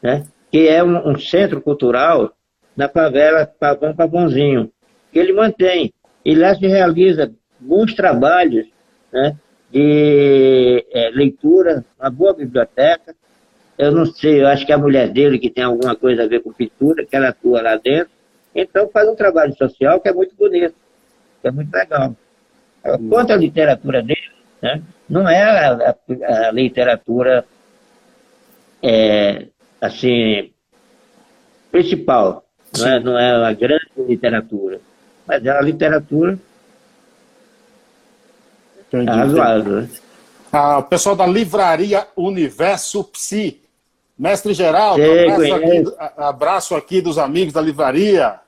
né? 0.02 0.26
Que 0.52 0.68
é 0.68 0.84
um, 0.84 1.10
um 1.10 1.20
centro 1.20 1.62
cultural 1.62 2.34
na 2.76 2.88
favela 2.88 3.46
Pavão 3.46 3.96
Pavãozinho, 3.96 4.72
que 5.12 5.20
ele 5.20 5.34
mantém. 5.34 5.94
E 6.24 6.36
lá 6.36 6.56
se 6.56 6.68
realiza 6.68 7.32
bons 7.60 7.94
trabalhos 7.94 8.68
né, 9.12 9.36
de 9.72 10.86
é, 10.92 11.10
leitura, 11.10 11.86
uma 12.00 12.10
boa 12.10 12.34
biblioteca. 12.34 13.16
Eu 13.78 13.92
não 13.92 14.06
sei, 14.06 14.42
eu 14.42 14.48
acho 14.48 14.66
que 14.66 14.72
é 14.72 14.76
a 14.76 14.80
mulher 14.80 15.10
dele 15.10 15.40
que 15.40 15.50
tem 15.50 15.64
alguma 15.64 15.96
coisa 15.96 16.24
a 16.24 16.28
ver 16.28 16.42
com 16.42 16.52
pintura, 16.52 17.06
que 17.06 17.16
ela 17.16 17.30
atua 17.30 17.62
lá 17.62 17.76
dentro. 17.78 18.12
Então 18.54 18.90
faz 18.90 19.08
um 19.08 19.16
trabalho 19.16 19.56
social 19.56 20.00
que 20.00 20.10
é 20.10 20.14
muito 20.14 20.36
bonito, 20.36 20.76
que 21.42 21.48
é 21.48 21.52
muito 21.52 21.72
legal. 21.74 22.16
Quanto 23.10 23.34
à 23.34 23.36
literatura 23.36 24.02
dele, 24.02 24.32
né, 24.62 24.82
não 25.10 25.28
é 25.28 25.44
a, 25.44 25.74
a, 25.74 26.48
a 26.48 26.52
literatura 26.52 27.46
é, 28.82 29.48
assim, 29.82 30.52
principal. 31.72 32.44
Não 32.78 32.88
é, 32.88 33.00
não 33.00 33.20
é 33.20 33.46
a 33.48 33.54
grande 33.54 33.90
literatura, 33.98 34.80
mas 35.26 35.44
é 35.44 35.50
a 35.50 35.62
literatura 35.62 36.38
entendi, 38.88 39.10
razoável. 39.10 39.82
Né? 39.82 39.90
Ah, 40.52 40.80
o 40.80 40.84
pessoal 40.84 41.16
da 41.16 41.26
livraria 41.26 42.08
Universo 42.16 43.04
Psi. 43.06 43.62
Mestre 44.18 44.54
Geraldo, 44.54 45.02
abraço 45.02 45.54
aqui, 45.54 45.84
abraço 46.18 46.76
aqui, 46.76 47.02
dos 47.02 47.18
amigos 47.18 47.54
da 47.54 47.62
livraria. 47.62 48.40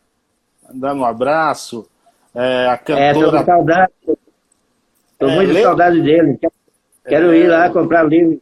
Dando 0.73 1.01
um 1.01 1.05
abraço. 1.05 1.87
É, 2.35 2.67
a 2.67 2.77
cantora. 2.77 3.39
É, 3.39 3.45
saudade. 3.45 3.91
Estou 5.13 5.29
é, 5.29 5.35
muito 5.35 5.61
saudade 5.61 6.01
dele. 6.01 6.39
Quero 7.07 7.31
é... 7.31 7.37
ir 7.37 7.47
lá 7.47 7.69
comprar 7.69 8.03
livro 8.03 8.41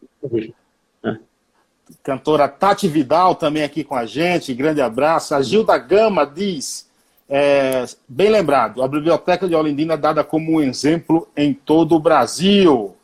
cantora 2.02 2.48
Tati 2.48 2.88
Vidal 2.88 3.34
também 3.34 3.62
aqui 3.62 3.84
com 3.84 3.94
a 3.94 4.06
gente, 4.06 4.54
grande 4.54 4.80
abraço. 4.80 5.34
A 5.34 5.42
Gilda 5.42 5.76
Gama 5.78 6.26
diz, 6.26 6.88
é, 7.28 7.84
bem 8.08 8.30
lembrado, 8.30 8.82
a 8.82 8.88
Biblioteca 8.88 9.48
de 9.48 9.54
Olindina 9.54 9.94
é 9.94 9.96
dada 9.96 10.24
como 10.24 10.52
um 10.52 10.60
exemplo 10.60 11.28
em 11.36 11.52
todo 11.52 11.94
o 11.94 12.00
Brasil. 12.00 12.96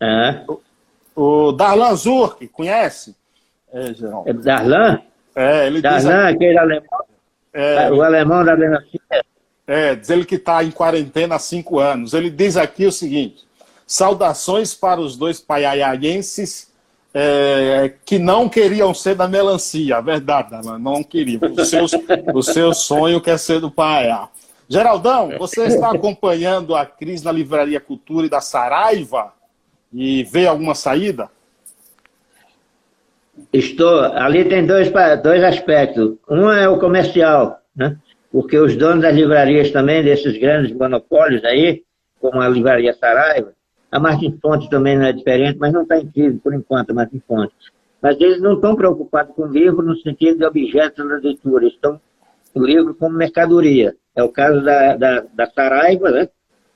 É. 0.00 0.44
O, 1.16 1.48
o 1.48 1.52
Darlan 1.52 1.94
Zurk, 1.94 2.46
conhece? 2.48 3.16
É, 3.72 3.90
é 4.26 4.32
Darlan? 4.32 5.00
É, 5.34 5.66
ele 5.66 5.80
Darlan, 5.80 6.26
diz... 6.26 6.34
aquele 6.34 6.58
alemão. 6.58 7.04
É, 7.52 7.90
o 7.90 8.02
alemão 8.02 8.44
da 8.44 8.56
melancia. 8.56 9.00
É, 9.66 9.94
diz 9.94 10.10
ele 10.10 10.24
que 10.24 10.34
está 10.34 10.62
em 10.62 10.70
quarentena 10.70 11.36
há 11.36 11.38
cinco 11.38 11.78
anos. 11.78 12.12
Ele 12.12 12.28
diz 12.28 12.56
aqui 12.56 12.84
o 12.86 12.92
seguinte: 12.92 13.44
saudações 13.86 14.74
para 14.74 15.00
os 15.00 15.16
dois 15.16 15.40
paiaiaenses 15.40 16.73
é, 17.14 17.94
que 18.04 18.18
não 18.18 18.48
queriam 18.48 18.92
ser 18.92 19.14
da 19.14 19.28
melancia. 19.28 20.00
Verdade, 20.02 20.50
não 20.80 21.02
queriam. 21.04 21.40
O 21.42 21.64
seu, 21.64 21.86
o 22.34 22.42
seu 22.42 22.74
sonho 22.74 23.20
quer 23.20 23.38
ser 23.38 23.60
do 23.60 23.70
paiá. 23.70 24.28
Geraldão, 24.68 25.38
você 25.38 25.66
está 25.66 25.92
acompanhando 25.92 26.74
a 26.74 26.84
crise 26.84 27.24
na 27.24 27.30
Livraria 27.30 27.78
Cultura 27.78 28.26
e 28.26 28.30
da 28.30 28.40
Saraiva 28.40 29.32
e 29.92 30.24
vê 30.24 30.46
alguma 30.46 30.74
saída? 30.74 31.30
Estou. 33.52 34.00
Ali 34.00 34.44
tem 34.46 34.66
dois, 34.66 34.90
dois 35.22 35.44
aspectos. 35.44 36.16
Um 36.28 36.50
é 36.50 36.68
o 36.68 36.78
comercial, 36.78 37.60
né? 37.76 37.96
porque 38.34 38.58
os 38.58 38.74
donos 38.74 39.02
das 39.02 39.14
livrarias 39.14 39.70
também, 39.70 40.02
desses 40.02 40.36
grandes 40.38 40.76
monopólios 40.76 41.44
aí, 41.44 41.84
como 42.18 42.40
a 42.40 42.48
Livraria 42.48 42.92
Saraiva, 42.92 43.52
a 43.94 44.00
Martin 44.00 44.36
Fontes 44.42 44.68
também 44.68 44.98
não 44.98 45.04
é 45.04 45.12
diferente, 45.12 45.56
mas 45.56 45.72
não 45.72 45.82
está 45.82 45.96
em 46.00 46.08
crise 46.08 46.36
por 46.38 46.52
enquanto, 46.52 46.90
a 46.90 46.94
Martin 46.94 47.22
Fontes. 47.28 47.54
Mas 48.02 48.20
eles 48.20 48.40
não 48.40 48.54
estão 48.54 48.74
preocupados 48.74 49.32
com 49.36 49.42
o 49.42 49.52
livro 49.52 49.82
no 49.82 49.96
sentido 49.98 50.38
de 50.38 50.44
objetos 50.44 51.08
da 51.08 51.14
leitura, 51.14 51.68
estão 51.68 52.00
o 52.52 52.64
livro 52.64 52.92
como 52.96 53.16
mercadoria. 53.16 53.94
É 54.16 54.20
o 54.24 54.30
caso 54.30 54.64
da, 54.64 54.96
da, 54.96 55.20
da 55.32 55.46
Saraiva, 55.46 56.10
né? 56.10 56.28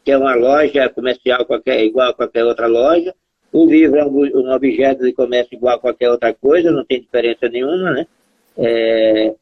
que 0.05 0.13
é 0.13 0.17
uma 0.17 0.37
loja 0.37 0.89
comercial 0.91 1.45
qualquer, 1.45 1.85
igual 1.85 2.11
a 2.11 2.15
qualquer 2.15 2.45
outra 2.45 2.69
loja. 2.69 3.13
O 3.53 3.67
livro 3.67 3.99
é 3.99 4.05
um, 4.05 4.47
um 4.47 4.53
objeto 4.53 5.03
de 5.03 5.13
comércio 5.13 5.57
igual 5.57 5.75
a 5.75 5.81
qualquer 5.81 6.11
outra 6.13 6.33
coisa, 6.33 6.71
não 6.71 6.85
tem 6.85 7.01
diferença 7.01 7.49
nenhuma. 7.49 7.95
Né? 7.95 8.07
É, 8.57 9.35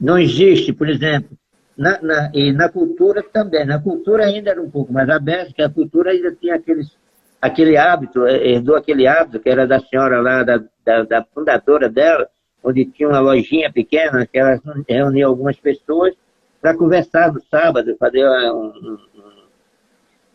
não 0.00 0.16
existe, 0.16 0.72
por 0.72 0.88
exemplo, 0.88 1.36
na, 1.80 1.98
na, 2.02 2.30
e 2.34 2.52
na 2.52 2.68
cultura 2.68 3.22
também. 3.22 3.64
Na 3.64 3.80
cultura 3.80 4.26
ainda 4.26 4.50
era 4.50 4.62
um 4.62 4.70
pouco 4.70 4.92
mais 4.92 5.08
aberto, 5.08 5.54
que 5.54 5.62
a 5.62 5.70
cultura 5.70 6.10
ainda 6.10 6.30
tinha 6.32 6.56
aqueles, 6.56 6.94
aquele 7.40 7.76
hábito, 7.76 8.26
eh, 8.26 8.52
herdou 8.52 8.76
aquele 8.76 9.06
hábito 9.06 9.40
que 9.40 9.48
era 9.48 9.66
da 9.66 9.80
senhora 9.80 10.20
lá, 10.20 10.42
da, 10.42 10.62
da, 10.84 11.02
da 11.02 11.24
fundadora 11.24 11.88
dela, 11.88 12.28
onde 12.62 12.84
tinha 12.84 13.08
uma 13.08 13.20
lojinha 13.20 13.72
pequena, 13.72 14.26
que 14.26 14.38
ela 14.38 14.60
reunia 14.88 15.26
algumas 15.26 15.56
pessoas 15.56 16.14
para 16.60 16.76
conversar 16.76 17.32
no 17.32 17.40
sábado, 17.44 17.96
fazer 17.98 18.26
um, 18.28 18.98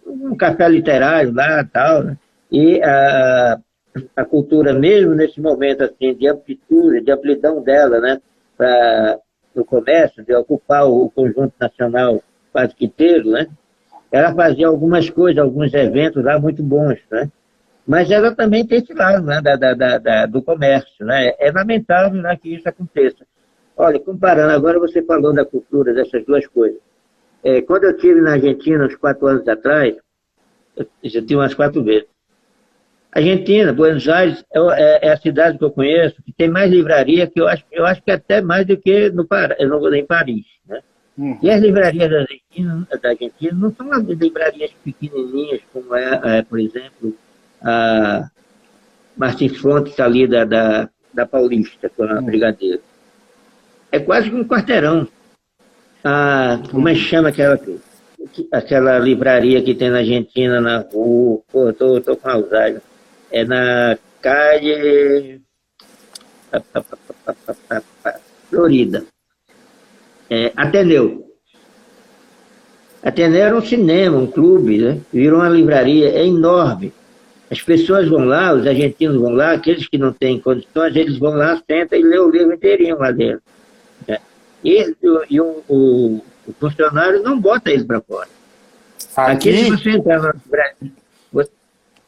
um, 0.07 0.31
um 0.31 0.35
café 0.35 0.67
literário 0.67 1.33
lá 1.33 1.61
e 1.61 1.65
tal. 1.65 2.03
Né? 2.03 2.17
E 2.51 2.81
a, 2.81 3.59
a 4.15 4.25
cultura 4.25 4.73
mesmo 4.73 5.13
nesse 5.13 5.39
momento 5.39 5.83
assim 5.83 6.15
de 6.15 6.27
amplitude, 6.27 7.01
de 7.01 7.11
amplidão 7.11 7.61
dela, 7.61 7.99
né, 7.99 8.19
para 8.57 9.19
no 9.53 9.63
comércio, 9.63 10.23
de 10.23 10.35
ocupar 10.35 10.85
o 10.85 11.09
conjunto 11.09 11.53
nacional 11.59 12.21
quase 12.51 12.75
que 12.75 12.85
inteiro, 12.85 13.31
né? 13.31 13.47
Ela 14.15 14.33
fazia 14.33 14.67
algumas 14.67 15.09
coisas, 15.09 15.43
alguns 15.43 15.73
eventos 15.73 16.23
lá 16.23 16.39
muito 16.39 16.63
bons, 16.63 16.97
né? 17.11 17.29
Mas 17.85 18.09
ela 18.09 18.33
também 18.33 18.65
tem 18.65 18.77
esse 18.77 18.93
lado 18.93 19.25
né, 19.25 19.41
da, 19.41 19.57
da, 19.57 19.97
da, 19.97 20.25
do 20.25 20.41
comércio, 20.41 21.05
né? 21.05 21.33
É 21.37 21.51
lamentável 21.51 22.21
né, 22.21 22.33
que 22.41 22.55
isso 22.55 22.69
aconteça. 22.69 23.25
Olha, 23.75 23.99
comparando, 23.99 24.53
agora 24.53 24.79
você 24.79 25.03
falou 25.03 25.33
da 25.33 25.43
cultura, 25.43 25.93
dessas 25.93 26.25
duas 26.25 26.47
coisas. 26.47 26.79
É, 27.43 27.61
quando 27.61 27.83
eu 27.83 27.91
estive 27.91 28.21
na 28.21 28.31
Argentina, 28.31 28.85
uns 28.85 28.95
quatro 28.95 29.27
anos 29.27 29.45
atrás, 29.49 29.97
eu 30.77 30.87
já 31.03 31.19
tive 31.19 31.35
umas 31.35 31.53
quatro 31.53 31.83
vezes, 31.83 32.07
Argentina, 33.11 33.73
Buenos 33.73 34.07
Aires 34.07 34.45
é, 34.53 34.59
é, 34.59 35.07
é, 35.07 35.11
a 35.11 35.17
cidade 35.17 35.57
que 35.57 35.63
eu 35.65 35.71
conheço 35.71 36.23
que 36.23 36.31
tem 36.31 36.49
mais 36.49 36.71
livraria 36.71 37.27
que 37.27 37.41
eu 37.41 37.49
acho, 37.49 37.65
eu 37.69 37.85
acho 37.85 38.01
que 38.01 38.11
até 38.11 38.41
mais 38.41 38.65
do 38.65 38.77
que 38.77 39.09
no, 39.09 39.27
no, 39.27 39.93
em 39.93 40.05
Paris. 40.05 40.45
Né? 40.65 40.81
Hum. 41.17 41.37
E 41.41 41.49
as 41.49 41.61
livrarias 41.61 42.09
da 42.09 42.19
Argentina, 42.19 42.87
da 43.01 43.09
Argentina 43.09 43.53
não 43.53 43.73
são 43.73 43.91
as 43.91 44.03
livrarias 44.03 44.71
pequenininhas, 44.83 45.61
como 45.71 45.95
é, 45.95 46.39
é 46.39 46.41
por 46.41 46.59
exemplo, 46.59 47.15
a 47.61 48.29
Martins 49.15 49.57
Fontes 49.57 49.99
ali 49.99 50.27
da, 50.27 50.43
da, 50.43 50.89
da 51.13 51.25
Paulista, 51.25 51.89
com 51.89 52.03
a 52.03 52.19
hum. 52.19 52.25
Brigadeiro. 52.25 52.81
É 53.91 53.99
quase 53.99 54.29
que 54.29 54.35
um 54.35 54.47
quarteirão. 54.47 55.07
A, 56.03 56.59
como 56.69 56.89
é 56.89 56.93
que 56.93 56.99
chama 56.99 57.29
aquela, 57.29 57.59
aquela 58.51 58.99
livraria 58.99 59.63
que 59.63 59.73
tem 59.73 59.89
na 59.89 59.99
Argentina, 59.99 60.59
na 60.59 60.79
rua? 60.79 61.41
Pô, 61.51 61.71
tô, 61.73 62.01
tô 62.01 62.15
com 62.17 62.29
Alzheimer 62.29 62.81
é 63.31 63.43
na 63.43 63.97
calle 64.21 65.41
Florida. 68.49 69.05
É, 70.29 70.51
Ateneu. 70.55 71.25
Ateneu 73.03 73.41
era 73.41 73.55
um 73.55 73.61
cinema, 73.61 74.17
um 74.17 74.27
clube, 74.27 74.79
né? 74.79 74.99
virou 75.13 75.39
uma 75.39 75.49
livraria, 75.49 76.09
é 76.09 76.25
enorme. 76.25 76.91
As 77.49 77.61
pessoas 77.61 78.09
vão 78.09 78.25
lá, 78.25 78.53
os 78.53 78.65
argentinos 78.65 79.21
vão 79.21 79.31
lá, 79.31 79.51
aqueles 79.51 79.87
que 79.87 79.97
não 79.97 80.11
têm 80.11 80.39
condições, 80.39 80.95
eles 80.95 81.17
vão 81.19 81.35
lá, 81.35 81.61
sentam 81.69 81.99
e 81.99 82.03
lê 82.03 82.17
o 82.17 82.29
livro 82.29 82.53
inteirinho 82.53 82.97
lá 82.97 83.11
dentro. 83.11 83.43
Né? 84.07 84.17
E, 84.63 84.95
e 85.29 85.39
o, 85.39 85.63
o, 85.69 86.21
o, 86.47 86.53
funcionário 86.59 87.21
não 87.21 87.39
bota 87.39 87.69
eles 87.69 87.85
para 87.85 88.01
fora. 88.01 88.27
Aqui, 89.15 89.49
Aqui 89.49 89.63
se 89.65 89.69
você 89.69 89.89
entrar 89.91 90.19
no 90.21 90.41
Brasil, 90.49 90.91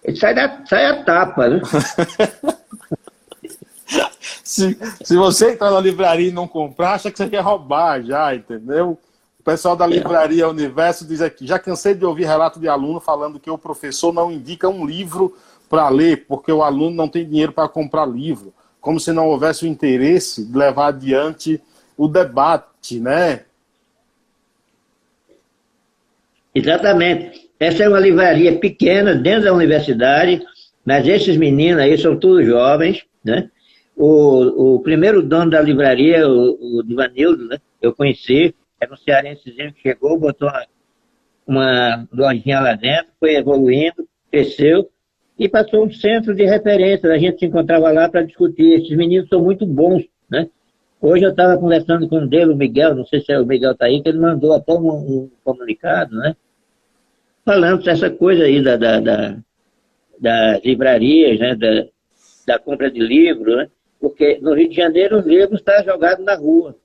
ele 0.03 0.18
sai, 0.18 0.34
da, 0.34 0.63
sai 0.65 0.86
a 0.86 1.03
tapa, 1.03 1.49
né? 1.49 1.61
se, 4.43 4.77
se 5.03 5.15
você 5.15 5.51
entrar 5.51 5.71
na 5.71 5.79
livraria 5.79 6.29
e 6.29 6.33
não 6.33 6.47
comprar, 6.47 6.93
acha 6.93 7.11
que 7.11 7.17
você 7.17 7.29
quer 7.29 7.41
roubar 7.41 8.03
já, 8.03 8.35
entendeu? 8.35 8.97
O 9.39 9.43
pessoal 9.43 9.75
da 9.75 9.88
livraria. 9.88 10.47
Universo 10.47 11.05
diz 11.05 11.21
aqui: 11.21 11.47
já 11.47 11.57
cansei 11.57 11.93
de 11.93 12.05
ouvir 12.05 12.25
relato 12.25 12.59
de 12.59 12.67
aluno 12.67 12.99
falando 12.99 13.39
que 13.39 13.49
o 13.49 13.57
professor 13.57 14.13
não 14.13 14.31
indica 14.31 14.67
um 14.67 14.85
livro 14.85 15.35
para 15.69 15.89
ler, 15.89 16.25
porque 16.27 16.51
o 16.51 16.63
aluno 16.63 16.95
não 16.95 17.07
tem 17.07 17.27
dinheiro 17.27 17.51
para 17.51 17.67
comprar 17.67 18.05
livro. 18.05 18.53
Como 18.79 18.99
se 18.99 19.11
não 19.11 19.27
houvesse 19.27 19.65
o 19.65 19.67
interesse 19.67 20.45
de 20.45 20.57
levar 20.57 20.88
adiante 20.88 21.61
o 21.97 22.07
debate, 22.07 22.99
né? 22.99 23.41
Exatamente. 26.53 27.49
Essa 27.59 27.83
é 27.83 27.89
uma 27.89 27.99
livraria 27.99 28.57
pequena 28.57 29.15
dentro 29.15 29.45
da 29.45 29.53
universidade, 29.53 30.41
mas 30.85 31.07
esses 31.07 31.35
meninos 31.38 31.81
aí 31.81 31.97
são 31.97 32.17
todos 32.17 32.45
jovens, 32.45 33.03
né? 33.23 33.49
O, 33.97 34.75
o 34.75 34.79
primeiro 34.81 35.23
dono 35.23 35.49
da 35.49 35.59
livraria, 35.59 36.27
o, 36.27 36.77
o 36.79 36.83
Divanildo, 36.83 37.47
né? 37.47 37.57
Eu 37.81 37.93
conheci, 37.93 38.53
era 38.79 38.93
um 38.93 38.97
cearensezinho 38.97 39.73
que 39.73 39.81
chegou, 39.81 40.19
botou 40.19 40.47
uma, 40.47 40.65
uma 41.47 42.07
lojinha 42.13 42.59
lá 42.59 42.73
dentro, 42.75 43.11
foi 43.19 43.35
evoluindo, 43.35 44.07
cresceu 44.31 44.87
e 45.37 45.49
passou 45.49 45.85
um 45.85 45.91
centro 45.91 46.35
de 46.35 46.45
referência. 46.45 47.11
A 47.11 47.17
gente 47.17 47.39
se 47.39 47.45
encontrava 47.45 47.91
lá 47.91 48.07
para 48.07 48.23
discutir. 48.23 48.73
Esses 48.73 48.95
meninos 48.95 49.27
são 49.29 49.43
muito 49.43 49.65
bons, 49.65 50.03
né? 50.29 50.47
Hoje 51.01 51.25
eu 51.25 51.31
estava 51.31 51.57
conversando 51.57 52.07
com 52.07 52.17
o 52.17 52.27
dele, 52.27 52.53
o 52.53 52.55
Miguel, 52.55 52.95
não 52.95 53.05
sei 53.05 53.21
se 53.21 53.31
é 53.31 53.39
o 53.39 53.45
Miguel 53.45 53.71
está 53.71 53.85
aí, 53.85 54.01
que 54.01 54.09
ele 54.09 54.19
mandou 54.19 54.53
até 54.53 54.73
um, 54.73 54.89
um 54.89 55.31
comunicado, 55.43 56.15
né? 56.15 56.35
falando 57.47 57.81
dessa 57.81 58.09
coisa 58.09 58.43
aí 58.43 58.61
da, 58.61 58.75
da, 58.75 58.99
da, 58.99 59.37
das 60.19 60.61
livrarias, 60.65 61.39
né, 61.39 61.55
da, 61.55 61.87
da 62.45 62.59
compra 62.59 62.91
de 62.91 62.99
livros, 62.99 63.55
né, 63.55 63.69
porque 63.99 64.39
no 64.41 64.53
Rio 64.53 64.69
de 64.69 64.75
Janeiro 64.75 65.17
o 65.17 65.27
livro 65.27 65.55
está 65.55 65.83
jogado 65.83 66.23
na 66.23 66.35
rua. 66.35 66.75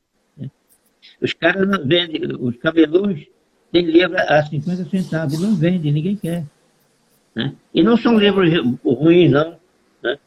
Os 1.20 1.32
caras 1.32 1.68
não 1.68 1.84
vendem, 1.86 2.22
os 2.40 2.56
cabeludos 2.56 3.26
têm 3.70 3.84
livro 3.84 4.16
a 4.18 4.42
50 4.42 4.84
centavos, 4.84 5.40
não 5.40 5.54
vendem, 5.54 5.92
ninguém 5.92 6.16
quer. 6.16 6.44
Né? 7.34 7.54
E 7.74 7.82
não 7.82 7.96
são 7.96 8.18
livros 8.18 8.50
ruins, 8.84 9.30
não. 9.30 9.56
Né? 10.02 10.18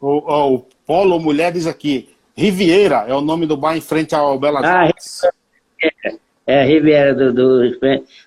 O, 0.00 0.54
o 0.54 0.66
Polo 0.86 1.18
Mulher 1.18 1.52
diz 1.52 1.66
aqui, 1.66 2.08
Riviera 2.36 3.04
é 3.08 3.14
o 3.14 3.20
nome 3.20 3.46
do 3.46 3.56
bar 3.56 3.76
em 3.76 3.80
frente 3.80 4.14
ao 4.14 4.38
Bela 4.38 4.60
ah, 4.62 4.88
é. 4.88 6.18
É, 6.46 6.62
a 6.62 6.64
Riviera 6.64 7.14
do, 7.14 7.32
do, 7.32 7.78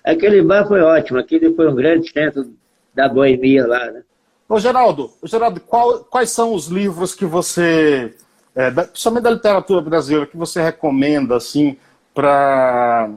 Aquele 0.04 0.42
bar 0.42 0.66
foi 0.68 0.80
ótimo, 0.80 1.18
aquele 1.18 1.52
foi 1.54 1.68
um 1.68 1.74
grande 1.74 2.10
centro 2.10 2.54
da 2.94 3.08
boemia 3.08 3.66
lá, 3.66 3.90
né? 3.90 4.02
Ô, 4.48 4.58
Geraldo, 4.58 5.10
Geraldo 5.24 5.60
qual, 5.60 6.00
quais 6.04 6.30
são 6.30 6.54
os 6.54 6.66
livros 6.66 7.14
que 7.14 7.24
você, 7.24 8.14
é, 8.54 8.70
da, 8.70 8.84
principalmente 8.84 9.24
da 9.24 9.30
literatura 9.30 9.80
brasileira, 9.80 10.26
que 10.26 10.36
você 10.36 10.62
recomenda, 10.62 11.36
assim, 11.36 11.76
para 12.14 13.10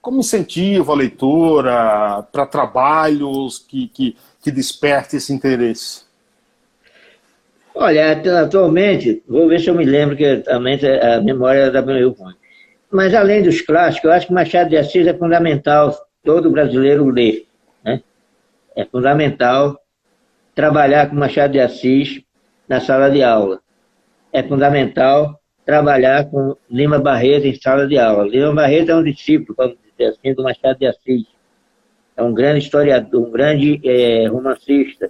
como 0.00 0.18
incentivo 0.18 0.90
à 0.90 0.96
leitura, 0.96 2.26
para 2.32 2.44
trabalhos 2.44 3.60
que, 3.60 3.86
que, 3.88 4.16
que 4.42 4.50
desperte 4.50 5.16
esse 5.16 5.32
interesse? 5.32 6.02
Olha, 7.74 8.20
atualmente, 8.42 9.22
vou 9.26 9.48
ver 9.48 9.60
se 9.60 9.70
eu 9.70 9.74
me 9.74 9.84
lembro, 9.84 10.16
que 10.16 10.26
atualmente 10.26 10.86
a 10.86 11.20
memória 11.20 11.70
da 11.70 11.80
meio 11.80 12.10
ruim. 12.10 12.34
Mas 12.90 13.14
além 13.14 13.42
dos 13.42 13.62
clássicos, 13.62 14.04
eu 14.04 14.12
acho 14.12 14.26
que 14.26 14.32
Machado 14.32 14.68
de 14.68 14.76
Assis 14.76 15.06
é 15.06 15.14
fundamental 15.14 15.96
todo 16.22 16.50
brasileiro 16.50 17.08
ler. 17.08 17.46
Né? 17.82 18.02
É 18.76 18.84
fundamental 18.84 19.80
trabalhar 20.54 21.08
com 21.08 21.16
Machado 21.16 21.52
de 21.52 21.60
Assis 21.60 22.22
na 22.68 22.80
sala 22.80 23.10
de 23.10 23.22
aula. 23.22 23.60
É 24.32 24.42
fundamental 24.42 25.40
trabalhar 25.64 26.28
com 26.30 26.56
Lima 26.70 26.98
Barreto 26.98 27.46
em 27.46 27.54
sala 27.54 27.86
de 27.86 27.98
aula. 27.98 28.26
Lima 28.26 28.52
Barreto 28.52 28.90
é 28.90 28.96
um 28.96 29.02
discípulo, 29.02 29.54
vamos 29.56 29.76
dizer 29.90 30.10
assim, 30.10 30.34
do 30.34 30.42
Machado 30.42 30.78
de 30.78 30.86
Assis. 30.86 31.26
É 32.16 32.22
um 32.22 32.34
grande 32.34 32.64
historiador, 32.64 33.28
um 33.28 33.30
grande 33.30 33.80
é, 33.84 34.26
romancista, 34.26 35.08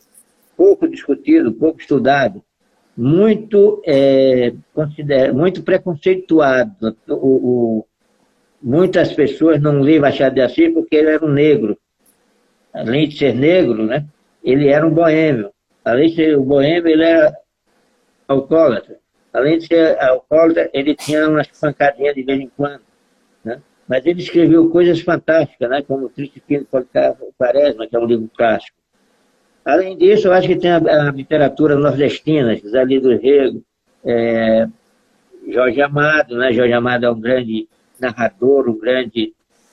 pouco 0.56 0.88
discutido, 0.88 1.52
pouco 1.52 1.80
estudado, 1.80 2.42
muito, 2.96 3.82
é, 3.84 4.52
muito 5.32 5.62
preconceituado. 5.62 6.96
O, 7.08 7.14
o, 7.14 7.86
muitas 8.62 9.12
pessoas 9.12 9.60
não 9.60 9.80
lêem 9.80 9.98
Machado 9.98 10.34
de 10.34 10.40
Assis 10.40 10.72
porque 10.72 10.96
ele 10.96 11.10
era 11.10 11.24
um 11.24 11.30
negro. 11.30 11.76
Além 12.72 13.08
de 13.08 13.18
ser 13.18 13.34
negro, 13.34 13.84
né, 13.84 14.06
ele 14.42 14.68
era 14.68 14.86
um 14.86 14.90
boêmio. 14.90 15.50
Além 15.84 16.10
de 16.10 16.16
ser 16.16 16.38
um 16.38 16.44
boêmio, 16.44 16.88
ele 16.88 17.04
era 17.04 17.32
alcoólatra. 18.28 18.98
Além 19.32 19.58
de 19.58 19.66
ser 19.66 19.98
alcoólatra, 20.00 20.70
ele 20.72 20.94
tinha 20.94 21.28
umas 21.28 21.48
pancadinhas 21.48 22.14
de 22.14 22.22
vez 22.22 22.40
em 22.40 22.50
quando. 22.56 22.82
Né? 23.44 23.60
Mas 23.88 24.04
ele 24.06 24.20
escreveu 24.20 24.70
coisas 24.70 25.00
fantásticas, 25.00 25.68
né? 25.68 25.82
como 25.82 26.06
o 26.06 26.08
Triste 26.08 26.42
Filho 26.46 26.66
Quaresma, 27.38 27.86
que 27.86 27.96
é 27.96 27.98
um 27.98 28.06
livro 28.06 28.30
clássico. 28.36 28.76
Além 29.64 29.96
disso, 29.96 30.28
eu 30.28 30.32
acho 30.32 30.48
que 30.48 30.56
tem 30.56 30.70
a, 30.70 30.76
a 30.76 31.10
literatura 31.12 31.76
nordestina, 31.76 32.56
José 32.56 32.84
Lido 32.84 33.16
Rego, 33.16 33.62
é, 34.04 34.66
Jorge 35.48 35.80
Amado, 35.80 36.36
né? 36.36 36.52
Jorge 36.52 36.72
Amado 36.72 37.06
é 37.06 37.10
um 37.10 37.20
grande 37.20 37.68
narrador, 38.00 38.68
um 38.68 38.78
grande 38.78 39.32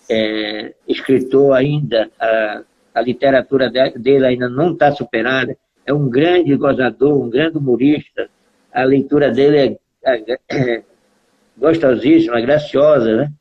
é, 0.09 0.73
escritor 0.87 1.55
ainda, 1.55 2.09
a, 2.19 2.61
a 2.99 3.01
literatura 3.01 3.71
dele 3.95 4.25
ainda 4.25 4.49
não 4.49 4.73
está 4.73 4.91
superada, 4.91 5.55
é 5.85 5.93
um 5.93 6.09
grande 6.09 6.55
gozador, 6.55 7.23
um 7.23 7.29
grande 7.29 7.57
humorista, 7.57 8.29
a 8.71 8.83
leitura 8.83 9.31
dele 9.31 9.79
é, 10.03 10.13
é, 10.13 10.37
é 10.51 10.83
gostosíssima, 11.57 12.39
graciosa, 12.41 13.15
né? 13.15 13.31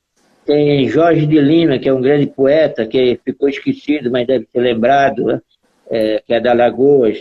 Tem 0.46 0.88
Jorge 0.88 1.26
de 1.26 1.38
Lima, 1.40 1.78
que 1.78 1.88
é 1.88 1.92
um 1.92 2.00
grande 2.00 2.26
poeta, 2.26 2.86
que 2.86 3.20
ficou 3.22 3.48
esquecido, 3.48 4.10
mas 4.10 4.26
deve 4.26 4.48
ser 4.50 4.60
lembrado, 4.60 5.24
né? 5.24 5.40
é, 5.90 6.22
que 6.26 6.32
é 6.32 6.40
da 6.40 6.54
Lagoas. 6.54 7.18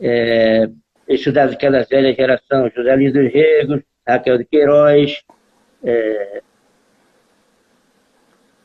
É, 0.00 0.68
estudar 1.08 1.46
daquela 1.46 1.82
velha 1.84 2.14
geração, 2.14 2.70
José 2.74 2.94
Luiz 2.94 3.12
dos 3.12 3.32
Regos, 3.32 3.80
Raquel 4.06 4.38
de 4.38 4.44
Queiroz, 4.44 5.22
é, 5.82 6.42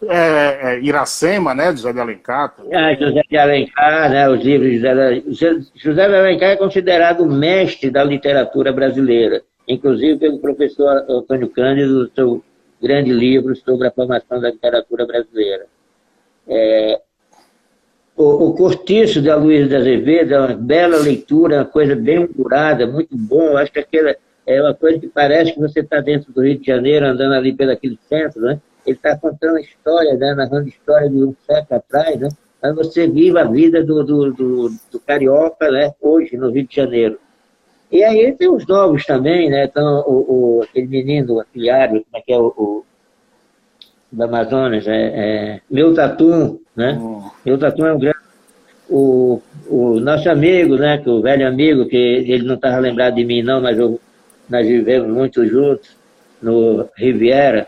é, 0.04 0.76
é, 0.76 0.80
Iracema, 0.80 1.56
né, 1.56 1.72
José 1.72 1.91
de 1.91 2.00
Alencar. 2.00 2.54
Ah, 2.74 2.93
José 2.93 3.22
de 3.30 3.38
Alencar, 3.38 4.10
né, 4.10 4.30
os 4.30 4.43
livros 4.43 4.72
de 4.72 5.72
José, 5.76 6.08
de 6.08 6.16
Alencar 6.16 6.50
é 6.50 6.56
considerado 6.56 7.22
o 7.22 7.32
mestre 7.32 7.89
da 7.89 8.04
literatura 8.04 8.72
brasileira, 8.72 9.41
inclusive 9.68 10.20
pelo 10.20 10.39
professor 10.39 11.06
Antônio 11.10 11.50
Cândido, 11.50 12.04
no 12.04 12.10
seu 12.14 12.43
grande 12.82 13.12
livro 13.12 13.56
sobre 13.56 13.88
a 13.88 13.91
formação 13.91 14.39
da 14.39 14.52
literatura 14.52 15.06
brasileira. 15.06 15.66
É, 16.48 17.02
o, 18.16 18.50
o 18.50 18.54
Cortiço 18.54 19.22
da 19.22 19.36
Luiz 19.36 19.68
de 19.68 19.76
Azevedo 19.76 20.34
é 20.34 20.39
uma 20.39 20.56
bela 20.56 20.98
leitura, 20.98 21.58
uma 21.58 21.66
coisa 21.66 21.95
bem 21.95 22.26
humorada, 22.26 22.86
muito 22.88 23.16
bom. 23.16 23.58
Acho 23.58 23.72
que 23.72 23.80
aquela 23.80 24.16
é 24.45 24.62
uma 24.62 24.74
coisa 24.74 25.00
que 25.00 25.08
parece 25.08 25.54
que 25.54 25.60
você 25.60 25.82
está 25.82 26.00
dentro 26.00 26.32
do 26.32 26.41
Rio 26.41 26.58
de 26.58 26.66
Janeiro, 26.66 27.06
andando 27.06 27.34
ali 27.34 27.54
pelo 27.54 27.72
aquele 27.72 28.00
centro, 28.08 28.41
né? 28.41 28.60
Ele 28.88 28.95
está 28.95 29.17
contando 29.17 29.57
a 29.57 29.61
história, 29.61 30.15
né? 30.15 30.33
narrando 30.33 30.65
a 30.65 30.69
história 30.69 31.09
de 31.09 31.17
um 31.17 31.35
século 31.45 31.77
atrás, 31.77 32.17
né? 32.17 32.29
Mas 32.63 32.73
você 32.73 33.05
vive 33.05 33.38
a 33.38 33.43
vida 33.43 33.83
do, 33.83 34.01
do, 34.01 34.31
do, 34.31 34.69
do, 34.91 34.99
carioca, 35.01 35.69
né? 35.69 35.93
Hoje, 36.01 36.38
no 36.38 36.49
Rio 36.49 36.65
de 36.65 36.73
Janeiro. 36.73 37.19
E 37.91 38.01
aí 38.01 38.31
tem 38.31 38.49
os 38.49 38.65
novos 38.65 39.05
também, 39.05 39.49
né? 39.49 39.65
Então, 39.65 40.05
o, 40.07 40.57
o 40.57 40.63
aquele 40.63 40.88
menino, 40.88 41.35
o 41.35 41.41
afiliado, 41.41 42.01
como 42.05 42.05
é 42.15 42.21
que 42.21 42.31
é 42.31 42.38
o, 42.38 42.47
o 42.57 42.85
do 44.09 44.23
Amazonas, 44.23 44.88
é, 44.88 44.93
é 44.95 45.61
Meu 45.69 45.93
Tatu, 45.93 46.61
né? 46.73 46.97
Oh. 46.99 47.29
Meu 47.45 47.57
Tatu 47.57 47.85
é 47.85 47.93
um 47.93 47.99
grande... 47.99 48.17
O, 48.89 49.41
o 49.69 49.99
nosso 49.99 50.29
amigo, 50.29 50.77
né? 50.77 50.97
Que 50.97 51.09
o 51.09 51.21
velho 51.21 51.45
amigo, 51.45 51.85
que 51.88 51.97
ele 51.97 52.47
não 52.47 52.55
estava 52.55 52.79
lembrado 52.79 53.15
de 53.15 53.25
mim 53.25 53.43
não, 53.43 53.61
mas 53.61 53.77
eu, 53.77 53.99
nós 54.49 54.65
vivemos 54.65 55.09
muito 55.09 55.45
juntos 55.45 55.97
no 56.41 56.88
Riviera, 56.95 57.67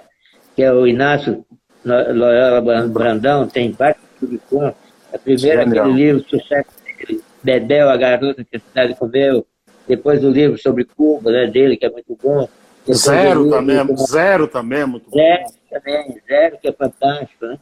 que 0.59 0.63
é 0.63 0.73
o 0.73 0.85
Inácio 0.85 1.45
Loyola 1.85 2.85
Brandão, 2.89 3.47
tem 3.47 3.71
vários 3.71 4.03
subcontos. 4.19 4.75
A 5.13 5.17
primeira, 5.17 5.63
Genial. 5.63 5.85
aquele 5.85 6.03
livro, 6.03 6.29
sucesso 6.29 6.69
dele, 6.85 7.23
Bebel, 7.41 7.89
a 7.89 7.95
garota 7.95 8.43
que 8.43 8.57
a 8.57 8.59
cidade 8.59 8.93
comeu. 8.95 9.47
Depois 9.87 10.21
o 10.21 10.29
livro 10.29 10.61
sobre 10.61 10.83
Cuba, 10.83 11.31
né, 11.31 11.47
dele, 11.47 11.77
que 11.77 11.85
é 11.85 11.89
muito 11.89 12.13
bom. 12.21 12.49
Depois 12.81 12.99
zero 12.99 13.49
também, 13.49 13.87
como... 13.87 13.97
zero 13.99 14.47
também, 14.49 14.85
muito 14.85 15.09
zero 15.09 15.43
bom. 15.45 15.79
também, 15.79 16.21
zero, 16.27 16.57
que 16.57 16.67
é 16.67 16.73
fantástico, 16.73 17.45
né? 17.45 17.57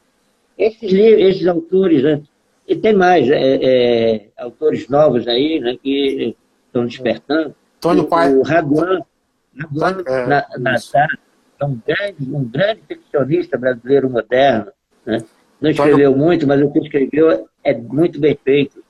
Esses 0.58 0.92
livros, 0.92 1.24
esses 1.24 1.48
autores, 1.48 2.02
né? 2.02 2.24
E 2.68 2.76
tem 2.76 2.96
mais 2.96 3.30
é, 3.30 3.60
é, 3.62 4.26
autores 4.40 4.90
novos 4.90 5.28
aí, 5.28 5.60
né, 5.60 5.78
que 5.84 6.36
estão 6.66 6.88
despertando. 6.88 7.56
Tônio 7.80 8.06
Pai. 8.06 8.34
O 8.34 8.42
Raduan, 8.42 9.02
Raduan 9.56 10.04
é, 10.04 10.26
na, 10.26 10.48
na, 10.58 10.80
é 11.60 11.66
um 11.66 11.80
grande, 11.86 12.36
um 12.36 12.44
grande 12.44 12.82
ficcionista 12.88 13.58
brasileiro 13.58 14.10
moderno. 14.10 14.72
Né? 15.06 15.24
Não 15.60 15.70
escreveu 15.70 16.12
Tônio... 16.12 16.26
muito, 16.26 16.48
mas 16.48 16.62
o 16.62 16.72
que 16.72 16.80
escreveu 16.80 17.48
é 17.64 17.74
muito 17.74 18.20
bem 18.20 18.38
feito. 18.44 18.84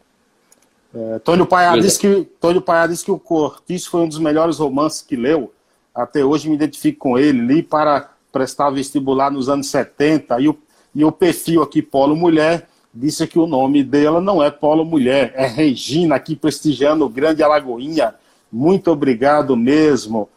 É, 0.94 1.20
Tônio 1.20 1.46
Paiá 1.46 1.76
disse 1.78 2.00
que 2.00 2.28
Tônio 2.40 2.62
Paiá 2.62 2.88
disse 2.88 3.06
que 3.06 3.12
o 3.12 3.20
Cortiço 3.20 3.90
foi 3.90 4.02
um 4.02 4.08
dos 4.08 4.20
melhores 4.20 4.58
romances 4.58 5.02
que 5.02 5.16
leu. 5.16 5.54
Até 5.94 6.24
hoje 6.24 6.50
me 6.50 6.56
identifico 6.56 7.00
com 7.00 7.20
ele. 7.20 7.40
Li 7.40 7.64
para 7.64 8.12
prestar 8.32 8.70
vestibular 8.70 9.32
nos 9.32 9.50
anos 9.50 9.68
70 9.68 10.40
e 10.42 10.48
o, 10.48 10.58
e 10.94 11.04
o 11.04 11.12
perfil 11.12 11.62
aqui 11.62 11.82
Polo 11.82 12.16
Mulher 12.16 12.68
disse 12.94 13.28
que 13.28 13.40
o 13.40 13.48
nome 13.48 13.84
dela 13.84 14.20
não 14.20 14.42
é 14.42 14.50
Polo 14.50 14.84
Mulher, 14.84 15.32
é 15.36 15.46
Regina 15.46 16.16
aqui 16.16 16.36
prestigiando 16.36 17.06
o 17.06 17.10
Grande 17.10 17.44
Alagoinha. 17.44 18.16
Muito 18.52 18.90
obrigado 18.90 19.56
mesmo. 19.56 20.30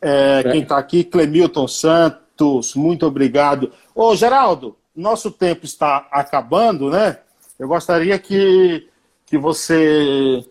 É, 0.00 0.42
é. 0.44 0.50
Quem 0.50 0.62
está 0.62 0.78
aqui, 0.78 1.04
Clemilton 1.04 1.66
Santos, 1.66 2.74
muito 2.74 3.06
obrigado. 3.06 3.72
Ô, 3.94 4.14
Geraldo, 4.14 4.76
nosso 4.94 5.30
tempo 5.30 5.64
está 5.64 6.08
acabando, 6.10 6.90
né? 6.90 7.18
Eu 7.58 7.68
gostaria 7.68 8.18
que, 8.18 8.86
que 9.26 9.36
você 9.36 10.44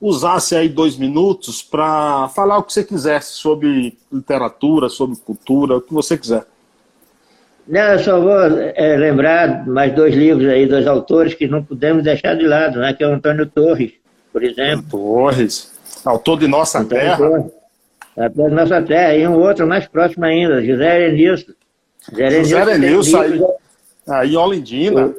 usasse 0.00 0.54
aí 0.54 0.68
dois 0.68 0.96
minutos 0.96 1.62
para 1.62 2.28
falar 2.28 2.58
o 2.58 2.62
que 2.62 2.72
você 2.72 2.84
quisesse 2.84 3.32
sobre 3.32 3.96
literatura, 4.12 4.88
sobre 4.88 5.16
cultura, 5.16 5.76
o 5.76 5.80
que 5.80 5.92
você 5.92 6.16
quiser. 6.16 6.44
Não, 7.66 7.80
eu 7.80 7.98
só 7.98 8.20
vou 8.20 8.58
é, 8.74 8.96
lembrar 8.96 9.66
mais 9.66 9.94
dois 9.94 10.14
livros 10.14 10.46
aí, 10.48 10.66
dois 10.66 10.86
autores 10.86 11.34
que 11.34 11.48
não 11.48 11.64
podemos 11.64 12.04
deixar 12.04 12.36
de 12.36 12.46
lado, 12.46 12.78
né? 12.78 12.92
Que 12.92 13.02
é 13.02 13.08
o 13.08 13.14
Antônio 13.14 13.46
Torres, 13.46 13.92
por 14.30 14.44
exemplo. 14.44 14.84
Torres, 14.90 15.72
autor 16.04 16.38
de 16.38 16.46
Nossa 16.46 16.80
Antônio 16.80 17.02
Terra. 17.02 17.16
Torres 17.16 17.63
da 18.16 18.48
nossa 18.48 18.80
terra, 18.82 19.16
e 19.16 19.26
um 19.26 19.40
outro 19.40 19.66
mais 19.66 19.86
próximo 19.86 20.24
ainda, 20.24 20.64
José 20.64 21.02
Erenilson. 21.02 21.52
José 22.10 22.60
Erenilson, 22.60 23.20
aí, 23.20 23.40
aí 24.08 24.32
em 24.32 24.36
Olindina. 24.36 25.14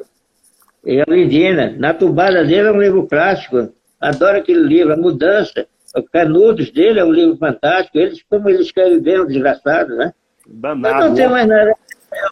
Em 0.84 1.02
Olindina. 1.06 1.74
Na 1.78 1.92
tubada 1.92 2.44
dele 2.44 2.68
é 2.68 2.72
um 2.72 2.80
livro 2.80 3.06
clássico, 3.06 3.70
adoro 4.00 4.38
aquele 4.38 4.62
livro, 4.62 4.92
A 4.92 4.96
Mudança. 4.96 5.66
O 5.94 6.02
Canudos 6.02 6.70
dele 6.70 7.00
é 7.00 7.04
um 7.04 7.12
livro 7.12 7.36
fantástico, 7.38 7.98
eles, 7.98 8.22
como 8.28 8.48
ele 8.48 8.62
escreve 8.62 9.00
bem, 9.00 9.20
um 9.20 9.26
desgraçado, 9.26 9.96
né? 9.96 10.12
Danado. 10.46 11.04
Eu 11.04 11.08
não 11.08 11.14
tenho 11.14 11.30
mais 11.30 11.48
nada. 11.48 11.74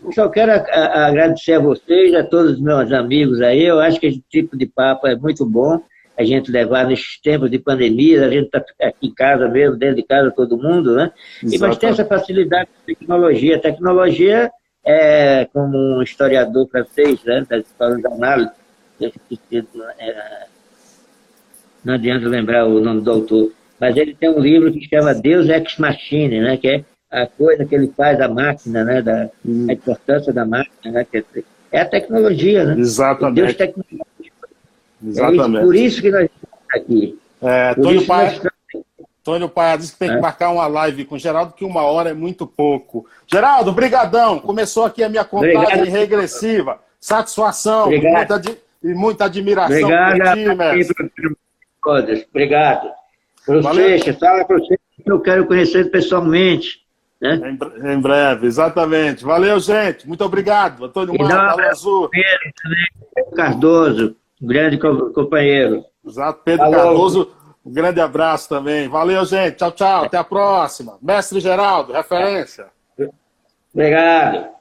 Eu 0.02 0.12
só 0.12 0.28
quero 0.28 0.52
agradecer 0.52 1.54
a 1.54 1.60
vocês, 1.60 2.14
a 2.14 2.22
todos 2.22 2.52
os 2.52 2.60
meus 2.60 2.92
amigos 2.92 3.40
aí. 3.40 3.64
Eu 3.64 3.80
acho 3.80 3.98
que 3.98 4.06
esse 4.06 4.22
tipo 4.30 4.56
de 4.56 4.66
papo 4.66 5.06
é 5.06 5.16
muito 5.16 5.44
bom 5.44 5.80
a 6.16 6.22
gente 6.22 6.50
levar 6.50 6.86
nesses 6.86 7.20
tempos 7.20 7.50
de 7.50 7.58
pandemia, 7.58 8.26
a 8.26 8.30
gente 8.30 8.46
está 8.46 8.64
aqui 8.82 9.08
em 9.08 9.14
casa 9.14 9.48
mesmo, 9.48 9.76
dentro 9.76 9.96
de 9.96 10.02
casa 10.02 10.30
todo 10.30 10.56
mundo, 10.56 10.94
né? 10.94 11.10
E, 11.42 11.58
mas 11.58 11.76
tem 11.76 11.90
essa 11.90 12.04
facilidade 12.04 12.68
de 12.86 12.94
tecnologia. 12.94 13.56
A 13.56 13.60
tecnologia 13.60 14.50
é, 14.84 15.46
como 15.52 15.76
um 15.76 16.02
historiador 16.02 16.68
francês, 16.68 17.22
né, 17.24 17.44
das 17.48 17.64
histórias 17.64 18.02
da 18.02 18.10
análise, 18.10 18.50
é, 19.00 20.46
não 21.84 21.94
adianta 21.94 22.28
lembrar 22.28 22.66
o 22.66 22.80
nome 22.80 23.00
do 23.00 23.10
autor, 23.10 23.50
mas 23.80 23.96
ele 23.96 24.14
tem 24.14 24.28
um 24.28 24.38
livro 24.38 24.72
que 24.72 24.86
chama 24.88 25.14
Deus 25.14 25.48
Ex 25.48 25.78
Machine, 25.78 26.40
né, 26.40 26.56
que 26.56 26.68
é 26.68 26.84
a 27.10 27.26
coisa 27.26 27.64
que 27.64 27.74
ele 27.74 27.92
faz 27.96 28.18
da 28.18 28.28
máquina, 28.28 28.84
né, 28.84 29.02
da, 29.02 29.30
hum. 29.44 29.66
a 29.68 29.72
importância 29.72 30.32
da 30.32 30.44
máquina, 30.44 30.92
né, 30.92 31.06
que 31.10 31.24
é 31.72 31.80
a 31.80 31.84
tecnologia, 31.86 32.64
né? 32.64 32.78
Exatamente. 32.78 33.34
Deus 33.34 33.54
tecnologia 33.54 34.13
Exatamente. 35.04 35.56
É 35.56 35.58
isso, 35.58 35.66
por 35.66 35.76
isso 35.76 36.02
que 36.02 36.10
nós 36.10 36.22
estamos 36.22 36.58
aqui. 36.74 37.18
É, 37.42 37.74
Tônio 37.74 38.06
Paia, 38.06 38.32
estamos... 38.32 38.54
Tônio 39.22 39.48
Paia 39.48 39.78
disse 39.78 39.92
que 39.92 39.98
tem 39.98 40.08
que 40.10 40.16
é. 40.16 40.20
marcar 40.20 40.50
uma 40.50 40.66
live 40.66 41.04
com 41.06 41.14
o 41.14 41.18
Geraldo, 41.18 41.54
que 41.54 41.64
uma 41.64 41.80
hora 41.82 42.10
é 42.10 42.14
muito 42.14 42.46
pouco. 42.46 43.06
Geraldo, 43.26 43.72
brigadão. 43.72 44.38
Começou 44.38 44.84
aqui 44.84 45.02
a 45.02 45.08
minha 45.08 45.24
contagem 45.24 45.56
Obrigado. 45.56 45.88
regressiva. 45.88 46.78
Satisfação 47.00 47.90
e 47.92 48.00
muita, 48.00 48.40
e 48.82 48.94
muita 48.94 49.24
admiração 49.24 49.76
Obrigado 49.76 50.18
por 50.18 50.34
ti, 50.34 50.54
mestre. 50.54 51.08
Obrigado. 52.30 52.90
Bochecha, 53.46 54.14
fala 54.14 54.44
para 54.44 54.58
você 54.58 54.78
que 55.02 55.10
eu 55.10 55.20
quero 55.20 55.46
conhecer 55.46 55.90
pessoalmente. 55.90 56.84
Né? 57.20 57.56
Em, 57.92 58.00
breve, 58.00 58.46
exatamente. 58.46 59.24
Valeu, 59.24 59.58
gente. 59.58 60.06
Muito 60.06 60.24
obrigado. 60.24 60.84
Antônio 60.84 61.18
Marcos, 61.18 61.64
Azul. 61.64 62.08
Pedro 62.10 62.52
Grande 64.40 64.78
companheiro. 64.78 65.84
Exato, 66.06 66.40
Pedro 66.44 66.66
Falou. 66.66 66.84
Cardoso. 66.84 67.30
Um 67.64 67.72
grande 67.72 68.00
abraço 68.00 68.48
também. 68.48 68.88
Valeu, 68.88 69.24
gente. 69.24 69.56
Tchau, 69.56 69.72
tchau. 69.72 70.04
Até 70.04 70.18
a 70.18 70.24
próxima. 70.24 70.98
Mestre 71.00 71.40
Geraldo, 71.40 71.92
referência. 71.92 72.66
Obrigado. 73.72 74.52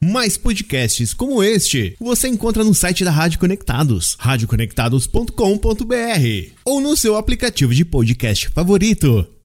Mais 0.00 0.36
podcasts 0.36 1.14
como 1.14 1.42
este 1.42 1.96
você 1.98 2.28
encontra 2.28 2.62
no 2.62 2.74
site 2.74 3.04
da 3.04 3.10
Rádio 3.10 3.40
Conectados, 3.40 4.16
radioconectados.com.br 4.20 6.52
ou 6.64 6.80
no 6.80 6.96
seu 6.96 7.16
aplicativo 7.16 7.74
de 7.74 7.84
podcast 7.84 8.50
favorito. 8.50 9.35